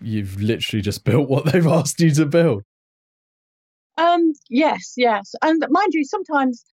you've 0.00 0.40
literally 0.40 0.82
just 0.82 1.04
built 1.10 1.28
what 1.28 1.44
they've 1.46 1.66
asked 1.66 2.00
you 2.00 2.10
to 2.12 2.26
build. 2.26 2.62
Um 3.98 4.32
yes 4.48 4.94
yes. 4.96 5.34
And 5.42 5.64
mind 5.68 5.92
you 5.92 6.04
sometimes 6.04 6.64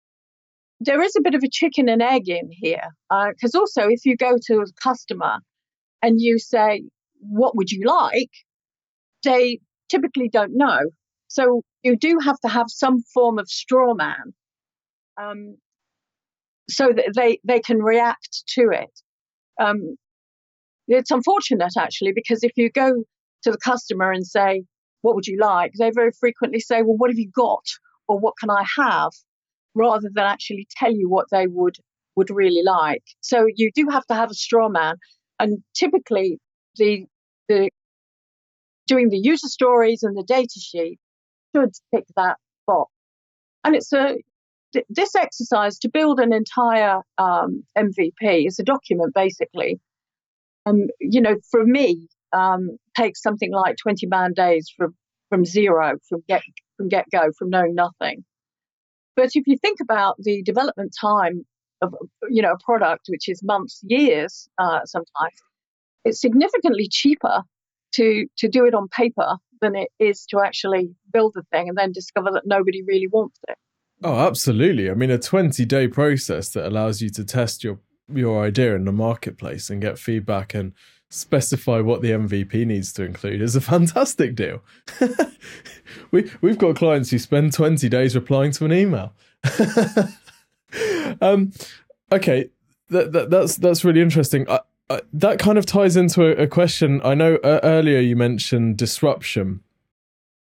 there 0.80 1.00
is 1.00 1.14
a 1.16 1.20
bit 1.22 1.34
of 1.34 1.42
a 1.44 1.48
chicken 1.48 1.88
and 1.88 2.02
egg 2.02 2.28
in 2.28 2.50
here 2.50 2.88
because 3.30 3.54
uh, 3.54 3.60
also 3.60 3.88
if 3.88 4.04
you 4.04 4.16
go 4.16 4.36
to 4.46 4.54
a 4.60 4.66
customer 4.82 5.38
and 6.02 6.20
you 6.20 6.38
say 6.38 6.82
what 7.20 7.56
would 7.56 7.70
you 7.70 7.86
like? 7.86 8.30
they 9.24 9.60
typically 9.88 10.28
don't 10.28 10.56
know. 10.56 10.80
So 11.32 11.62
you 11.82 11.96
do 11.96 12.18
have 12.22 12.38
to 12.40 12.48
have 12.48 12.66
some 12.68 13.02
form 13.14 13.38
of 13.38 13.48
straw 13.48 13.94
man 13.94 14.34
um, 15.18 15.56
so 16.68 16.88
that 16.94 17.12
they, 17.16 17.40
they 17.42 17.60
can 17.60 17.78
react 17.82 18.44
to 18.54 18.68
it. 18.70 19.00
Um, 19.58 19.96
it's 20.88 21.10
unfortunate 21.10 21.72
actually 21.78 22.12
because 22.14 22.44
if 22.44 22.52
you 22.56 22.70
go 22.70 23.04
to 23.44 23.50
the 23.50 23.56
customer 23.58 24.12
and 24.12 24.26
say, 24.26 24.64
What 25.00 25.14
would 25.14 25.26
you 25.26 25.38
like? 25.40 25.72
they 25.78 25.90
very 25.90 26.12
frequently 26.20 26.60
say, 26.60 26.82
Well, 26.82 26.98
what 26.98 27.10
have 27.10 27.18
you 27.18 27.30
got? 27.34 27.64
Or 28.08 28.18
what 28.18 28.34
can 28.38 28.50
I 28.50 28.64
have? 28.76 29.12
rather 29.74 30.10
than 30.12 30.24
actually 30.24 30.68
tell 30.76 30.92
you 30.92 31.08
what 31.08 31.26
they 31.32 31.46
would 31.46 31.76
would 32.14 32.28
really 32.28 32.62
like. 32.62 33.02
So 33.22 33.46
you 33.56 33.70
do 33.74 33.88
have 33.90 34.04
to 34.08 34.14
have 34.14 34.30
a 34.30 34.34
straw 34.34 34.68
man. 34.68 34.96
And 35.38 35.62
typically 35.74 36.38
the 36.76 37.06
the 37.48 37.70
doing 38.86 39.08
the 39.08 39.18
user 39.18 39.48
stories 39.48 40.02
and 40.02 40.14
the 40.14 40.24
data 40.24 40.60
sheet 40.60 40.98
should 41.54 41.70
tick 41.94 42.04
that 42.16 42.36
box. 42.66 42.90
And 43.64 43.74
it's 43.74 43.92
a 43.92 44.16
this 44.88 45.14
exercise 45.14 45.78
to 45.80 45.88
build 45.88 46.18
an 46.18 46.32
entire 46.32 47.00
um, 47.18 47.62
MVP 47.76 48.46
is 48.46 48.58
a 48.58 48.62
document 48.62 49.14
basically. 49.14 49.78
Um, 50.64 50.86
you 51.00 51.20
know, 51.20 51.36
for 51.50 51.64
me, 51.64 52.08
um, 52.32 52.78
takes 52.96 53.20
something 53.20 53.52
like 53.52 53.76
20 53.76 54.06
man 54.06 54.32
days 54.32 54.72
from 54.76 54.94
from 55.28 55.44
zero, 55.44 55.94
from 56.08 56.22
get 56.28 56.42
from 56.76 56.88
get 56.88 57.06
go, 57.10 57.30
from 57.38 57.50
knowing 57.50 57.74
nothing. 57.74 58.24
But 59.16 59.30
if 59.34 59.46
you 59.46 59.56
think 59.58 59.78
about 59.80 60.16
the 60.18 60.42
development 60.42 60.94
time 60.98 61.44
of 61.80 61.94
you 62.30 62.42
know 62.42 62.52
a 62.52 62.64
product, 62.64 63.06
which 63.08 63.28
is 63.28 63.42
months, 63.42 63.80
years, 63.82 64.48
uh, 64.58 64.80
sometimes, 64.84 65.34
it's 66.04 66.20
significantly 66.20 66.88
cheaper 66.90 67.42
to 67.94 68.26
to 68.38 68.48
do 68.48 68.64
it 68.64 68.74
on 68.74 68.88
paper 68.88 69.36
than 69.60 69.76
it 69.76 69.88
is 69.98 70.26
to 70.26 70.40
actually 70.40 70.90
build 71.12 71.32
the 71.34 71.42
thing 71.52 71.68
and 71.68 71.78
then 71.78 71.92
discover 71.92 72.30
that 72.32 72.42
nobody 72.44 72.82
really 72.82 73.06
wants 73.06 73.38
it. 73.48 73.56
Oh, 74.04 74.26
absolutely. 74.26 74.90
I 74.90 74.94
mean, 74.94 75.10
a 75.10 75.18
20 75.18 75.64
day 75.64 75.88
process 75.88 76.50
that 76.50 76.66
allows 76.66 77.00
you 77.00 77.08
to 77.10 77.24
test 77.24 77.64
your 77.64 77.78
your 78.12 78.44
idea 78.44 78.74
in 78.74 78.84
the 78.84 78.92
marketplace 78.92 79.70
and 79.70 79.80
get 79.80 79.98
feedback 79.98 80.54
and 80.54 80.72
specify 81.08 81.80
what 81.80 82.02
the 82.02 82.10
MVP 82.10 82.66
needs 82.66 82.92
to 82.94 83.04
include 83.04 83.40
is 83.40 83.54
a 83.54 83.60
fantastic 83.60 84.34
deal. 84.34 84.62
we 86.10 86.30
we've 86.40 86.58
got 86.58 86.76
clients 86.76 87.10
who 87.10 87.18
spend 87.18 87.52
20 87.52 87.88
days 87.88 88.14
replying 88.14 88.50
to 88.52 88.64
an 88.64 88.72
email. 88.72 89.14
um, 91.20 91.52
okay, 92.10 92.50
that, 92.88 93.12
that, 93.12 93.30
that's 93.30 93.56
that's 93.56 93.84
really 93.84 94.00
interesting. 94.00 94.48
I, 94.48 94.60
I, 94.92 95.00
that 95.14 95.38
kind 95.38 95.58
of 95.58 95.66
ties 95.66 95.96
into 95.96 96.22
a, 96.22 96.44
a 96.44 96.46
question. 96.46 97.00
I 97.04 97.14
know 97.14 97.36
uh, 97.36 97.60
earlier 97.62 98.00
you 98.00 98.16
mentioned 98.16 98.76
disruption 98.76 99.60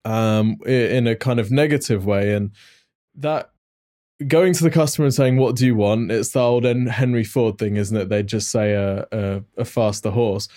um, 0.05 0.59
in 0.67 1.07
a 1.07 1.17
kind 1.17 1.39
of 1.39 1.51
negative 1.51 2.07
way, 2.07 2.35
and 2.35 2.53
that 3.15 3.51
going 4.27 4.53
to 4.55 4.65
the 4.65 4.71
customer 4.71 5.07
and 5.07 5.15
saying, 5.15 5.37
"What 5.37 5.57
do 5.57 5.67
you 5.67 5.75
want?" 5.75 6.11
It's 6.11 6.31
the 6.31 6.41
old 6.41 6.65
Henry 6.65 7.25
Ford 7.25 7.59
thing, 7.59 7.77
isn't 7.77 7.97
it? 7.97 8.09
They 8.09 8.23
just 8.23 8.51
say 8.51 8.73
a, 8.73 9.07
a, 9.13 9.43
a 9.59 9.65
faster 9.65 10.11
horse, 10.11 10.49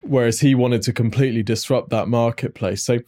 whereas 0.00 0.40
he 0.40 0.54
wanted 0.54 0.82
to 0.82 0.92
completely 0.92 1.42
disrupt 1.42 1.90
that 1.90 2.08
marketplace. 2.08 2.82
So 2.82 3.00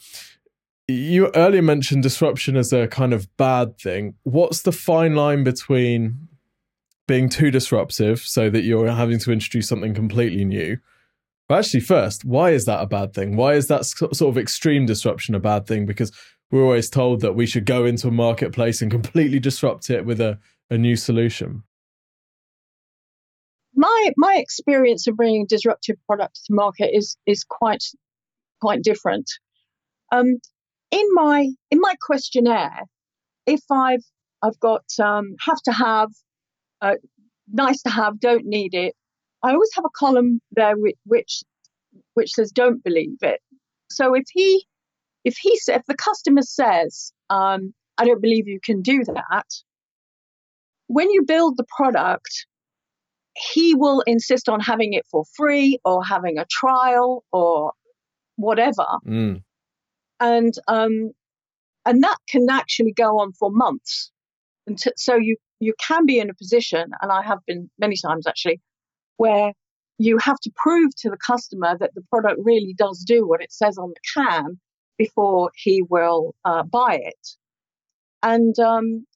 you 0.88 1.30
earlier 1.34 1.62
mentioned 1.62 2.02
disruption 2.02 2.56
as 2.56 2.72
a 2.72 2.86
kind 2.86 3.12
of 3.12 3.34
bad 3.36 3.78
thing. 3.78 4.14
What's 4.22 4.62
the 4.62 4.72
fine 4.72 5.14
line 5.16 5.44
between 5.44 6.28
being 7.06 7.28
too 7.28 7.50
disruptive 7.50 8.20
so 8.20 8.50
that 8.50 8.64
you're 8.64 8.90
having 8.90 9.18
to 9.20 9.32
introduce 9.32 9.68
something 9.68 9.94
completely 9.94 10.44
new? 10.44 10.78
But 11.48 11.60
actually, 11.60 11.80
first, 11.80 12.24
why 12.24 12.50
is 12.50 12.64
that 12.64 12.82
a 12.82 12.86
bad 12.86 13.14
thing? 13.14 13.36
Why 13.36 13.54
is 13.54 13.68
that 13.68 13.84
sort 13.84 14.20
of 14.20 14.36
extreme 14.36 14.86
disruption 14.86 15.34
a 15.34 15.40
bad 15.40 15.66
thing? 15.66 15.86
Because 15.86 16.10
we're 16.50 16.62
always 16.62 16.90
told 16.90 17.20
that 17.20 17.34
we 17.34 17.46
should 17.46 17.66
go 17.66 17.84
into 17.84 18.08
a 18.08 18.12
marketplace 18.12 18.82
and 18.82 18.90
completely 18.90 19.38
disrupt 19.38 19.90
it 19.90 20.04
with 20.04 20.20
a, 20.20 20.38
a 20.70 20.78
new 20.78 20.96
solution. 20.96 21.62
My 23.74 24.12
my 24.16 24.36
experience 24.38 25.06
of 25.06 25.16
bringing 25.16 25.46
disruptive 25.46 25.96
products 26.06 26.44
to 26.44 26.54
market 26.54 26.90
is 26.92 27.16
is 27.26 27.44
quite 27.44 27.84
quite 28.60 28.82
different. 28.82 29.30
Um, 30.12 30.38
in 30.90 31.06
my 31.12 31.50
in 31.70 31.80
my 31.80 31.94
questionnaire, 32.00 32.82
if 33.46 33.60
I've 33.70 34.04
I've 34.42 34.58
got 34.60 34.84
um, 35.02 35.34
have 35.40 35.60
to 35.62 35.72
have, 35.72 36.08
uh, 36.82 36.94
nice 37.52 37.82
to 37.82 37.90
have, 37.90 38.20
don't 38.20 38.46
need 38.46 38.74
it, 38.74 38.94
I 39.42 39.52
always 39.52 39.70
have 39.74 39.84
a 39.84 39.96
column 39.96 40.40
there 40.52 40.76
which 40.76 40.96
which, 41.04 41.42
which 42.14 42.32
says 42.32 42.50
don't 42.50 42.82
believe 42.82 43.18
it. 43.22 43.40
So 43.90 44.14
if 44.14 44.24
he 44.32 44.66
if 45.24 45.36
he 45.36 45.58
if 45.68 45.82
the 45.86 45.94
customer 45.94 46.42
says, 46.42 47.12
um, 47.30 47.74
I 47.98 48.04
don't 48.04 48.22
believe 48.22 48.48
you 48.48 48.60
can 48.62 48.82
do 48.82 49.04
that, 49.04 49.46
when 50.88 51.10
you 51.10 51.24
build 51.26 51.56
the 51.56 51.66
product, 51.76 52.46
he 53.52 53.74
will 53.74 54.02
insist 54.06 54.48
on 54.48 54.60
having 54.60 54.92
it 54.94 55.04
for 55.10 55.24
free 55.36 55.78
or 55.84 56.04
having 56.04 56.38
a 56.38 56.46
trial 56.50 57.24
or 57.32 57.72
whatever. 58.36 58.86
Mm. 59.06 59.42
And 60.20 60.54
um, 60.68 61.10
and 61.84 62.02
that 62.02 62.16
can 62.28 62.48
actually 62.50 62.92
go 62.92 63.18
on 63.18 63.32
for 63.32 63.50
months. 63.50 64.10
And 64.66 64.78
t- 64.78 64.92
so 64.96 65.16
you 65.16 65.36
you 65.60 65.74
can 65.86 66.06
be 66.06 66.18
in 66.18 66.30
a 66.30 66.34
position, 66.34 66.90
and 67.00 67.12
I 67.12 67.22
have 67.22 67.38
been 67.46 67.70
many 67.78 67.96
times 67.96 68.26
actually, 68.26 68.60
where 69.16 69.52
you 69.98 70.18
have 70.18 70.38
to 70.40 70.50
prove 70.54 70.90
to 70.98 71.10
the 71.10 71.16
customer 71.16 71.76
that 71.78 71.94
the 71.94 72.02
product 72.10 72.38
really 72.44 72.74
does 72.76 73.02
do 73.06 73.26
what 73.26 73.42
it 73.42 73.52
says 73.52 73.78
on 73.78 73.90
the 73.90 74.00
can 74.14 74.60
before 74.98 75.50
he 75.54 75.82
will 75.88 76.34
uh, 76.44 76.62
buy 76.62 76.98
it. 77.02 77.28
And 78.22 78.58
um, 78.58 79.06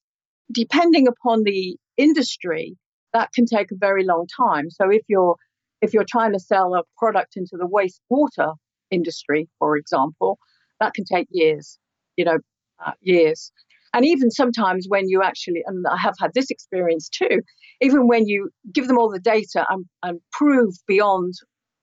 depending 0.52 1.06
upon 1.06 1.42
the 1.44 1.76
industry, 1.96 2.76
that 3.12 3.30
can 3.34 3.44
take 3.44 3.70
a 3.70 3.76
very 3.76 4.04
long 4.04 4.26
time. 4.26 4.70
So 4.70 4.90
if 4.90 5.02
you're 5.08 5.36
if 5.80 5.94
you're 5.94 6.04
trying 6.08 6.32
to 6.32 6.38
sell 6.38 6.74
a 6.74 6.82
product 6.98 7.36
into 7.36 7.56
the 7.56 7.66
wastewater 7.66 8.54
industry, 8.90 9.48
for 9.58 9.76
example, 9.76 10.38
that 10.78 10.92
can 10.92 11.04
take 11.04 11.26
years, 11.30 11.78
you 12.16 12.24
know, 12.24 12.38
uh, 12.84 12.92
years. 13.00 13.50
And 13.92 14.04
even 14.04 14.30
sometimes 14.30 14.86
when 14.88 15.08
you 15.08 15.22
actually, 15.22 15.62
and 15.66 15.84
I 15.90 15.96
have 15.96 16.14
had 16.20 16.32
this 16.34 16.50
experience 16.50 17.08
too, 17.08 17.40
even 17.80 18.06
when 18.06 18.26
you 18.26 18.50
give 18.72 18.86
them 18.86 18.98
all 18.98 19.10
the 19.10 19.18
data 19.18 19.66
and, 19.68 19.84
and 20.02 20.20
prove 20.32 20.74
beyond, 20.86 21.34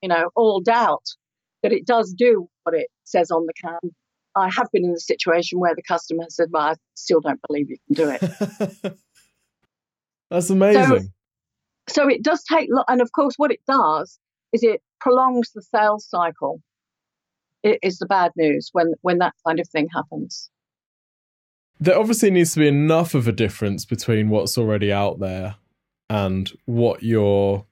you 0.02 0.10
know, 0.10 0.30
all 0.36 0.62
doubt 0.62 1.04
that 1.63 1.74
it 1.74 1.86
does 1.86 2.13
do 2.13 2.48
what 2.63 2.76
it 2.76 2.88
says 3.04 3.32
on 3.32 3.46
the 3.46 3.54
can. 3.62 3.91
I 4.36 4.50
have 4.56 4.67
been 4.72 4.86
in 4.86 4.93
the 4.93 5.00
situation 5.00 5.60
where 5.60 5.76
the 5.76 5.82
customer 5.82 6.24
has 6.24 6.36
said, 6.36 6.50
"Well, 6.52 6.63
I 6.63 6.76
still 6.93 7.20
don't 7.22 7.41
believe 7.48 7.70
you 7.70 7.78
can 7.88 7.96
do 7.96 8.17
it." 8.22 8.98
That's 10.30 10.50
amazing. 10.50 11.12
So, 11.89 12.04
so 12.04 12.08
it 12.08 12.22
does 12.22 12.43
take, 12.43 12.70
and 12.88 13.02
of 13.02 13.12
course, 13.13 13.34
what 13.38 13.52
it 13.52 13.62
does 13.67 14.20
is 14.54 14.62
it 14.63 14.82
prolongs 15.00 15.52
the 15.54 15.63
sales 15.63 16.08
cycle. 16.08 16.62
It 17.63 17.80
is 17.82 17.98
the 17.98 18.06
bad 18.06 18.32
news 18.36 18.70
when 18.74 18.93
when 19.02 19.17
that 19.17 19.34
kind 19.46 19.60
of 19.60 19.67
thing 19.70 19.88
happens. 19.93 20.52
There 21.80 21.98
obviously 21.98 22.32
needs 22.32 22.54
to 22.54 22.60
be 22.60 22.68
enough 22.68 23.13
of 23.13 23.28
a 23.28 23.32
difference 23.32 23.86
between 23.86 24.30
what's 24.30 24.58
already 24.58 24.92
out 24.92 25.20
there 25.20 25.56
and 26.10 26.52
what 26.66 27.04
you're 27.04 27.66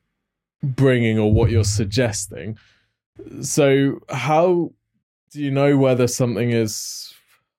bringing 0.63 1.18
or 1.18 1.32
what 1.32 1.50
you're 1.52 1.63
suggesting 1.63 2.58
so 3.41 4.02
how 4.10 4.72
do 5.32 5.41
you 5.41 5.52
know 5.52 5.78
whether 5.78 6.08
something 6.08 6.52
is 6.52 7.13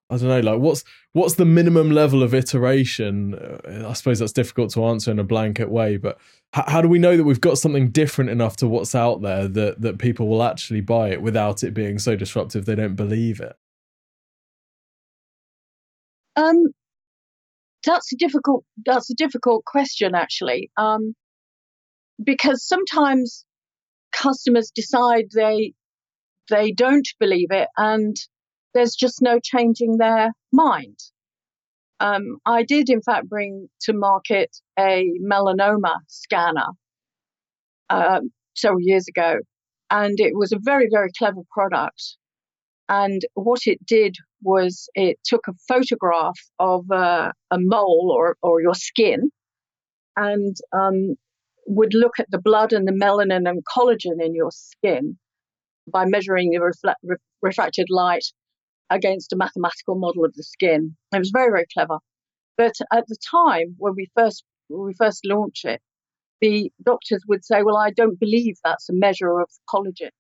I 0.09 0.19
don't 0.19 0.29
know, 0.29 0.41
like 0.41 0.61
what's 0.61 0.85
what's 1.15 1.35
the 1.35 1.45
minimum 1.45 1.91
level 1.91 2.23
of 2.23 2.33
iteration? 2.33 3.35
Uh, 3.35 3.89
I 3.89 3.93
suppose 3.95 4.21
that's 4.21 4.33
difficult 4.33 4.73
to 4.75 4.85
answer 4.85 5.11
in 5.11 5.19
a 5.19 5.25
blanket 5.25 5.69
way, 5.69 5.97
but 5.97 6.19
how, 6.53 6.65
how 6.69 6.83
do 6.83 6.89
we 6.89 7.01
know 7.01 7.17
that 7.17 7.25
we've 7.25 7.41
got 7.41 7.59
something 7.59 7.91
different 7.91 8.31
enough 8.31 8.57
to 8.59 8.69
what's 8.69 8.95
out 8.95 9.23
there 9.23 9.49
that 9.49 9.81
that 9.81 9.99
people 9.99 10.29
will 10.29 10.43
actually 10.43 10.81
buy 10.81 11.09
it 11.11 11.23
without 11.23 11.65
it 11.65 11.75
being 11.75 11.99
so 11.99 12.15
disruptive 12.15 12.67
they 12.67 12.77
don't 12.77 12.95
believe 12.95 13.41
it? 13.41 13.57
Um, 16.37 16.65
that's 17.85 18.13
a 18.13 18.17
difficult 18.17 18.65
that's 18.85 19.11
a 19.11 19.15
difficult 19.15 19.65
question 19.65 20.15
actually, 20.15 20.71
um, 20.77 21.15
because 22.23 22.67
sometimes 22.67 23.45
customers 24.13 24.71
decide 24.75 25.27
they 25.35 25.73
they 26.51 26.73
don't 26.73 27.09
believe 27.19 27.49
it 27.51 27.69
and 27.77 28.17
there's 28.75 28.95
just 28.95 29.23
no 29.23 29.41
changing 29.43 29.97
their 29.99 30.33
mind. 30.53 30.99
Um, 31.99 32.37
I 32.45 32.63
did, 32.63 32.91
in 32.91 33.01
fact, 33.01 33.29
bring 33.29 33.69
to 33.83 33.95
market 33.95 34.55
a 34.79 35.11
melanoma 35.25 35.95
scanner 36.09 36.67
um, 37.89 38.31
several 38.55 38.83
years 38.83 39.07
ago, 39.09 39.37
and 39.91 40.21
it 40.21 40.33
was 40.35 40.53
a 40.53 40.59
very, 40.61 40.89
very 40.93 41.11
clever 41.17 41.41
product. 41.51 42.17
And 42.89 43.23
what 43.35 43.61
it 43.65 43.79
did 43.87 44.17
was 44.47 44.89
it 44.95 45.19
took 45.25 45.43
a 45.49 45.53
photograph 45.69 46.39
of 46.61 46.85
a 46.91 47.33
mole 47.53 48.15
or, 48.17 48.37
or 48.43 48.63
your 48.63 48.75
skin 48.75 49.31
and 50.17 50.57
um, 50.73 51.17
would 51.67 51.93
look 51.95 52.19
at 52.19 52.31
the 52.31 52.41
blood 52.41 52.73
and 52.73 52.87
the 52.87 52.93
melanin 52.93 53.49
and 53.49 53.63
collagen 53.65 54.25
in 54.25 54.35
your 54.35 54.53
skin 54.53 55.19
by 55.93 56.05
measuring 56.05 56.51
the 56.51 56.59
reflect, 56.59 56.99
re- 57.03 57.17
refracted 57.43 57.89
light 57.91 58.25
against 58.89 59.33
a 59.33 59.37
mathematical 59.37 59.97
model 59.97 60.25
of 60.25 60.33
the 60.35 60.45
skin. 60.45 60.97
It 61.13 61.19
was 61.19 61.31
very, 61.33 61.51
very 61.51 61.67
clever. 61.73 61.99
But 62.57 62.75
at 62.93 63.05
the 63.09 63.17
time 63.31 63.75
when 63.79 63.95
we 63.97 64.09
first 64.17 64.45
when 64.69 64.87
we 64.87 64.95
first 64.95 65.25
launched 65.25 65.65
it, 65.65 65.81
the 66.41 66.71
doctors 66.85 67.23
would 67.29 67.45
say, 67.45 67.63
"Well, 67.63 67.77
I 67.77 67.91
don't 67.91 68.19
believe 68.19 68.57
that's 68.65 68.89
a 68.89 68.95
measure 68.95 69.41
of 69.41 69.49
collagen. 69.69 70.11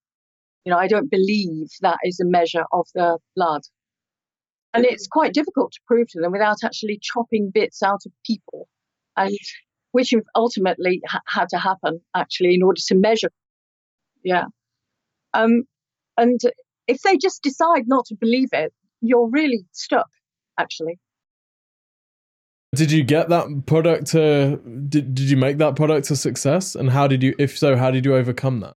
You 0.64 0.72
know, 0.72 0.78
I 0.78 0.88
don't 0.88 1.10
believe 1.10 1.68
that 1.80 1.98
is 2.04 2.20
a 2.20 2.26
measure 2.26 2.64
of 2.72 2.86
the 2.94 3.18
blood." 3.36 3.62
And 4.76 4.84
it's 4.84 5.06
quite 5.06 5.32
difficult 5.32 5.72
to 5.72 5.80
prove 5.86 6.08
to 6.10 6.20
them 6.20 6.32
without 6.32 6.58
actually 6.62 6.98
chopping 7.02 7.50
bits 7.50 7.82
out 7.82 8.02
of 8.04 8.12
people, 8.26 8.68
and 9.16 9.34
which 9.92 10.12
ultimately 10.34 11.00
ha- 11.06 11.22
had 11.26 11.48
to 11.48 11.58
happen 11.58 12.00
actually 12.14 12.54
in 12.54 12.62
order 12.62 12.80
to 12.88 12.94
measure. 12.94 13.30
Yeah. 14.22 14.44
Um, 15.32 15.62
and 16.18 16.38
if 16.86 17.00
they 17.00 17.16
just 17.16 17.42
decide 17.42 17.84
not 17.86 18.04
to 18.06 18.14
believe 18.14 18.50
it, 18.52 18.72
you're 19.00 19.30
really 19.30 19.64
stuck, 19.72 20.08
actually. 20.58 20.98
Did 22.74 22.92
you 22.92 23.02
get 23.04 23.30
that 23.30 23.64
product 23.64 24.08
to, 24.08 24.60
did, 24.88 25.14
did 25.14 25.30
you 25.30 25.38
make 25.38 25.56
that 25.58 25.76
product 25.76 26.10
a 26.10 26.16
success? 26.16 26.74
And 26.74 26.90
how 26.90 27.06
did 27.06 27.22
you, 27.22 27.34
if 27.38 27.56
so, 27.56 27.76
how 27.76 27.90
did 27.90 28.04
you 28.04 28.14
overcome 28.14 28.60
that? 28.60 28.74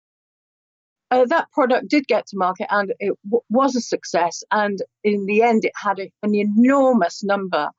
Uh, 1.11 1.25
that 1.25 1.51
product 1.51 1.89
did 1.89 2.05
get 2.07 2.27
to 2.27 2.37
market 2.37 2.67
and 2.69 2.93
it 2.99 3.17
w- 3.25 3.41
was 3.49 3.75
a 3.75 3.81
success. 3.81 4.43
And 4.51 4.79
in 5.03 5.25
the 5.25 5.41
end, 5.41 5.65
it 5.65 5.71
had 5.75 5.99
a, 5.99 6.11
an 6.21 6.35
enormous 6.35 7.23
number 7.23 7.69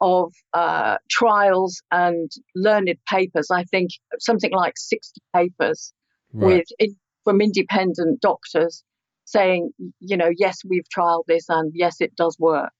of 0.00 0.32
uh, 0.54 0.96
trials 1.10 1.82
and 1.92 2.30
learned 2.54 2.94
papers. 3.08 3.50
I 3.50 3.64
think 3.64 3.90
something 4.18 4.52
like 4.52 4.74
60 4.76 5.20
papers 5.34 5.92
right. 6.32 6.46
with 6.46 6.66
in, 6.78 6.96
from 7.24 7.40
independent 7.40 8.20
doctors 8.20 8.82
saying, 9.26 9.72
you 10.00 10.16
know, 10.16 10.30
yes, 10.36 10.58
we've 10.66 10.88
trialed 10.96 11.24
this 11.28 11.44
and 11.48 11.70
yes, 11.74 12.00
it 12.00 12.16
does 12.16 12.36
work. 12.38 12.72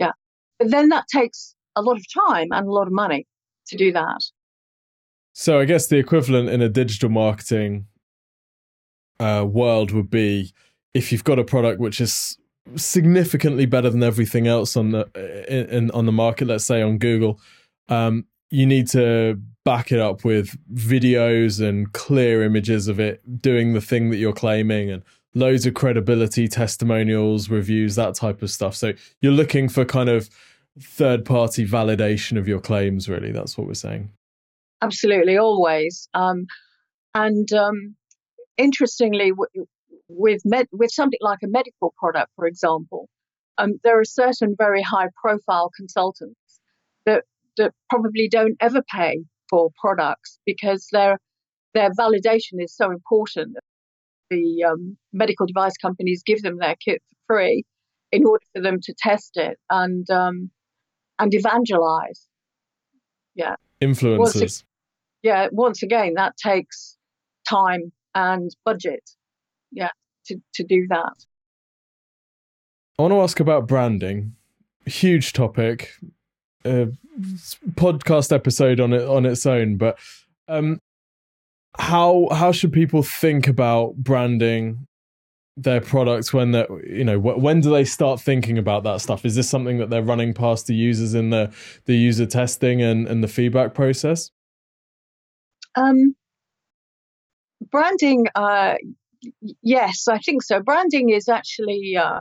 Yeah. 0.00 0.12
But 0.58 0.70
then 0.70 0.88
that 0.88 1.04
takes 1.12 1.54
a 1.76 1.82
lot 1.82 1.96
of 1.96 2.04
time 2.12 2.48
and 2.50 2.66
a 2.66 2.72
lot 2.72 2.86
of 2.86 2.92
money 2.92 3.26
to 3.68 3.76
do 3.76 3.92
that. 3.92 4.20
So 5.34 5.60
I 5.60 5.66
guess 5.66 5.86
the 5.86 5.98
equivalent 5.98 6.48
in 6.48 6.62
a 6.62 6.68
digital 6.68 7.10
marketing 7.10 7.86
uh, 9.20 9.44
world 9.48 9.90
would 9.90 10.10
be 10.10 10.52
if 10.94 11.12
you've 11.12 11.24
got 11.24 11.38
a 11.38 11.44
product 11.44 11.80
which 11.80 12.00
is 12.00 12.38
significantly 12.76 13.66
better 13.66 13.88
than 13.90 14.02
everything 14.02 14.46
else 14.46 14.76
on 14.76 14.90
the 14.90 15.06
in, 15.48 15.66
in 15.70 15.90
on 15.92 16.06
the 16.06 16.12
market. 16.12 16.48
Let's 16.48 16.64
say 16.64 16.82
on 16.82 16.98
Google, 16.98 17.40
um, 17.88 18.26
you 18.50 18.66
need 18.66 18.88
to 18.88 19.40
back 19.64 19.92
it 19.92 20.00
up 20.00 20.24
with 20.24 20.56
videos 20.72 21.66
and 21.66 21.92
clear 21.92 22.42
images 22.42 22.88
of 22.88 22.98
it 22.98 23.42
doing 23.42 23.74
the 23.74 23.80
thing 23.80 24.10
that 24.10 24.16
you're 24.16 24.32
claiming 24.32 24.90
and 24.90 25.02
loads 25.34 25.66
of 25.66 25.74
credibility, 25.74 26.48
testimonials, 26.48 27.50
reviews, 27.50 27.94
that 27.96 28.14
type 28.14 28.42
of 28.42 28.50
stuff. 28.50 28.74
So 28.74 28.94
you're 29.20 29.32
looking 29.32 29.68
for 29.68 29.84
kind 29.84 30.08
of 30.08 30.30
third 30.80 31.24
party 31.24 31.66
validation 31.66 32.38
of 32.38 32.48
your 32.48 32.60
claims, 32.60 33.08
really. 33.08 33.30
That's 33.30 33.58
what 33.58 33.66
we're 33.66 33.74
saying. 33.74 34.10
Absolutely, 34.80 35.36
always. 35.36 36.08
Um, 36.14 36.46
and 37.14 37.52
um, 37.52 37.96
interestingly, 38.58 39.30
w- 39.30 39.66
with 40.08 40.42
med- 40.44 40.68
with 40.72 40.90
something 40.90 41.20
like 41.22 41.38
a 41.42 41.48
medical 41.48 41.94
product, 41.98 42.30
for 42.36 42.46
example, 42.46 43.08
um, 43.56 43.78
there 43.84 43.98
are 43.98 44.04
certain 44.04 44.54
very 44.58 44.82
high 44.82 45.08
profile 45.20 45.70
consultants 45.76 46.60
that 47.06 47.24
that 47.56 47.72
probably 47.88 48.28
don't 48.28 48.56
ever 48.60 48.82
pay 48.82 49.18
for 49.48 49.70
products 49.80 50.38
because 50.44 50.88
their 50.92 51.18
their 51.74 51.90
validation 51.92 52.60
is 52.62 52.74
so 52.74 52.90
important. 52.90 53.56
The 54.30 54.64
um, 54.64 54.96
medical 55.12 55.46
device 55.46 55.76
companies 55.76 56.22
give 56.24 56.42
them 56.42 56.58
their 56.58 56.76
kit 56.84 57.02
for 57.08 57.34
free 57.34 57.64
in 58.12 58.26
order 58.26 58.44
for 58.54 58.62
them 58.62 58.78
to 58.82 58.94
test 58.98 59.36
it 59.36 59.58
and 59.70 60.08
um, 60.10 60.50
and 61.18 61.32
evangelize. 61.34 62.26
Yeah, 63.34 63.56
influencers. 63.80 64.18
Once, 64.18 64.64
yeah, 65.22 65.48
once 65.52 65.82
again, 65.82 66.14
that 66.14 66.36
takes 66.36 66.96
time 67.48 67.92
and 68.18 68.54
budget. 68.64 69.10
Yeah, 69.70 69.90
to 70.26 70.36
to 70.54 70.64
do 70.64 70.86
that. 70.88 71.14
I 72.98 73.02
want 73.02 73.12
to 73.12 73.20
ask 73.20 73.40
about 73.40 73.68
branding. 73.68 74.34
Huge 74.86 75.32
topic 75.32 75.92
a 76.64 76.88
podcast 77.74 78.32
episode 78.32 78.80
on 78.80 78.92
it 78.92 79.02
on 79.02 79.26
its 79.26 79.46
own, 79.46 79.76
but 79.76 79.98
um, 80.48 80.80
how 81.78 82.28
how 82.32 82.52
should 82.52 82.72
people 82.72 83.02
think 83.02 83.46
about 83.46 83.96
branding 83.96 84.86
their 85.56 85.80
products 85.80 86.32
when 86.32 86.52
they 86.52 86.64
you 86.86 87.04
know 87.04 87.18
when 87.18 87.60
do 87.60 87.70
they 87.70 87.84
start 87.84 88.20
thinking 88.20 88.58
about 88.58 88.84
that 88.84 89.00
stuff 89.00 89.24
is 89.24 89.34
this 89.34 89.48
something 89.50 89.78
that 89.78 89.90
they're 89.90 90.04
running 90.04 90.32
past 90.32 90.68
the 90.68 90.74
users 90.74 91.14
in 91.14 91.30
the 91.30 91.52
the 91.86 91.96
user 91.96 92.26
testing 92.26 92.80
and 92.80 93.08
and 93.08 93.24
the 93.24 93.28
feedback 93.28 93.74
process 93.74 94.30
um 95.74 96.14
branding 97.70 98.26
uh 98.34 98.74
yes 99.62 100.06
i 100.08 100.18
think 100.18 100.42
so 100.42 100.60
branding 100.60 101.10
is 101.10 101.28
actually 101.28 101.96
uh 101.96 102.20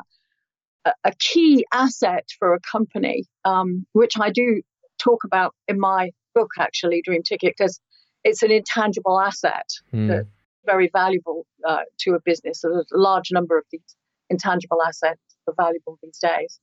a 1.03 1.11
key 1.19 1.65
asset 1.73 2.25
for 2.39 2.53
a 2.53 2.59
company, 2.59 3.25
um, 3.45 3.85
which 3.93 4.13
I 4.19 4.29
do 4.29 4.61
talk 4.99 5.23
about 5.23 5.53
in 5.67 5.79
my 5.79 6.11
book, 6.33 6.51
actually, 6.59 7.01
Dream 7.03 7.23
Ticket, 7.23 7.55
because 7.57 7.79
it's 8.23 8.43
an 8.43 8.51
intangible 8.51 9.19
asset 9.19 9.67
mm. 9.93 10.07
that's 10.07 10.27
very 10.65 10.89
valuable 10.91 11.45
uh, 11.67 11.83
to 12.01 12.11
a 12.11 12.19
business. 12.23 12.61
So 12.61 12.69
there's 12.69 12.91
a 12.93 12.97
large 12.97 13.31
number 13.31 13.57
of 13.57 13.65
these 13.71 13.95
intangible 14.29 14.81
assets 14.85 15.21
are 15.47 15.53
valuable 15.57 15.97
these 16.03 16.19
days. 16.19 16.59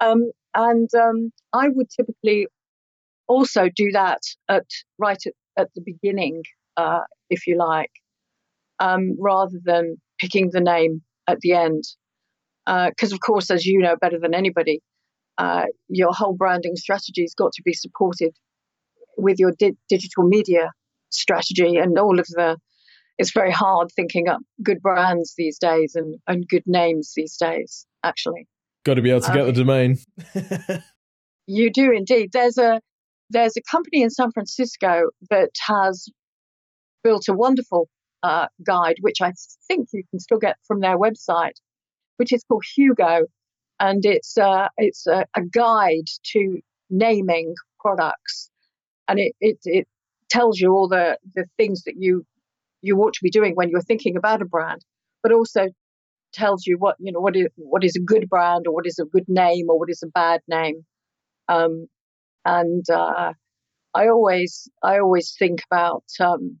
Um, 0.00 0.30
and 0.54 0.88
um, 0.94 1.32
I 1.52 1.68
would 1.68 1.88
typically 1.90 2.46
also 3.26 3.68
do 3.74 3.90
that 3.92 4.20
at 4.48 4.66
right 4.98 5.20
at, 5.26 5.32
at 5.56 5.68
the 5.74 5.82
beginning, 5.84 6.42
uh, 6.76 7.00
if 7.30 7.46
you 7.46 7.56
like, 7.56 7.90
um, 8.78 9.16
rather 9.18 9.58
than 9.62 9.96
picking 10.18 10.50
the 10.50 10.60
name 10.60 11.02
at 11.26 11.40
the 11.40 11.52
end 11.52 11.84
because 12.66 13.12
uh, 13.12 13.14
of 13.14 13.20
course, 13.20 13.50
as 13.50 13.66
you 13.66 13.78
know 13.78 13.96
better 14.00 14.18
than 14.18 14.34
anybody, 14.34 14.80
uh, 15.38 15.64
your 15.88 16.12
whole 16.12 16.34
branding 16.34 16.76
strategy 16.76 17.22
has 17.22 17.34
got 17.34 17.52
to 17.52 17.62
be 17.62 17.74
supported 17.74 18.32
with 19.16 19.38
your 19.38 19.52
di- 19.58 19.76
digital 19.88 20.24
media 20.24 20.70
strategy 21.10 21.76
and 21.76 21.98
all 21.98 22.18
of 22.18 22.26
the. 22.28 22.56
It's 23.16 23.32
very 23.32 23.52
hard 23.52 23.90
thinking 23.94 24.28
up 24.28 24.40
good 24.62 24.82
brands 24.82 25.34
these 25.38 25.56
days 25.58 25.94
and, 25.94 26.16
and 26.26 26.48
good 26.48 26.64
names 26.66 27.12
these 27.14 27.36
days. 27.36 27.86
Actually, 28.02 28.48
got 28.84 28.94
to 28.94 29.02
be 29.02 29.10
able 29.10 29.20
to 29.20 29.30
um, 29.30 29.36
get 29.36 29.44
the 29.44 29.52
domain. 29.52 29.98
you 31.46 31.70
do 31.70 31.92
indeed. 31.92 32.30
There's 32.32 32.58
a 32.58 32.80
there's 33.30 33.56
a 33.56 33.62
company 33.70 34.02
in 34.02 34.10
San 34.10 34.32
Francisco 34.32 35.10
that 35.30 35.50
has 35.66 36.08
built 37.04 37.28
a 37.28 37.34
wonderful 37.34 37.88
uh, 38.24 38.46
guide, 38.66 38.96
which 39.02 39.20
I 39.20 39.32
think 39.68 39.88
you 39.92 40.02
can 40.10 40.18
still 40.18 40.38
get 40.38 40.56
from 40.66 40.80
their 40.80 40.98
website, 40.98 41.58
which 42.16 42.32
is 42.32 42.42
called 42.48 42.64
Hugo, 42.74 43.26
and 43.78 44.04
it's 44.04 44.36
uh, 44.38 44.68
it's 44.78 45.06
a, 45.06 45.26
a, 45.36 45.42
guide 45.42 46.08
to 46.32 46.58
naming 46.88 47.54
products, 47.78 48.50
and 49.06 49.18
it, 49.20 49.34
it 49.40 49.58
it 49.64 49.86
tells 50.30 50.58
you 50.58 50.72
all 50.72 50.88
the 50.88 51.18
the 51.34 51.44
things 51.58 51.82
that 51.84 51.94
you 51.98 52.24
you 52.80 52.96
ought 52.98 53.12
to 53.12 53.22
be 53.22 53.30
doing 53.30 53.54
when 53.54 53.68
you're 53.68 53.82
thinking 53.82 54.16
about 54.16 54.42
a 54.42 54.46
brand, 54.46 54.80
but 55.22 55.32
also 55.32 55.66
tells 56.32 56.66
you 56.66 56.76
what 56.78 56.96
you 56.98 57.12
know 57.12 57.20
what 57.20 57.36
is 57.36 57.48
what 57.56 57.84
is 57.84 57.94
a 57.96 58.00
good 58.00 58.28
brand 58.28 58.66
or 58.66 58.74
what 58.74 58.86
is 58.86 58.98
a 58.98 59.04
good 59.04 59.28
name 59.28 59.66
or 59.68 59.78
what 59.78 59.90
is 59.90 60.02
a 60.02 60.08
bad 60.08 60.40
name, 60.48 60.84
um, 61.48 61.86
and 62.46 62.88
uh, 62.88 63.34
I 63.92 64.08
always 64.08 64.68
I 64.82 64.98
always 64.98 65.34
think 65.38 65.60
about 65.70 66.04
um, 66.20 66.58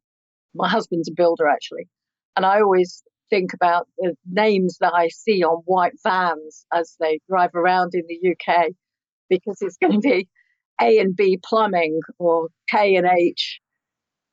my 0.54 0.68
husband's 0.68 1.08
a 1.08 1.12
builder 1.12 1.48
actually, 1.48 1.88
and 2.36 2.44
I 2.44 2.60
always 2.60 3.02
think 3.30 3.52
about 3.54 3.88
the 3.98 4.14
names 4.30 4.78
that 4.80 4.94
I 4.94 5.08
see 5.08 5.42
on 5.42 5.62
white 5.64 5.94
vans 6.02 6.66
as 6.72 6.94
they 7.00 7.20
drive 7.28 7.54
around 7.54 7.92
in 7.94 8.02
the 8.08 8.30
UK, 8.32 8.68
because 9.28 9.58
it's 9.60 9.76
going 9.76 9.94
to 9.94 9.98
be 9.98 10.28
A 10.80 10.98
and 10.98 11.16
B 11.16 11.38
plumbing 11.42 12.00
or 12.18 12.48
K 12.70 12.96
and 12.96 13.06
H, 13.06 13.60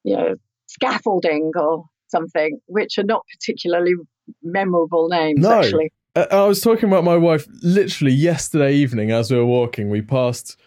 you 0.04 0.16
know, 0.16 0.36
scaffolding 0.68 1.52
or 1.56 1.86
something, 2.08 2.60
which 2.68 2.98
are 2.98 3.04
not 3.04 3.24
particularly 3.34 3.94
memorable 4.44 5.08
names, 5.10 5.40
no. 5.40 5.60
actually. 5.60 5.92
Uh, 6.16 6.28
I 6.30 6.46
was 6.46 6.62
talking 6.62 6.90
about 6.90 7.04
my 7.04 7.16
wife 7.16 7.48
literally 7.62 8.14
yesterday 8.14 8.74
evening 8.74 9.12
as 9.12 9.32
we 9.32 9.38
were 9.38 9.46
walking. 9.46 9.90
We 9.90 10.02
passed, 10.02 10.60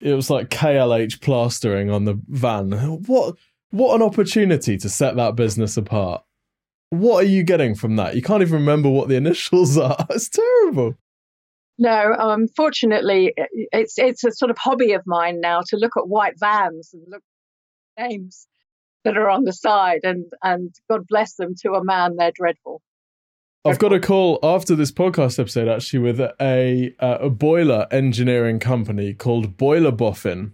it 0.00 0.12
was 0.14 0.28
like 0.28 0.50
KLH 0.50 1.20
plastering 1.20 1.90
on 1.90 2.04
the 2.04 2.20
van. 2.28 2.72
What 3.06 3.36
what 3.70 3.94
an 3.94 4.02
opportunity 4.02 4.76
to 4.78 4.88
set 4.88 5.16
that 5.16 5.36
business 5.36 5.76
apart 5.76 6.22
what 6.90 7.24
are 7.24 7.28
you 7.28 7.42
getting 7.42 7.74
from 7.74 7.96
that? 7.96 8.16
You 8.16 8.22
can't 8.22 8.42
even 8.42 8.54
remember 8.54 8.88
what 8.88 9.08
the 9.08 9.16
initials 9.16 9.76
are. 9.78 10.06
It's 10.10 10.28
terrible. 10.28 10.94
No, 11.78 12.14
unfortunately, 12.18 13.34
um, 13.38 13.46
it's 13.72 13.98
it's 13.98 14.24
a 14.24 14.32
sort 14.32 14.50
of 14.50 14.58
hobby 14.58 14.92
of 14.92 15.02
mine 15.06 15.40
now 15.40 15.60
to 15.68 15.76
look 15.76 15.96
at 15.96 16.08
white 16.08 16.34
vans 16.38 16.90
and 16.92 17.04
look 17.08 17.22
at 17.96 18.08
names 18.08 18.48
that 19.04 19.16
are 19.16 19.30
on 19.30 19.44
the 19.44 19.52
side, 19.52 20.00
and 20.02 20.24
and 20.42 20.74
God 20.90 21.06
bless 21.06 21.34
them 21.34 21.54
to 21.62 21.74
a 21.74 21.84
man, 21.84 22.16
they're 22.16 22.32
dreadful. 22.32 22.82
I've 23.64 23.78
got 23.78 23.92
a 23.92 24.00
call 24.00 24.38
after 24.42 24.74
this 24.74 24.90
podcast 24.90 25.38
episode 25.38 25.68
actually 25.68 26.00
with 26.00 26.20
a 26.20 26.94
uh, 26.98 27.18
a 27.20 27.30
boiler 27.30 27.86
engineering 27.92 28.58
company 28.58 29.14
called 29.14 29.56
Boiler 29.56 29.92
Boffin, 29.92 30.52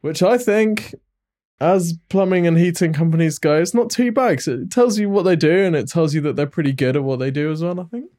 which 0.00 0.22
I 0.22 0.38
think, 0.38 0.94
as 1.60 1.94
plumbing 2.08 2.46
and 2.46 2.58
heating 2.58 2.92
companies 2.92 3.38
go, 3.38 3.60
it's 3.60 3.74
not 3.74 3.90
too 3.90 4.12
bad. 4.12 4.46
It 4.46 4.70
tells 4.70 4.98
you 4.98 5.08
what 5.08 5.22
they 5.22 5.36
do 5.36 5.64
and 5.64 5.76
it 5.76 5.88
tells 5.88 6.14
you 6.14 6.20
that 6.22 6.36
they're 6.36 6.46
pretty 6.46 6.72
good 6.72 6.96
at 6.96 7.04
what 7.04 7.18
they 7.18 7.30
do 7.30 7.50
as 7.50 7.62
well. 7.62 7.80
I 7.80 7.84
think. 7.84 8.10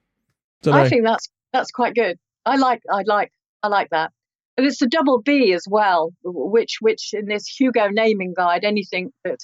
Don't 0.62 0.74
know. 0.74 0.82
I 0.82 0.90
think 0.90 1.04
that's 1.04 1.30
that's 1.54 1.72
quite 1.72 1.96
good. 1.96 2.18
I 2.46 2.58
like 2.58 2.82
I 2.92 3.04
like 3.06 3.32
I 3.64 3.68
like 3.68 3.90
that. 3.90 4.12
And 4.58 4.66
it's 4.66 4.82
a 4.82 4.88
double 4.88 5.22
B 5.22 5.54
as 5.54 5.66
well, 5.70 6.12
which 6.24 6.78
which 6.80 7.14
in 7.14 7.26
this 7.26 7.48
Hugo 7.48 7.90
naming 7.90 8.34
guide, 8.36 8.64
anything 8.64 9.12
that 9.26 9.40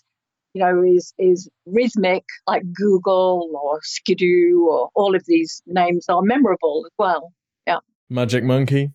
you 0.54 0.62
know 0.62 0.84
is 0.84 1.14
is 1.18 1.50
rhythmic 1.66 2.24
like 2.48 2.64
Google 2.74 3.52
or 3.62 3.80
Skidoo 3.84 4.68
or 4.70 4.90
all 4.96 5.16
of 5.16 5.24
these 5.26 5.62
names 5.66 6.06
are 6.08 6.22
memorable 6.22 6.84
as 6.86 6.94
well. 6.98 7.34
Yeah. 7.68 7.80
Magic 8.10 8.44
Monkey. 8.44 8.92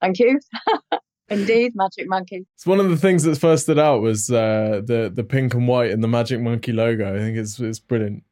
Thank 0.00 0.18
you. 0.18 0.38
Indeed, 1.30 1.72
Magic 1.74 2.08
Monkey. 2.08 2.46
It's 2.54 2.66
one 2.66 2.80
of 2.80 2.88
the 2.88 2.96
things 2.96 3.24
that 3.24 3.36
first 3.38 3.64
stood 3.64 3.78
out 3.78 4.00
was 4.00 4.30
uh, 4.30 4.80
the 4.84 5.10
the 5.12 5.24
pink 5.24 5.54
and 5.54 5.68
white 5.68 5.90
and 5.90 6.02
the 6.02 6.08
Magic 6.08 6.40
Monkey 6.40 6.72
logo. 6.72 7.14
I 7.14 7.18
think 7.18 7.36
it's 7.36 7.58
it's 7.60 7.78
brilliant. 7.78 8.24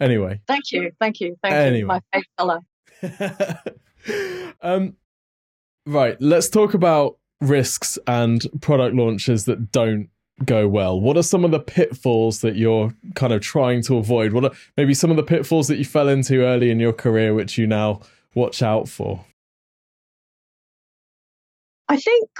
Anyway, 0.00 0.40
Thank 0.48 0.72
you, 0.72 0.90
thank 1.00 1.20
you, 1.20 1.36
thank 1.40 1.54
Anyway. 1.54 1.78
you. 1.78 1.86
My 1.86 2.00
favourite 2.12 2.60
colour. 3.46 3.62
um, 4.62 4.96
right, 5.86 6.16
let's 6.20 6.48
talk 6.48 6.74
about 6.74 7.16
risks 7.40 7.98
and 8.06 8.44
product 8.60 8.96
launches 8.96 9.44
that 9.44 9.70
don't 9.70 10.08
go 10.44 10.66
well. 10.66 11.00
What 11.00 11.16
are 11.16 11.22
some 11.22 11.44
of 11.44 11.52
the 11.52 11.60
pitfalls 11.60 12.40
that 12.40 12.56
you're 12.56 12.92
kind 13.14 13.32
of 13.32 13.40
trying 13.40 13.82
to 13.82 13.96
avoid? 13.96 14.32
What 14.32 14.44
are 14.44 14.50
maybe 14.76 14.94
some 14.94 15.10
of 15.10 15.16
the 15.16 15.22
pitfalls 15.22 15.68
that 15.68 15.76
you 15.78 15.84
fell 15.84 16.08
into 16.08 16.42
early 16.42 16.70
in 16.70 16.80
your 16.80 16.92
career, 16.92 17.34
which 17.34 17.56
you 17.56 17.66
now 17.68 18.00
watch 18.34 18.62
out 18.62 18.88
for? 18.88 19.24
I 21.88 21.96
think 21.96 22.30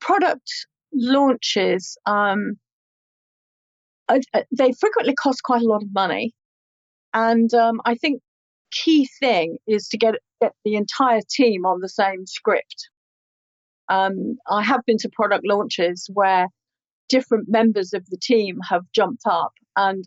product 0.00 0.50
launches 0.92 1.96
um, 2.06 2.58
they 4.08 4.72
frequently 4.80 5.14
cost 5.14 5.42
quite 5.42 5.62
a 5.62 5.68
lot 5.68 5.82
of 5.82 5.92
money, 5.92 6.32
and 7.12 7.52
um, 7.54 7.80
I 7.84 7.94
think 7.94 8.22
key 8.70 9.08
thing 9.20 9.58
is 9.66 9.88
to 9.88 9.98
get 9.98 10.14
get 10.40 10.52
the 10.64 10.76
entire 10.76 11.20
team 11.28 11.66
on 11.66 11.80
the 11.80 11.88
same 11.88 12.26
script. 12.26 12.88
Um, 13.88 14.36
I 14.50 14.62
have 14.62 14.84
been 14.86 14.98
to 14.98 15.10
product 15.12 15.46
launches 15.46 16.08
where 16.12 16.48
different 17.08 17.48
members 17.48 17.92
of 17.92 18.04
the 18.10 18.18
team 18.20 18.58
have 18.68 18.82
jumped 18.94 19.22
up 19.26 19.52
and 19.76 20.06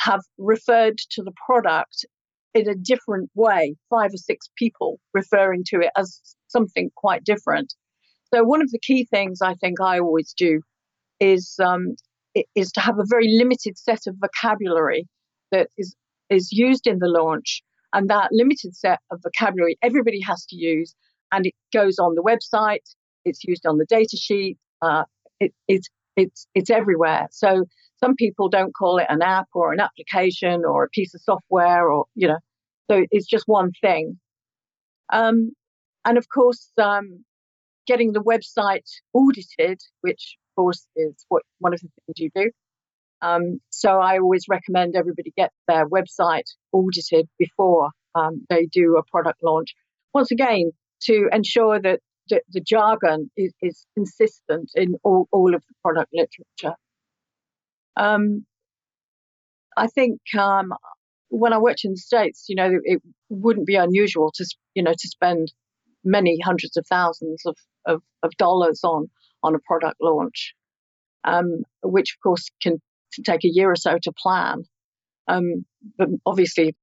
have 0.00 0.22
referred 0.38 0.98
to 1.10 1.22
the 1.22 1.32
product 1.46 2.06
in 2.54 2.68
a 2.68 2.74
different 2.74 3.30
way, 3.34 3.76
five 3.90 4.12
or 4.12 4.16
six 4.16 4.48
people 4.56 4.98
referring 5.12 5.64
to 5.66 5.80
it 5.80 5.90
as 5.96 6.20
something 6.48 6.90
quite 6.96 7.24
different. 7.24 7.74
So 8.34 8.44
one 8.44 8.62
of 8.62 8.70
the 8.70 8.78
key 8.78 9.04
things 9.04 9.40
I 9.40 9.54
think 9.54 9.80
I 9.80 9.98
always 9.98 10.34
do 10.36 10.60
is 11.20 11.54
um, 11.62 11.96
is 12.54 12.70
to 12.72 12.80
have 12.80 12.98
a 12.98 13.04
very 13.06 13.28
limited 13.28 13.78
set 13.78 14.06
of 14.06 14.16
vocabulary 14.20 15.06
that 15.50 15.68
is 15.76 15.94
is 16.30 16.52
used 16.52 16.86
in 16.86 16.98
the 16.98 17.08
launch, 17.08 17.62
and 17.92 18.08
that 18.10 18.28
limited 18.32 18.76
set 18.76 19.00
of 19.10 19.20
vocabulary 19.22 19.78
everybody 19.82 20.20
has 20.20 20.44
to 20.46 20.56
use, 20.56 20.94
and 21.32 21.46
it 21.46 21.54
goes 21.72 21.98
on 21.98 22.14
the 22.14 22.22
website, 22.22 22.84
it's 23.24 23.44
used 23.44 23.66
on 23.66 23.78
the 23.78 23.86
data 23.86 24.16
sheet, 24.16 24.58
uh, 24.82 25.04
it, 25.40 25.52
it's 25.68 25.88
it's 26.16 26.46
it's 26.54 26.70
everywhere. 26.70 27.28
So 27.30 27.64
some 28.00 28.14
people 28.14 28.48
don't 28.48 28.74
call 28.74 28.98
it 28.98 29.06
an 29.08 29.22
app 29.22 29.48
or 29.54 29.72
an 29.72 29.80
application 29.80 30.64
or 30.64 30.84
a 30.84 30.88
piece 30.90 31.14
of 31.14 31.22
software 31.22 31.90
or 31.90 32.04
you 32.14 32.28
know, 32.28 32.38
so 32.90 33.04
it's 33.10 33.26
just 33.26 33.44
one 33.46 33.72
thing. 33.80 34.18
Um, 35.10 35.52
and 36.04 36.18
of 36.18 36.28
course, 36.28 36.70
um, 36.78 37.24
getting 37.88 38.12
the 38.12 38.22
website 38.32 38.88
audited, 39.12 39.80
which 40.02 40.36
of 40.42 40.62
course 40.62 40.86
is 40.94 41.14
what 41.28 41.42
one 41.58 41.74
of 41.74 41.80
the 41.80 41.88
things 41.88 42.18
you 42.18 42.30
do. 42.34 42.50
Um, 43.20 43.60
so 43.70 43.98
I 43.98 44.18
always 44.18 44.44
recommend 44.48 44.94
everybody 44.94 45.32
get 45.36 45.50
their 45.66 45.88
website 45.88 46.48
audited 46.72 47.26
before 47.38 47.90
um, 48.14 48.46
they 48.48 48.66
do 48.66 48.96
a 48.96 49.10
product 49.10 49.40
launch. 49.42 49.74
Once 50.14 50.30
again, 50.30 50.70
to 51.02 51.28
ensure 51.32 51.80
that 51.80 52.00
the, 52.28 52.40
the 52.50 52.60
jargon 52.60 53.30
is, 53.36 53.52
is 53.62 53.86
consistent 53.96 54.70
in 54.74 54.94
all, 55.02 55.26
all 55.32 55.54
of 55.54 55.62
the 55.68 55.74
product 55.82 56.10
literature. 56.12 56.76
Um, 57.96 58.46
I 59.76 59.86
think 59.88 60.20
um, 60.38 60.72
when 61.28 61.52
I 61.52 61.58
worked 61.58 61.84
in 61.84 61.92
the 61.92 61.98
States, 61.98 62.46
you 62.48 62.56
know, 62.56 62.70
it 62.84 63.00
wouldn't 63.28 63.66
be 63.66 63.76
unusual 63.76 64.30
to, 64.34 64.46
you 64.74 64.82
know, 64.82 64.92
to 64.92 65.08
spend 65.08 65.52
many 66.04 66.38
hundreds 66.44 66.76
of 66.76 66.86
thousands 66.88 67.42
of, 67.46 67.56
of, 67.88 68.02
of 68.22 68.30
dollars 68.36 68.80
on, 68.84 69.10
on 69.42 69.54
a 69.54 69.58
product 69.66 69.96
launch, 70.00 70.54
um, 71.24 71.62
which 71.82 72.14
of 72.14 72.22
course 72.22 72.48
can 72.62 72.80
take 73.24 73.44
a 73.44 73.50
year 73.50 73.70
or 73.70 73.76
so 73.76 73.98
to 74.02 74.12
plan. 74.12 74.62
Um, 75.26 75.64
but 75.96 76.08
obviously, 76.24 76.76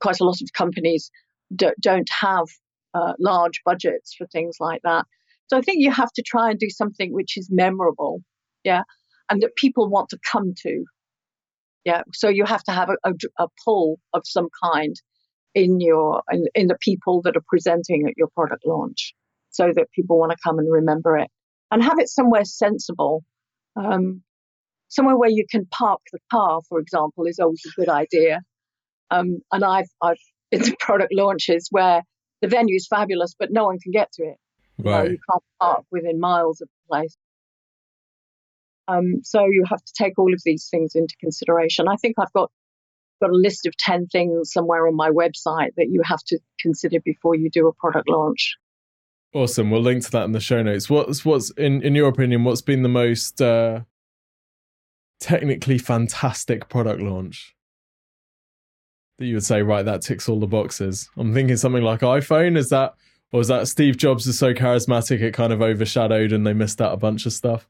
quite 0.00 0.20
a 0.20 0.24
lot 0.24 0.40
of 0.42 0.48
companies 0.56 1.10
do, 1.54 1.72
don't 1.80 2.08
have 2.20 2.46
uh, 2.94 3.14
large 3.18 3.60
budgets 3.64 4.14
for 4.16 4.26
things 4.26 4.56
like 4.60 4.80
that. 4.84 5.06
So 5.48 5.58
I 5.58 5.62
think 5.62 5.78
you 5.80 5.90
have 5.90 6.12
to 6.12 6.22
try 6.22 6.50
and 6.50 6.58
do 6.58 6.70
something 6.70 7.12
which 7.12 7.36
is 7.36 7.48
memorable, 7.50 8.22
yeah, 8.62 8.82
and 9.28 9.42
that 9.42 9.56
people 9.56 9.88
want 9.88 10.10
to 10.10 10.18
come 10.30 10.54
to. 10.62 10.84
Yeah, 11.84 12.02
so 12.12 12.28
you 12.28 12.44
have 12.44 12.62
to 12.64 12.72
have 12.72 12.90
a, 12.90 13.08
a, 13.08 13.12
a 13.38 13.48
pull 13.64 13.98
of 14.12 14.22
some 14.24 14.48
kind 14.62 14.94
in 15.54 15.80
your 15.80 16.22
in, 16.30 16.46
in 16.54 16.66
the 16.68 16.78
people 16.80 17.22
that 17.22 17.36
are 17.36 17.44
presenting 17.48 18.06
at 18.06 18.14
your 18.16 18.28
product 18.28 18.64
launch, 18.66 19.14
so 19.50 19.72
that 19.74 19.90
people 19.94 20.18
want 20.18 20.32
to 20.32 20.38
come 20.44 20.58
and 20.58 20.70
remember 20.70 21.16
it, 21.16 21.30
and 21.70 21.82
have 21.82 21.98
it 21.98 22.08
somewhere 22.08 22.44
sensible, 22.44 23.24
um, 23.76 24.22
somewhere 24.88 25.16
where 25.16 25.30
you 25.30 25.44
can 25.50 25.66
park 25.66 26.00
the 26.12 26.18
car, 26.30 26.60
for 26.68 26.78
example, 26.78 27.26
is 27.26 27.38
always 27.38 27.62
a 27.66 27.80
good 27.80 27.88
idea. 27.88 28.40
Um, 29.10 29.38
and 29.52 29.64
I've 29.64 29.88
I've 30.02 30.18
been 30.50 30.62
to 30.62 30.76
product 30.78 31.12
launches 31.14 31.68
where 31.70 32.02
the 32.42 32.48
venue 32.48 32.76
is 32.76 32.86
fabulous, 32.88 33.34
but 33.38 33.50
no 33.50 33.64
one 33.64 33.78
can 33.78 33.92
get 33.92 34.12
to 34.12 34.24
it. 34.24 34.36
Right. 34.82 35.10
you 35.10 35.18
can't 35.30 35.44
park 35.60 35.84
within 35.90 36.20
miles 36.20 36.60
of 36.60 36.68
the 36.68 36.94
place. 36.94 37.16
Um, 38.88 39.20
so 39.22 39.44
you 39.44 39.64
have 39.68 39.84
to 39.84 39.92
take 39.96 40.18
all 40.18 40.32
of 40.32 40.40
these 40.44 40.68
things 40.70 40.92
into 40.94 41.14
consideration. 41.20 41.86
I 41.86 41.96
think 41.96 42.16
I've 42.18 42.32
got 42.32 42.50
got 43.20 43.30
a 43.30 43.34
list 43.34 43.66
of 43.66 43.76
ten 43.76 44.06
things 44.06 44.52
somewhere 44.52 44.88
on 44.88 44.96
my 44.96 45.10
website 45.10 45.74
that 45.76 45.88
you 45.90 46.02
have 46.04 46.22
to 46.28 46.38
consider 46.58 46.98
before 47.04 47.34
you 47.34 47.50
do 47.50 47.68
a 47.68 47.74
product 47.74 48.08
launch. 48.08 48.56
Awesome. 49.32 49.70
We'll 49.70 49.82
link 49.82 50.04
to 50.04 50.10
that 50.12 50.24
in 50.24 50.32
the 50.32 50.40
show 50.40 50.62
notes. 50.62 50.90
What's 50.90 51.24
what's 51.24 51.50
in 51.52 51.82
in 51.82 51.94
your 51.94 52.08
opinion? 52.08 52.44
What's 52.44 52.62
been 52.62 52.82
the 52.82 52.88
most 52.88 53.40
uh, 53.40 53.80
technically 55.20 55.78
fantastic 55.78 56.68
product 56.68 57.00
launch 57.00 57.54
that 59.18 59.26
you 59.26 59.34
would 59.34 59.44
say? 59.44 59.62
Right, 59.62 59.84
that 59.84 60.02
ticks 60.02 60.28
all 60.28 60.40
the 60.40 60.48
boxes. 60.48 61.08
I'm 61.16 61.32
thinking 61.32 61.56
something 61.56 61.82
like 61.82 62.00
iPhone. 62.00 62.56
Is 62.56 62.70
that 62.70 62.94
or 63.32 63.40
is 63.40 63.48
that 63.48 63.68
Steve 63.68 63.96
Jobs 63.96 64.26
is 64.26 64.38
so 64.38 64.52
charismatic 64.52 65.20
it 65.20 65.32
kind 65.32 65.52
of 65.52 65.62
overshadowed 65.62 66.32
and 66.32 66.44
they 66.44 66.52
missed 66.52 66.80
out 66.80 66.92
a 66.92 66.96
bunch 66.96 67.24
of 67.24 67.32
stuff? 67.32 67.68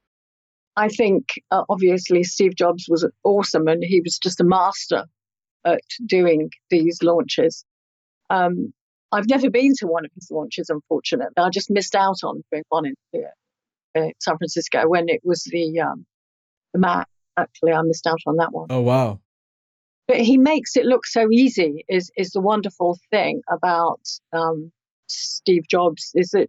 I 0.77 0.89
think 0.89 1.35
uh, 1.51 1.65
obviously 1.69 2.23
Steve 2.23 2.55
Jobs 2.55 2.87
was 2.89 3.07
awesome 3.25 3.69
and 3.69 3.85
he 3.85 4.01
was 4.01 4.19
just 4.19 4.41
a 4.41 4.45
master 4.45 5.05
at 5.67 5.83
doing 6.07 6.51
these 6.71 7.03
launches. 7.03 7.67
Um, 8.31 8.73
I've 9.13 9.29
never 9.29 9.51
been 9.51 9.73
to 9.79 9.87
one 9.87 10.05
of 10.05 10.11
his 10.15 10.29
launches, 10.31 10.71
unfortunately. 10.71 11.35
I 11.37 11.51
just 11.51 11.71
missed 11.71 11.95
out 11.95 12.19
on 12.23 12.43
doing 12.51 12.65
one 12.69 12.87
in 12.87 12.95
uh, 13.15 13.99
uh, 13.99 14.11
San 14.21 14.39
Francisco 14.39 14.89
when 14.89 15.09
it 15.09 15.21
was 15.25 15.43
the 15.45 15.81
um, 15.81 16.07
the 16.73 16.81
Mac. 16.81 17.09
Actually, 17.37 17.73
I 17.73 17.83
missed 17.83 18.07
out 18.07 18.21
on 18.27 18.37
that 18.37 18.53
one. 18.53 18.69
Oh 18.71 18.81
wow. 18.81 19.21
But 20.07 20.19
he 20.19 20.39
makes 20.39 20.77
it 20.77 20.85
look 20.85 21.07
so 21.07 21.29
easy. 21.31 21.85
Is 21.89 22.11
is 22.17 22.31
the 22.31 22.41
wonderful 22.41 22.99
thing 23.11 23.43
about 23.51 24.01
um, 24.33 24.73
Steve 25.09 25.67
Jobs 25.69 26.11
is 26.15 26.31
that 26.31 26.49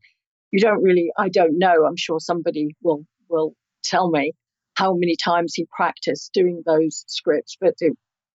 you 0.51 0.59
don't 0.59 0.83
really. 0.83 1.11
I 1.17 1.29
don't 1.29 1.57
know. 1.57 1.85
I'm 1.85 1.97
sure 1.97 2.19
somebody 2.19 2.75
will 2.81 3.05
will 3.29 3.53
tell 3.83 4.09
me 4.09 4.33
how 4.75 4.93
many 4.93 5.15
times 5.15 5.53
he 5.55 5.67
practiced 5.75 6.33
doing 6.33 6.63
those 6.65 7.03
scripts, 7.07 7.57
but 7.59 7.75
it 7.79 7.93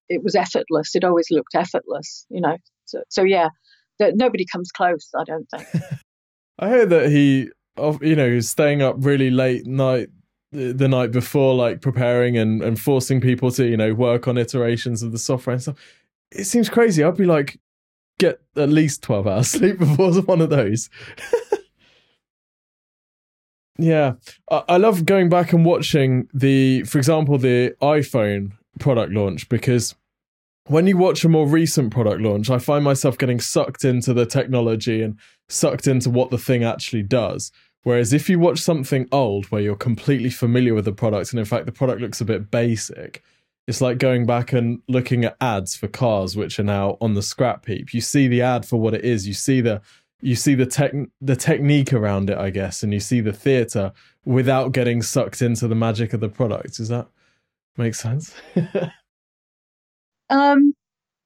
it 0.08 0.22
was 0.22 0.34
effortless. 0.34 0.94
It 0.94 1.04
always 1.04 1.30
looked 1.30 1.54
effortless, 1.54 2.26
you 2.30 2.40
know. 2.40 2.56
So 2.84 3.02
so 3.08 3.22
yeah, 3.22 3.48
nobody 4.00 4.44
comes 4.50 4.70
close. 4.70 5.10
I 5.18 5.24
don't 5.24 5.46
think. 5.50 5.84
I 6.58 6.68
heard 6.68 6.90
that 6.90 7.10
he, 7.10 7.50
you 8.00 8.16
know, 8.16 8.30
was 8.30 8.48
staying 8.48 8.82
up 8.82 8.96
really 8.98 9.30
late 9.30 9.66
night 9.66 10.08
the 10.52 10.88
night 10.88 11.12
before, 11.12 11.54
like 11.54 11.80
preparing 11.80 12.36
and 12.38 12.62
and 12.62 12.80
forcing 12.80 13.20
people 13.20 13.50
to, 13.52 13.66
you 13.66 13.76
know, 13.76 13.94
work 13.94 14.26
on 14.28 14.38
iterations 14.38 15.02
of 15.02 15.12
the 15.12 15.18
software 15.18 15.54
and 15.54 15.62
stuff. 15.62 15.76
It 16.32 16.44
seems 16.44 16.68
crazy. 16.68 17.04
I'd 17.04 17.16
be 17.16 17.26
like, 17.26 17.58
get 18.18 18.40
at 18.56 18.68
least 18.70 19.02
twelve 19.02 19.26
hours 19.26 19.48
sleep 19.52 19.78
before 19.78 20.12
one 20.22 20.40
of 20.40 20.50
those. 20.50 20.88
yeah, 23.78 24.14
I, 24.50 24.62
I 24.70 24.76
love 24.78 25.04
going 25.04 25.28
back 25.28 25.52
and 25.52 25.64
watching 25.64 26.28
the, 26.32 26.84
for 26.84 26.98
example, 26.98 27.38
the 27.38 27.74
iPhone 27.82 28.52
product 28.78 29.12
launch 29.12 29.48
because 29.48 29.94
when 30.66 30.86
you 30.86 30.96
watch 30.96 31.24
a 31.24 31.28
more 31.28 31.46
recent 31.46 31.92
product 31.92 32.20
launch, 32.20 32.50
I 32.50 32.58
find 32.58 32.84
myself 32.84 33.16
getting 33.18 33.40
sucked 33.40 33.84
into 33.84 34.12
the 34.12 34.26
technology 34.26 35.02
and 35.02 35.18
sucked 35.48 35.86
into 35.86 36.10
what 36.10 36.30
the 36.30 36.38
thing 36.38 36.64
actually 36.64 37.02
does. 37.02 37.52
Whereas 37.82 38.12
if 38.12 38.28
you 38.28 38.40
watch 38.40 38.58
something 38.58 39.08
old 39.12 39.46
where 39.46 39.60
you're 39.60 39.76
completely 39.76 40.30
familiar 40.30 40.74
with 40.74 40.84
the 40.84 40.92
product 40.92 41.30
and 41.30 41.38
in 41.38 41.44
fact 41.44 41.66
the 41.66 41.72
product 41.72 42.00
looks 42.00 42.20
a 42.20 42.24
bit 42.24 42.50
basic, 42.50 43.22
it's 43.68 43.80
like 43.80 43.98
going 43.98 44.26
back 44.26 44.52
and 44.52 44.80
looking 44.88 45.24
at 45.24 45.36
ads 45.40 45.76
for 45.76 45.86
cars 45.86 46.36
which 46.36 46.58
are 46.58 46.64
now 46.64 46.98
on 47.00 47.14
the 47.14 47.22
scrap 47.22 47.66
heap. 47.66 47.94
You 47.94 48.00
see 48.00 48.26
the 48.26 48.42
ad 48.42 48.66
for 48.66 48.80
what 48.80 48.94
it 48.94 49.04
is. 49.04 49.28
You 49.28 49.34
see 49.34 49.60
the 49.60 49.80
you 50.20 50.34
see 50.34 50.54
the 50.54 50.66
tech 50.66 50.92
the 51.20 51.36
technique 51.36 51.92
around 51.92 52.30
it, 52.30 52.38
I 52.38 52.50
guess, 52.50 52.82
and 52.82 52.92
you 52.92 53.00
see 53.00 53.20
the 53.20 53.32
theater 53.32 53.92
without 54.24 54.72
getting 54.72 55.02
sucked 55.02 55.42
into 55.42 55.68
the 55.68 55.74
magic 55.74 56.12
of 56.12 56.20
the 56.20 56.28
product. 56.28 56.78
Does 56.78 56.88
that 56.88 57.06
make 57.76 57.94
sense? 57.94 58.34
um, 60.30 60.74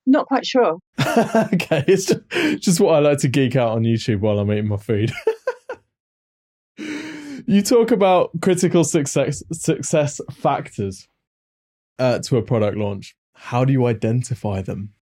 not 0.07 0.27
quite 0.27 0.47
sure. 0.47 0.79
okay, 1.01 1.85
it's 1.87 2.07
just, 2.07 2.63
just 2.63 2.81
what 2.81 2.95
I 2.95 2.99
like 2.99 3.19
to 3.19 3.29
geek 3.29 3.57
out 3.57 3.71
on 3.71 3.83
YouTube 3.83 4.21
while 4.21 4.39
I'm 4.39 4.51
eating 4.53 4.69
my 4.69 4.77
food. 4.77 5.13
you 7.47 7.63
talk 7.63 7.91
about 7.91 8.31
critical 8.41 8.85
success 8.85 9.43
success 9.53 10.21
factors 10.33 11.09
uh, 11.99 12.19
to 12.21 12.37
a 12.37 12.43
product 12.43 12.77
launch. 12.77 13.15
How 13.35 13.65
do 13.65 13.73
you 13.73 13.87
identify 13.87 14.63
them? 14.63 14.95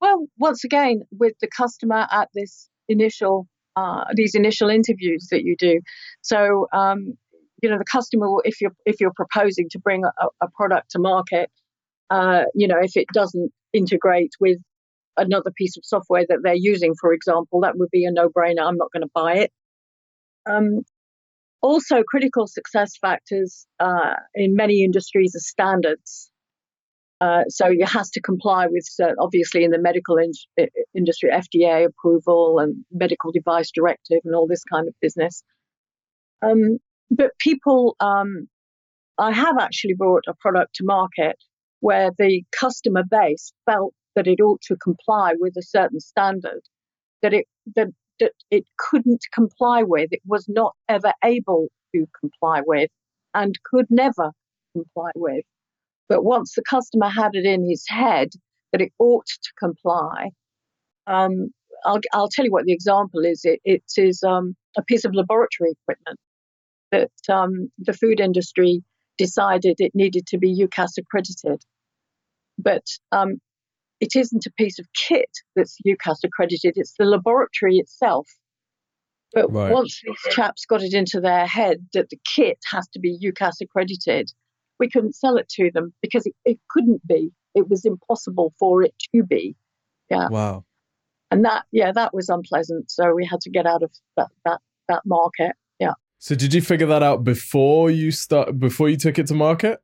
Well, 0.00 0.26
once 0.38 0.64
again, 0.64 1.02
with 1.10 1.34
the 1.40 1.48
customer 1.48 2.06
at 2.10 2.28
this 2.34 2.68
initial 2.88 3.48
uh, 3.76 4.04
these 4.14 4.34
initial 4.34 4.68
interviews 4.68 5.28
that 5.30 5.42
you 5.42 5.56
do. 5.58 5.80
So, 6.22 6.68
um, 6.72 7.14
you 7.62 7.68
know, 7.68 7.78
the 7.78 7.84
customer, 7.90 8.30
will, 8.30 8.42
if 8.44 8.60
you're 8.60 8.74
if 8.86 9.00
you're 9.00 9.12
proposing 9.16 9.68
to 9.70 9.78
bring 9.78 10.04
a, 10.04 10.26
a 10.40 10.48
product 10.54 10.90
to 10.92 10.98
market, 10.98 11.50
uh, 12.10 12.42
you 12.54 12.68
know, 12.68 12.78
if 12.80 12.96
it 12.96 13.06
doesn't 13.12 13.50
integrate 13.72 14.32
with 14.40 14.58
another 15.16 15.50
piece 15.56 15.76
of 15.76 15.84
software 15.84 16.24
that 16.28 16.38
they're 16.42 16.54
using, 16.54 16.94
for 17.00 17.12
example, 17.12 17.60
that 17.60 17.76
would 17.76 17.90
be 17.90 18.04
a 18.04 18.10
no-brainer. 18.10 18.66
I'm 18.66 18.76
not 18.76 18.92
going 18.92 19.02
to 19.02 19.10
buy 19.14 19.34
it. 19.34 19.52
Um, 20.46 20.82
also, 21.62 22.02
critical 22.02 22.46
success 22.46 22.92
factors 23.00 23.66
uh, 23.80 24.14
in 24.34 24.54
many 24.54 24.84
industries 24.84 25.34
are 25.34 25.40
standards. 25.40 26.30
Uh, 27.20 27.44
so 27.48 27.66
it 27.68 27.88
has 27.88 28.10
to 28.10 28.20
comply 28.20 28.66
with, 28.66 28.86
uh, 29.02 29.12
obviously, 29.18 29.64
in 29.64 29.70
the 29.70 29.78
medical 29.78 30.18
in- 30.18 30.68
industry, 30.94 31.30
FDA 31.30 31.86
approval 31.86 32.58
and 32.58 32.84
medical 32.92 33.32
device 33.32 33.70
directive 33.74 34.18
and 34.24 34.34
all 34.34 34.46
this 34.46 34.62
kind 34.64 34.88
of 34.88 34.94
business. 35.00 35.42
Um, 36.42 36.78
but 37.10 37.30
people, 37.38 37.96
um, 38.00 38.48
I 39.16 39.32
have 39.32 39.56
actually 39.58 39.94
brought 39.94 40.24
a 40.28 40.34
product 40.34 40.74
to 40.76 40.84
market 40.84 41.36
where 41.84 42.12
the 42.16 42.42
customer 42.58 43.02
base 43.04 43.52
felt 43.66 43.92
that 44.16 44.26
it 44.26 44.40
ought 44.40 44.62
to 44.62 44.74
comply 44.74 45.34
with 45.38 45.54
a 45.58 45.62
certain 45.62 46.00
standard 46.00 46.62
that 47.20 47.34
it 47.34 47.44
that, 47.76 47.88
that 48.20 48.32
it 48.50 48.64
couldn't 48.78 49.22
comply 49.34 49.82
with, 49.82 50.08
it 50.10 50.22
was 50.24 50.46
not 50.48 50.74
ever 50.88 51.12
able 51.22 51.68
to 51.94 52.06
comply 52.18 52.62
with, 52.64 52.88
and 53.34 53.58
could 53.70 53.84
never 53.90 54.32
comply 54.72 55.10
with. 55.14 55.44
But 56.08 56.24
once 56.24 56.54
the 56.54 56.62
customer 56.62 57.10
had 57.10 57.32
it 57.34 57.44
in 57.44 57.68
his 57.68 57.84
head 57.86 58.30
that 58.72 58.80
it 58.80 58.92
ought 58.98 59.26
to 59.26 59.52
comply, 59.58 60.30
um, 61.06 61.50
I'll, 61.84 62.00
I'll 62.14 62.30
tell 62.30 62.46
you 62.46 62.50
what 62.50 62.64
the 62.64 62.72
example 62.72 63.26
is. 63.26 63.42
It, 63.44 63.60
it 63.66 63.84
is 63.98 64.22
um, 64.22 64.56
a 64.78 64.82
piece 64.82 65.04
of 65.04 65.14
laboratory 65.14 65.72
equipment 65.72 66.18
that 66.92 67.34
um, 67.34 67.70
the 67.78 67.92
food 67.92 68.20
industry 68.20 68.82
decided 69.18 69.76
it 69.80 69.92
needed 69.94 70.26
to 70.28 70.38
be 70.38 70.66
UKAS 70.66 70.96
accredited 70.98 71.62
but 72.58 72.84
um, 73.12 73.40
it 74.00 74.16
isn't 74.16 74.46
a 74.46 74.52
piece 74.52 74.78
of 74.78 74.86
kit 74.94 75.30
that's 75.56 75.78
UKAS 75.86 76.18
accredited, 76.24 76.74
it's 76.76 76.94
the 76.98 77.04
laboratory 77.04 77.76
itself. 77.76 78.28
But 79.32 79.52
right. 79.52 79.72
once 79.72 80.00
these 80.04 80.34
chaps 80.34 80.64
got 80.64 80.82
it 80.82 80.94
into 80.94 81.20
their 81.20 81.46
head 81.46 81.86
that 81.92 82.10
the 82.10 82.18
kit 82.36 82.58
has 82.70 82.86
to 82.88 83.00
be 83.00 83.18
UKAS 83.20 83.56
accredited, 83.60 84.30
we 84.78 84.88
couldn't 84.88 85.16
sell 85.16 85.36
it 85.36 85.48
to 85.50 85.70
them 85.72 85.92
because 86.02 86.26
it, 86.26 86.34
it 86.44 86.58
couldn't 86.70 87.04
be. 87.06 87.30
It 87.54 87.68
was 87.68 87.84
impossible 87.84 88.52
for 88.58 88.82
it 88.82 88.94
to 89.14 89.24
be. 89.24 89.56
Yeah. 90.10 90.28
Wow. 90.28 90.64
And 91.30 91.44
that, 91.44 91.64
yeah, 91.72 91.90
that 91.92 92.14
was 92.14 92.28
unpleasant. 92.28 92.90
So 92.90 93.12
we 93.14 93.26
had 93.26 93.40
to 93.40 93.50
get 93.50 93.66
out 93.66 93.82
of 93.82 93.90
that 94.16 94.28
that 94.44 94.60
that 94.88 95.02
market. 95.04 95.52
Yeah. 95.80 95.94
So 96.18 96.34
did 96.34 96.54
you 96.54 96.60
figure 96.60 96.86
that 96.86 97.02
out 97.02 97.24
before 97.24 97.90
you 97.90 98.10
start 98.10 98.58
before 98.58 98.88
you 98.88 98.96
took 98.96 99.18
it 99.18 99.26
to 99.28 99.34
market? 99.34 99.80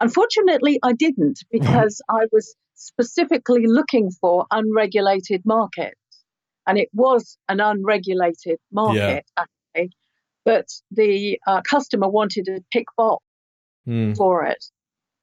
Unfortunately, 0.00 0.78
I 0.82 0.92
didn't 0.92 1.40
because 1.52 2.00
I 2.08 2.26
was 2.32 2.54
specifically 2.74 3.66
looking 3.66 4.10
for 4.20 4.46
unregulated 4.50 5.42
markets. 5.44 5.98
And 6.66 6.78
it 6.78 6.88
was 6.94 7.36
an 7.48 7.60
unregulated 7.60 8.58
market, 8.72 9.24
yeah. 9.36 9.44
actually. 9.76 9.90
But 10.46 10.66
the 10.90 11.38
uh, 11.46 11.60
customer 11.62 12.08
wanted 12.08 12.48
a 12.48 12.60
tick 12.72 12.86
box 12.96 13.22
mm. 13.86 14.16
for 14.16 14.44
it. 14.44 14.64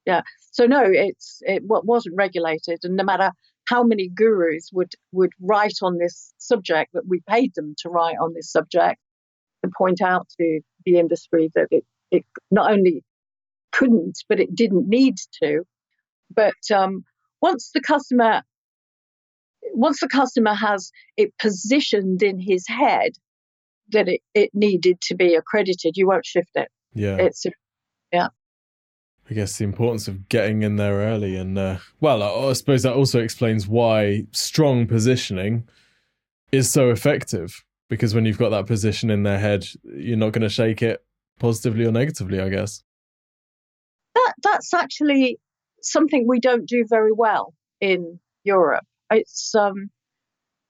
Yeah. 0.05 0.21
So 0.51 0.65
no, 0.65 0.83
it's 0.85 1.39
it 1.41 1.63
wasn't 1.65 2.15
regulated, 2.15 2.79
and 2.83 2.95
no 2.95 3.03
matter 3.03 3.31
how 3.65 3.83
many 3.83 4.09
gurus 4.09 4.69
would 4.73 4.91
would 5.11 5.31
write 5.39 5.77
on 5.81 5.97
this 5.97 6.33
subject 6.37 6.91
that 6.93 7.07
we 7.07 7.21
paid 7.29 7.53
them 7.55 7.75
to 7.79 7.89
write 7.89 8.17
on 8.19 8.33
this 8.33 8.51
subject 8.51 8.99
to 9.63 9.71
point 9.77 10.01
out 10.01 10.27
to 10.39 10.61
the 10.85 10.97
industry 10.97 11.49
that 11.55 11.67
it 11.71 11.85
it 12.09 12.25
not 12.49 12.71
only 12.71 13.03
couldn't, 13.71 14.19
but 14.29 14.39
it 14.39 14.55
didn't 14.55 14.87
need 14.87 15.17
to. 15.43 15.63
But 16.33 16.53
um, 16.73 17.03
once 17.41 17.71
the 17.73 17.81
customer 17.81 18.41
once 19.73 19.99
the 19.99 20.07
customer 20.07 20.53
has 20.53 20.91
it 21.17 21.33
positioned 21.37 22.23
in 22.23 22.39
his 22.39 22.67
head 22.67 23.13
that 23.89 24.07
it, 24.07 24.21
it 24.33 24.49
needed 24.53 24.99
to 25.01 25.15
be 25.15 25.35
accredited, 25.35 25.97
you 25.97 26.07
won't 26.07 26.25
shift 26.25 26.51
it. 26.55 26.69
Yeah. 26.93 27.17
It's 27.17 27.45
yeah. 28.11 28.27
I 29.29 29.33
guess 29.33 29.57
the 29.57 29.63
importance 29.63 30.07
of 30.07 30.27
getting 30.27 30.63
in 30.63 30.75
there 30.75 30.95
early, 30.95 31.37
and 31.37 31.57
uh, 31.57 31.77
well, 32.01 32.21
I, 32.21 32.49
I 32.49 32.53
suppose 32.53 32.83
that 32.83 32.95
also 32.95 33.21
explains 33.21 33.65
why 33.67 34.25
strong 34.31 34.87
positioning 34.87 35.69
is 36.51 36.69
so 36.69 36.89
effective. 36.89 37.63
Because 37.89 38.15
when 38.15 38.25
you've 38.25 38.37
got 38.37 38.49
that 38.49 38.67
position 38.67 39.09
in 39.09 39.23
their 39.23 39.39
head, 39.39 39.67
you're 39.83 40.17
not 40.17 40.31
going 40.31 40.43
to 40.43 40.49
shake 40.49 40.81
it 40.81 41.03
positively 41.39 41.85
or 41.85 41.91
negatively. 41.91 42.39
I 42.39 42.49
guess 42.49 42.83
that 44.15 44.33
that's 44.43 44.73
actually 44.73 45.39
something 45.81 46.25
we 46.27 46.39
don't 46.39 46.67
do 46.67 46.85
very 46.89 47.11
well 47.11 47.53
in 47.79 48.19
Europe. 48.43 48.85
It's 49.11 49.53
um, 49.55 49.89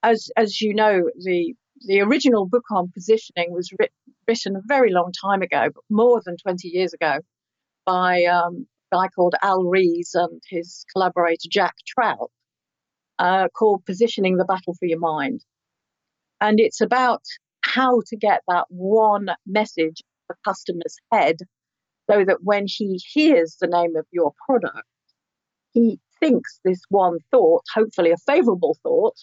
as 0.04 0.30
as 0.38 0.62
you 0.62 0.74
know, 0.74 1.10
the 1.24 1.54
the 1.88 2.02
original 2.02 2.48
book 2.48 2.66
on 2.72 2.92
positioning 2.94 3.52
was 3.52 3.72
writ- 3.80 3.94
written 4.28 4.56
a 4.56 4.62
very 4.68 4.92
long 4.92 5.12
time 5.20 5.42
ago, 5.42 5.70
but 5.74 5.84
more 5.90 6.22
than 6.24 6.38
20 6.38 6.68
years 6.68 6.94
ago, 6.94 7.20
by 7.86 8.24
um, 8.26 8.68
a 8.92 8.96
guy 8.96 9.08
called 9.16 9.34
Al 9.42 9.64
Ries 9.64 10.12
and 10.14 10.42
his 10.48 10.86
collaborator 10.94 11.50
Jack 11.50 11.76
Trout, 11.88 12.30
uh, 13.18 13.48
called 13.50 13.86
Positioning 13.86 14.38
the 14.38 14.46
Battle 14.46 14.76
for 14.80 14.86
Your 14.86 15.00
Mind. 15.00 15.44
And 16.40 16.60
it's 16.60 16.82
about 16.82 17.24
how 17.62 18.02
to 18.08 18.16
get 18.16 18.42
that 18.48 18.66
one 18.70 19.30
message 19.46 20.04
the 20.28 20.36
customer's 20.46 20.98
head 21.12 21.38
so 22.10 22.26
that 22.26 22.40
when 22.44 22.66
he 22.68 23.00
hears 23.14 23.58
the 23.60 23.68
name 23.68 23.96
of 23.96 24.06
your 24.12 24.34
product, 24.46 24.88
he 25.72 26.00
thinks 26.20 26.60
this 26.64 26.82
one 26.90 27.18
thought, 27.32 27.64
hopefully 27.74 28.12
a 28.12 28.18
favorable 28.18 28.78
thought, 28.84 29.18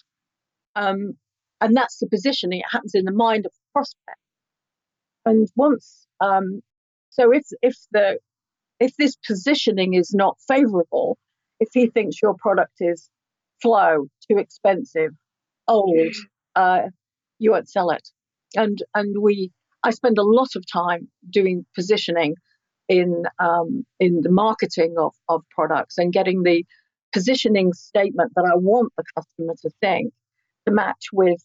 um, 0.75 1.15
and 1.61 1.77
that's 1.77 1.99
the 1.99 2.09
positioning. 2.09 2.61
It 2.61 2.71
happens 2.71 2.95
in 2.95 3.05
the 3.05 3.13
mind 3.13 3.47
of 3.47 3.53
the 3.53 3.73
prospect. 3.73 4.21
And 5.25 5.49
once, 5.57 6.07
um, 6.21 6.63
so 7.11 7.33
if 7.33 7.45
if 7.63 7.77
the 7.91 8.19
if 8.81 8.97
this 8.97 9.17
positioning 9.27 9.95
is 9.95 10.15
not 10.15 10.39
favorable, 10.47 11.19
if 11.61 11.69
he 11.73 11.89
thinks 11.89 12.23
your 12.23 12.35
product 12.35 12.75
is 12.81 13.11
slow, 13.61 14.07
too 14.31 14.39
expensive, 14.39 15.11
old, 15.67 16.15
uh, 16.55 16.83
you 17.39 17.51
won't 17.51 17.69
sell 17.69 17.91
it. 17.91 18.09
And 18.55 18.83
and 18.95 19.17
we, 19.21 19.51
I 19.83 19.91
spend 19.91 20.19
a 20.19 20.23
lot 20.23 20.57
of 20.57 20.65
time 20.71 21.09
doing 21.29 21.67
positioning 21.75 22.37
in 22.89 23.25
um, 23.39 23.85
in 24.01 24.23
the 24.23 24.31
marketing 24.31 24.95
of, 24.99 25.15
of 25.29 25.43
products 25.51 25.99
and 25.99 26.13
getting 26.13 26.43
the 26.43 26.65
positioning 27.13 27.73
statement 27.73 28.33
that 28.37 28.45
I 28.45 28.57
want 28.57 28.93
the 28.97 29.05
customer 29.17 29.55
to 29.63 29.71
think 29.81 30.13
to 30.67 30.73
match 30.73 31.07
with 31.13 31.43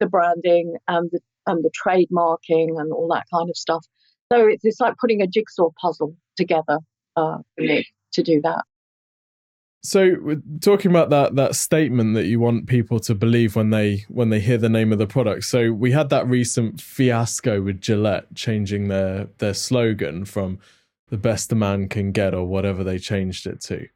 the 0.00 0.06
branding 0.06 0.76
and 0.88 1.10
the 1.12 1.20
and 1.46 1.64
the 1.64 1.70
trademarking 1.70 2.80
and 2.80 2.92
all 2.92 3.08
that 3.12 3.24
kind 3.32 3.50
of 3.50 3.56
stuff. 3.56 3.84
So 4.32 4.46
it's, 4.46 4.64
it's 4.64 4.80
like 4.80 4.96
putting 4.98 5.20
a 5.20 5.26
jigsaw 5.26 5.70
puzzle 5.80 6.16
together 6.36 6.78
uh, 7.16 7.38
for 7.54 7.62
me 7.62 7.86
to 8.14 8.22
do 8.22 8.40
that. 8.42 8.64
So 9.82 10.40
talking 10.62 10.90
about 10.90 11.10
that 11.10 11.36
that 11.36 11.54
statement 11.54 12.14
that 12.14 12.24
you 12.24 12.40
want 12.40 12.66
people 12.66 12.98
to 13.00 13.14
believe 13.14 13.54
when 13.54 13.68
they 13.68 14.06
when 14.08 14.30
they 14.30 14.40
hear 14.40 14.56
the 14.56 14.70
name 14.70 14.92
of 14.92 14.98
the 14.98 15.06
product. 15.06 15.44
So 15.44 15.72
we 15.72 15.92
had 15.92 16.08
that 16.08 16.26
recent 16.26 16.80
fiasco 16.80 17.60
with 17.60 17.82
Gillette 17.82 18.34
changing 18.34 18.88
their 18.88 19.28
their 19.38 19.52
slogan 19.52 20.24
from 20.24 20.58
the 21.08 21.18
best 21.18 21.52
a 21.52 21.54
man 21.54 21.88
can 21.88 22.12
get 22.12 22.34
or 22.34 22.46
whatever 22.46 22.82
they 22.82 22.98
changed 22.98 23.46
it 23.46 23.60
to. 23.62 23.86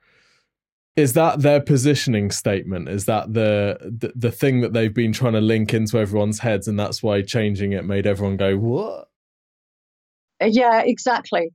is 0.99 1.13
that 1.13 1.43
their 1.43 1.61
positioning 1.61 2.29
statement? 2.33 2.89
Is 2.89 3.05
that 3.05 3.33
the, 3.33 3.79
the 3.81 4.13
the 4.17 4.33
thing 4.33 4.63
that 4.63 4.73
they've 4.73 4.93
been 4.93 5.13
trying 5.13 5.35
to 5.35 5.41
link 5.41 5.73
into 5.73 5.97
everyone's 5.97 6.41
heads, 6.41 6.67
and 6.67 6.79
that's 6.79 7.03
why 7.05 7.23
changing 7.23 7.73
it 7.73 7.85
made 7.85 8.05
everyone 8.05 8.37
go 8.37 8.57
what? 8.57 9.09
Yeah, 10.41 10.83
exactly, 10.85 11.51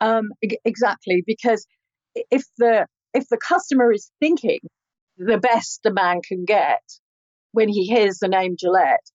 um, 0.00 0.30
exactly. 0.64 1.22
Because 1.26 1.66
if 2.14 2.44
the 2.56 2.86
if 3.12 3.28
the 3.28 3.36
customer 3.36 3.92
is 3.92 4.10
thinking 4.20 4.60
the 5.18 5.36
best 5.38 5.80
a 5.84 5.92
man 5.92 6.22
can 6.26 6.46
get 6.46 6.80
when 7.52 7.68
he 7.68 7.84
hears 7.84 8.18
the 8.18 8.28
name 8.28 8.56
Gillette, 8.58 9.10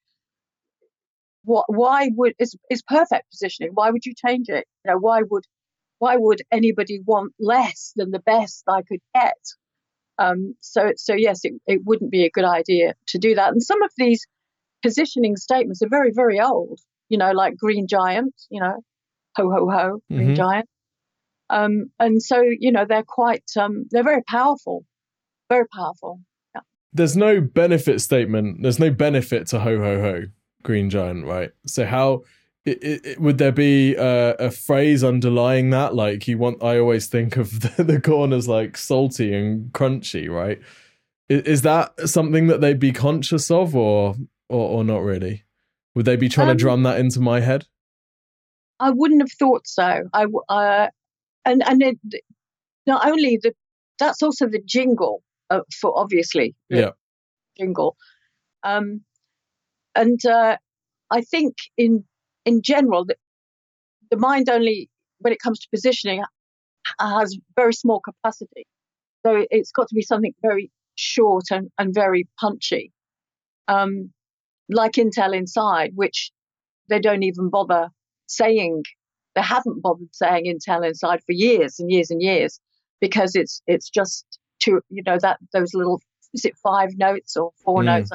what 1.45 1.65
why 1.67 2.11
would 2.15 2.33
is 2.37 2.55
is 2.69 2.83
perfect 2.83 3.31
positioning? 3.31 3.71
Why 3.73 3.89
would 3.89 4.05
you 4.05 4.13
change 4.13 4.49
it? 4.49 4.65
You 4.85 4.91
know, 4.91 4.97
why 4.99 5.21
would 5.31 5.45
why 5.99 6.15
would 6.17 6.41
anybody 6.51 6.99
want 7.05 7.33
less 7.39 7.93
than 7.95 8.11
the 8.11 8.19
best 8.19 8.63
I 8.67 8.81
could 8.81 8.99
get? 9.13 9.37
Um, 10.19 10.55
so, 10.59 10.91
so 10.95 11.13
yes, 11.13 11.41
it, 11.43 11.53
it 11.65 11.81
wouldn't 11.85 12.11
be 12.11 12.25
a 12.25 12.29
good 12.29 12.45
idea 12.45 12.93
to 13.07 13.17
do 13.17 13.35
that. 13.35 13.51
And 13.51 13.63
some 13.63 13.81
of 13.81 13.91
these 13.97 14.25
positioning 14.83 15.35
statements 15.37 15.81
are 15.81 15.89
very, 15.89 16.11
very 16.13 16.39
old. 16.39 16.79
You 17.09 17.17
know, 17.17 17.31
like 17.31 17.57
Green 17.57 17.87
Giant. 17.87 18.33
You 18.49 18.61
know, 18.61 18.75
ho 19.35 19.51
ho 19.51 19.69
ho, 19.69 19.99
Green 20.09 20.27
mm-hmm. 20.27 20.35
Giant. 20.35 20.69
Um, 21.49 21.91
and 21.99 22.21
so, 22.21 22.41
you 22.41 22.71
know, 22.71 22.85
they're 22.87 23.03
quite, 23.07 23.43
um, 23.57 23.85
they're 23.91 24.03
very 24.03 24.23
powerful, 24.23 24.85
very 25.49 25.67
powerful. 25.67 26.19
Yeah. 26.55 26.61
There's 26.93 27.15
no 27.15 27.41
benefit 27.41 28.01
statement. 28.01 28.63
There's 28.63 28.79
no 28.79 28.89
benefit 28.89 29.47
to 29.47 29.59
ho 29.59 29.77
ho 29.77 30.01
ho, 30.01 30.21
Green 30.63 30.89
Giant, 30.89 31.25
right? 31.25 31.51
So 31.67 31.85
how 31.85 32.23
it, 32.65 33.05
it, 33.05 33.19
would 33.19 33.37
there 33.37 33.51
be 33.51 33.95
a, 33.95 34.35
a, 34.35 34.51
phrase 34.51 35.03
underlying 35.03 35.69
that? 35.71 35.95
Like 35.95 36.27
you 36.27 36.37
want, 36.37 36.63
I 36.63 36.79
always 36.79 37.07
think 37.07 37.35
of 37.35 37.59
the, 37.77 37.83
the 37.83 38.01
corn 38.01 38.31
as 38.31 38.47
like 38.47 38.77
salty 38.77 39.33
and 39.33 39.71
crunchy, 39.73 40.29
right? 40.29 40.61
Is, 41.27 41.41
is, 41.41 41.61
that 41.63 42.09
something 42.09 42.47
that 42.47 42.61
they'd 42.61 42.79
be 42.79 42.93
conscious 42.93 43.51
of, 43.51 43.75
or 43.75 44.15
or, 44.49 44.69
or 44.69 44.83
not 44.83 44.99
really? 44.99 45.43
Would 45.95 46.05
they 46.05 46.15
be 46.15 46.29
trying 46.29 46.49
um, 46.49 46.57
to 46.57 46.61
drum 46.61 46.83
that 46.83 46.99
into 46.99 47.19
my 47.19 47.41
head? 47.41 47.67
I 48.79 48.91
wouldn't 48.91 49.21
have 49.21 49.31
thought 49.31 49.67
so. 49.67 50.03
I 50.13 50.25
uh, 50.49 50.87
and 51.45 51.63
and 51.67 51.81
it, 51.81 51.99
not 52.87 53.05
only 53.05 53.39
the 53.41 53.53
that's 53.99 54.23
also 54.23 54.47
the 54.47 54.61
jingle 54.65 55.21
uh, 55.49 55.61
for 55.81 55.97
obviously 55.97 56.55
yeah 56.69 56.91
jingle, 57.57 57.97
um, 58.63 59.01
and 59.95 60.25
uh, 60.25 60.57
I 61.11 61.21
think 61.21 61.55
in 61.77 62.05
in 62.45 62.61
general, 62.61 63.05
the, 63.05 63.15
the 64.11 64.17
mind 64.17 64.49
only, 64.49 64.89
when 65.19 65.33
it 65.33 65.39
comes 65.39 65.59
to 65.59 65.67
positioning, 65.71 66.23
has 66.99 67.37
very 67.55 67.73
small 67.73 67.99
capacity. 67.99 68.65
So 69.25 69.45
it's 69.49 69.71
got 69.71 69.87
to 69.87 69.95
be 69.95 70.01
something 70.01 70.33
very 70.41 70.71
short 70.95 71.45
and, 71.51 71.69
and 71.77 71.93
very 71.93 72.27
punchy. 72.39 72.91
Um, 73.67 74.11
like 74.69 74.93
Intel 74.93 75.35
Inside, 75.35 75.91
which 75.95 76.31
they 76.89 76.99
don't 76.99 77.23
even 77.23 77.49
bother 77.49 77.87
saying, 78.27 78.83
they 79.35 79.41
haven't 79.41 79.81
bothered 79.81 80.13
saying 80.13 80.45
Intel 80.45 80.85
Inside 80.85 81.21
for 81.25 81.31
years 81.31 81.79
and 81.79 81.89
years 81.89 82.11
and 82.11 82.21
years 82.21 82.59
because 82.99 83.35
it's 83.35 83.61
it's 83.67 83.89
just 83.89 84.25
too, 84.59 84.81
you 84.89 85.03
know, 85.05 85.17
that 85.21 85.39
those 85.53 85.73
little, 85.73 86.01
is 86.33 86.45
it 86.45 86.55
five 86.61 86.89
notes 86.97 87.37
or 87.37 87.51
four 87.63 87.81
mm. 87.81 87.85
notes? 87.85 88.11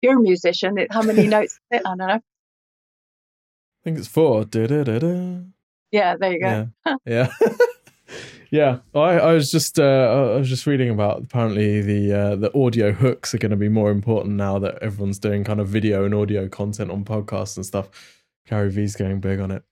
You're 0.00 0.18
a 0.18 0.22
musician. 0.22 0.76
How 0.90 1.02
many 1.02 1.26
notes? 1.36 1.58
I 1.72 1.78
don't 1.78 1.98
know 1.98 2.20
think 3.88 3.98
it's 3.98 4.08
four. 4.08 4.44
Da-da-da-da. 4.44 5.40
Yeah, 5.90 6.16
there 6.16 6.32
you 6.32 6.40
go. 6.40 6.68
Yeah, 6.84 6.96
yeah. 7.06 7.32
yeah. 8.50 8.78
I, 8.94 9.18
I 9.18 9.32
was 9.32 9.50
just 9.50 9.78
uh, 9.78 10.32
I 10.34 10.38
was 10.38 10.48
just 10.48 10.66
reading 10.66 10.90
about 10.90 11.22
apparently 11.22 11.80
the 11.80 12.12
uh, 12.12 12.36
the 12.36 12.56
audio 12.58 12.92
hooks 12.92 13.34
are 13.34 13.38
going 13.38 13.50
to 13.50 13.56
be 13.56 13.68
more 13.68 13.90
important 13.90 14.36
now 14.36 14.58
that 14.58 14.78
everyone's 14.82 15.18
doing 15.18 15.44
kind 15.44 15.60
of 15.60 15.68
video 15.68 16.04
and 16.04 16.14
audio 16.14 16.48
content 16.48 16.90
on 16.90 17.04
podcasts 17.04 17.56
and 17.56 17.64
stuff. 17.64 17.88
Gary 18.46 18.70
Vee's 18.70 18.96
going 18.96 19.20
big 19.20 19.40
on 19.40 19.50
it. 19.50 19.62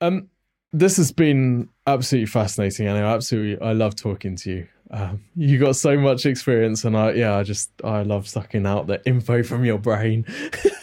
Um, 0.00 0.28
this 0.72 0.96
has 0.96 1.10
been 1.10 1.68
absolutely 1.86 2.26
fascinating, 2.26 2.86
and 2.86 2.98
I 2.98 3.12
absolutely 3.12 3.66
I 3.66 3.72
love 3.72 3.96
talking 3.96 4.36
to 4.36 4.50
you. 4.50 4.68
Um, 4.90 5.24
you 5.34 5.58
got 5.58 5.74
so 5.74 5.98
much 5.98 6.26
experience, 6.26 6.84
and 6.84 6.96
I 6.96 7.12
yeah, 7.12 7.36
I 7.36 7.42
just 7.42 7.72
I 7.82 8.02
love 8.02 8.28
sucking 8.28 8.66
out 8.66 8.86
the 8.86 9.04
info 9.04 9.42
from 9.42 9.64
your 9.64 9.78
brain. 9.78 10.24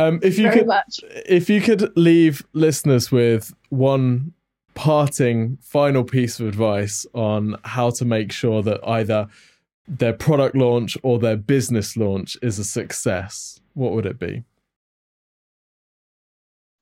Um, 0.00 0.18
if 0.22 0.38
you 0.38 0.44
Very 0.44 0.60
could, 0.60 0.66
much. 0.66 1.00
if 1.26 1.50
you 1.50 1.60
could 1.60 1.94
leave 1.96 2.42
listeners 2.54 3.12
with 3.12 3.52
one 3.68 4.32
parting 4.74 5.58
final 5.60 6.04
piece 6.04 6.40
of 6.40 6.48
advice 6.48 7.04
on 7.12 7.56
how 7.64 7.90
to 7.90 8.06
make 8.06 8.32
sure 8.32 8.62
that 8.62 8.80
either 8.88 9.28
their 9.86 10.14
product 10.14 10.56
launch 10.56 10.96
or 11.02 11.18
their 11.18 11.36
business 11.36 11.98
launch 11.98 12.38
is 12.40 12.58
a 12.58 12.64
success, 12.64 13.60
what 13.74 13.92
would 13.92 14.06
it 14.06 14.18
be? 14.18 14.44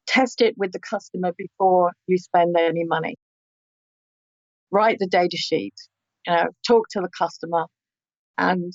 Test 0.07 0.41
it 0.41 0.55
with 0.57 0.71
the 0.71 0.79
customer 0.79 1.33
before 1.37 1.93
you 2.07 2.19
spend 2.19 2.57
any 2.57 2.85
money. 2.85 3.17
Write 4.71 4.99
the 5.01 5.09
data 5.09 5.37
sheet. 5.37 5.75
You 6.25 6.35
know, 6.35 6.45
talk 6.65 6.87
to 6.91 7.01
the 7.01 7.09
customer 7.19 7.65
and 8.37 8.73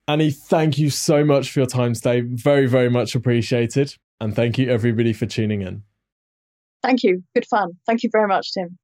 Annie, 0.08 0.32
thank 0.32 0.78
you 0.78 0.90
so 0.90 1.24
much 1.24 1.52
for 1.52 1.62
your 1.62 1.68
time 1.68 1.94
today. 1.94 2.22
Very, 2.22 2.68
very 2.68 2.90
much 2.90 3.16
appreciated. 3.16 3.96
And 4.20 4.36
thank 4.36 4.58
you, 4.58 4.70
everybody, 4.70 5.14
for 5.14 5.26
tuning 5.26 5.62
in. 5.62 5.84
Thank 6.84 7.04
you. 7.04 7.24
Good 7.34 7.46
fun. 7.48 7.72
Thank 7.86 8.04
you 8.04 8.10
very 8.12 8.28
much, 8.28 8.54
Tim. 8.54 8.78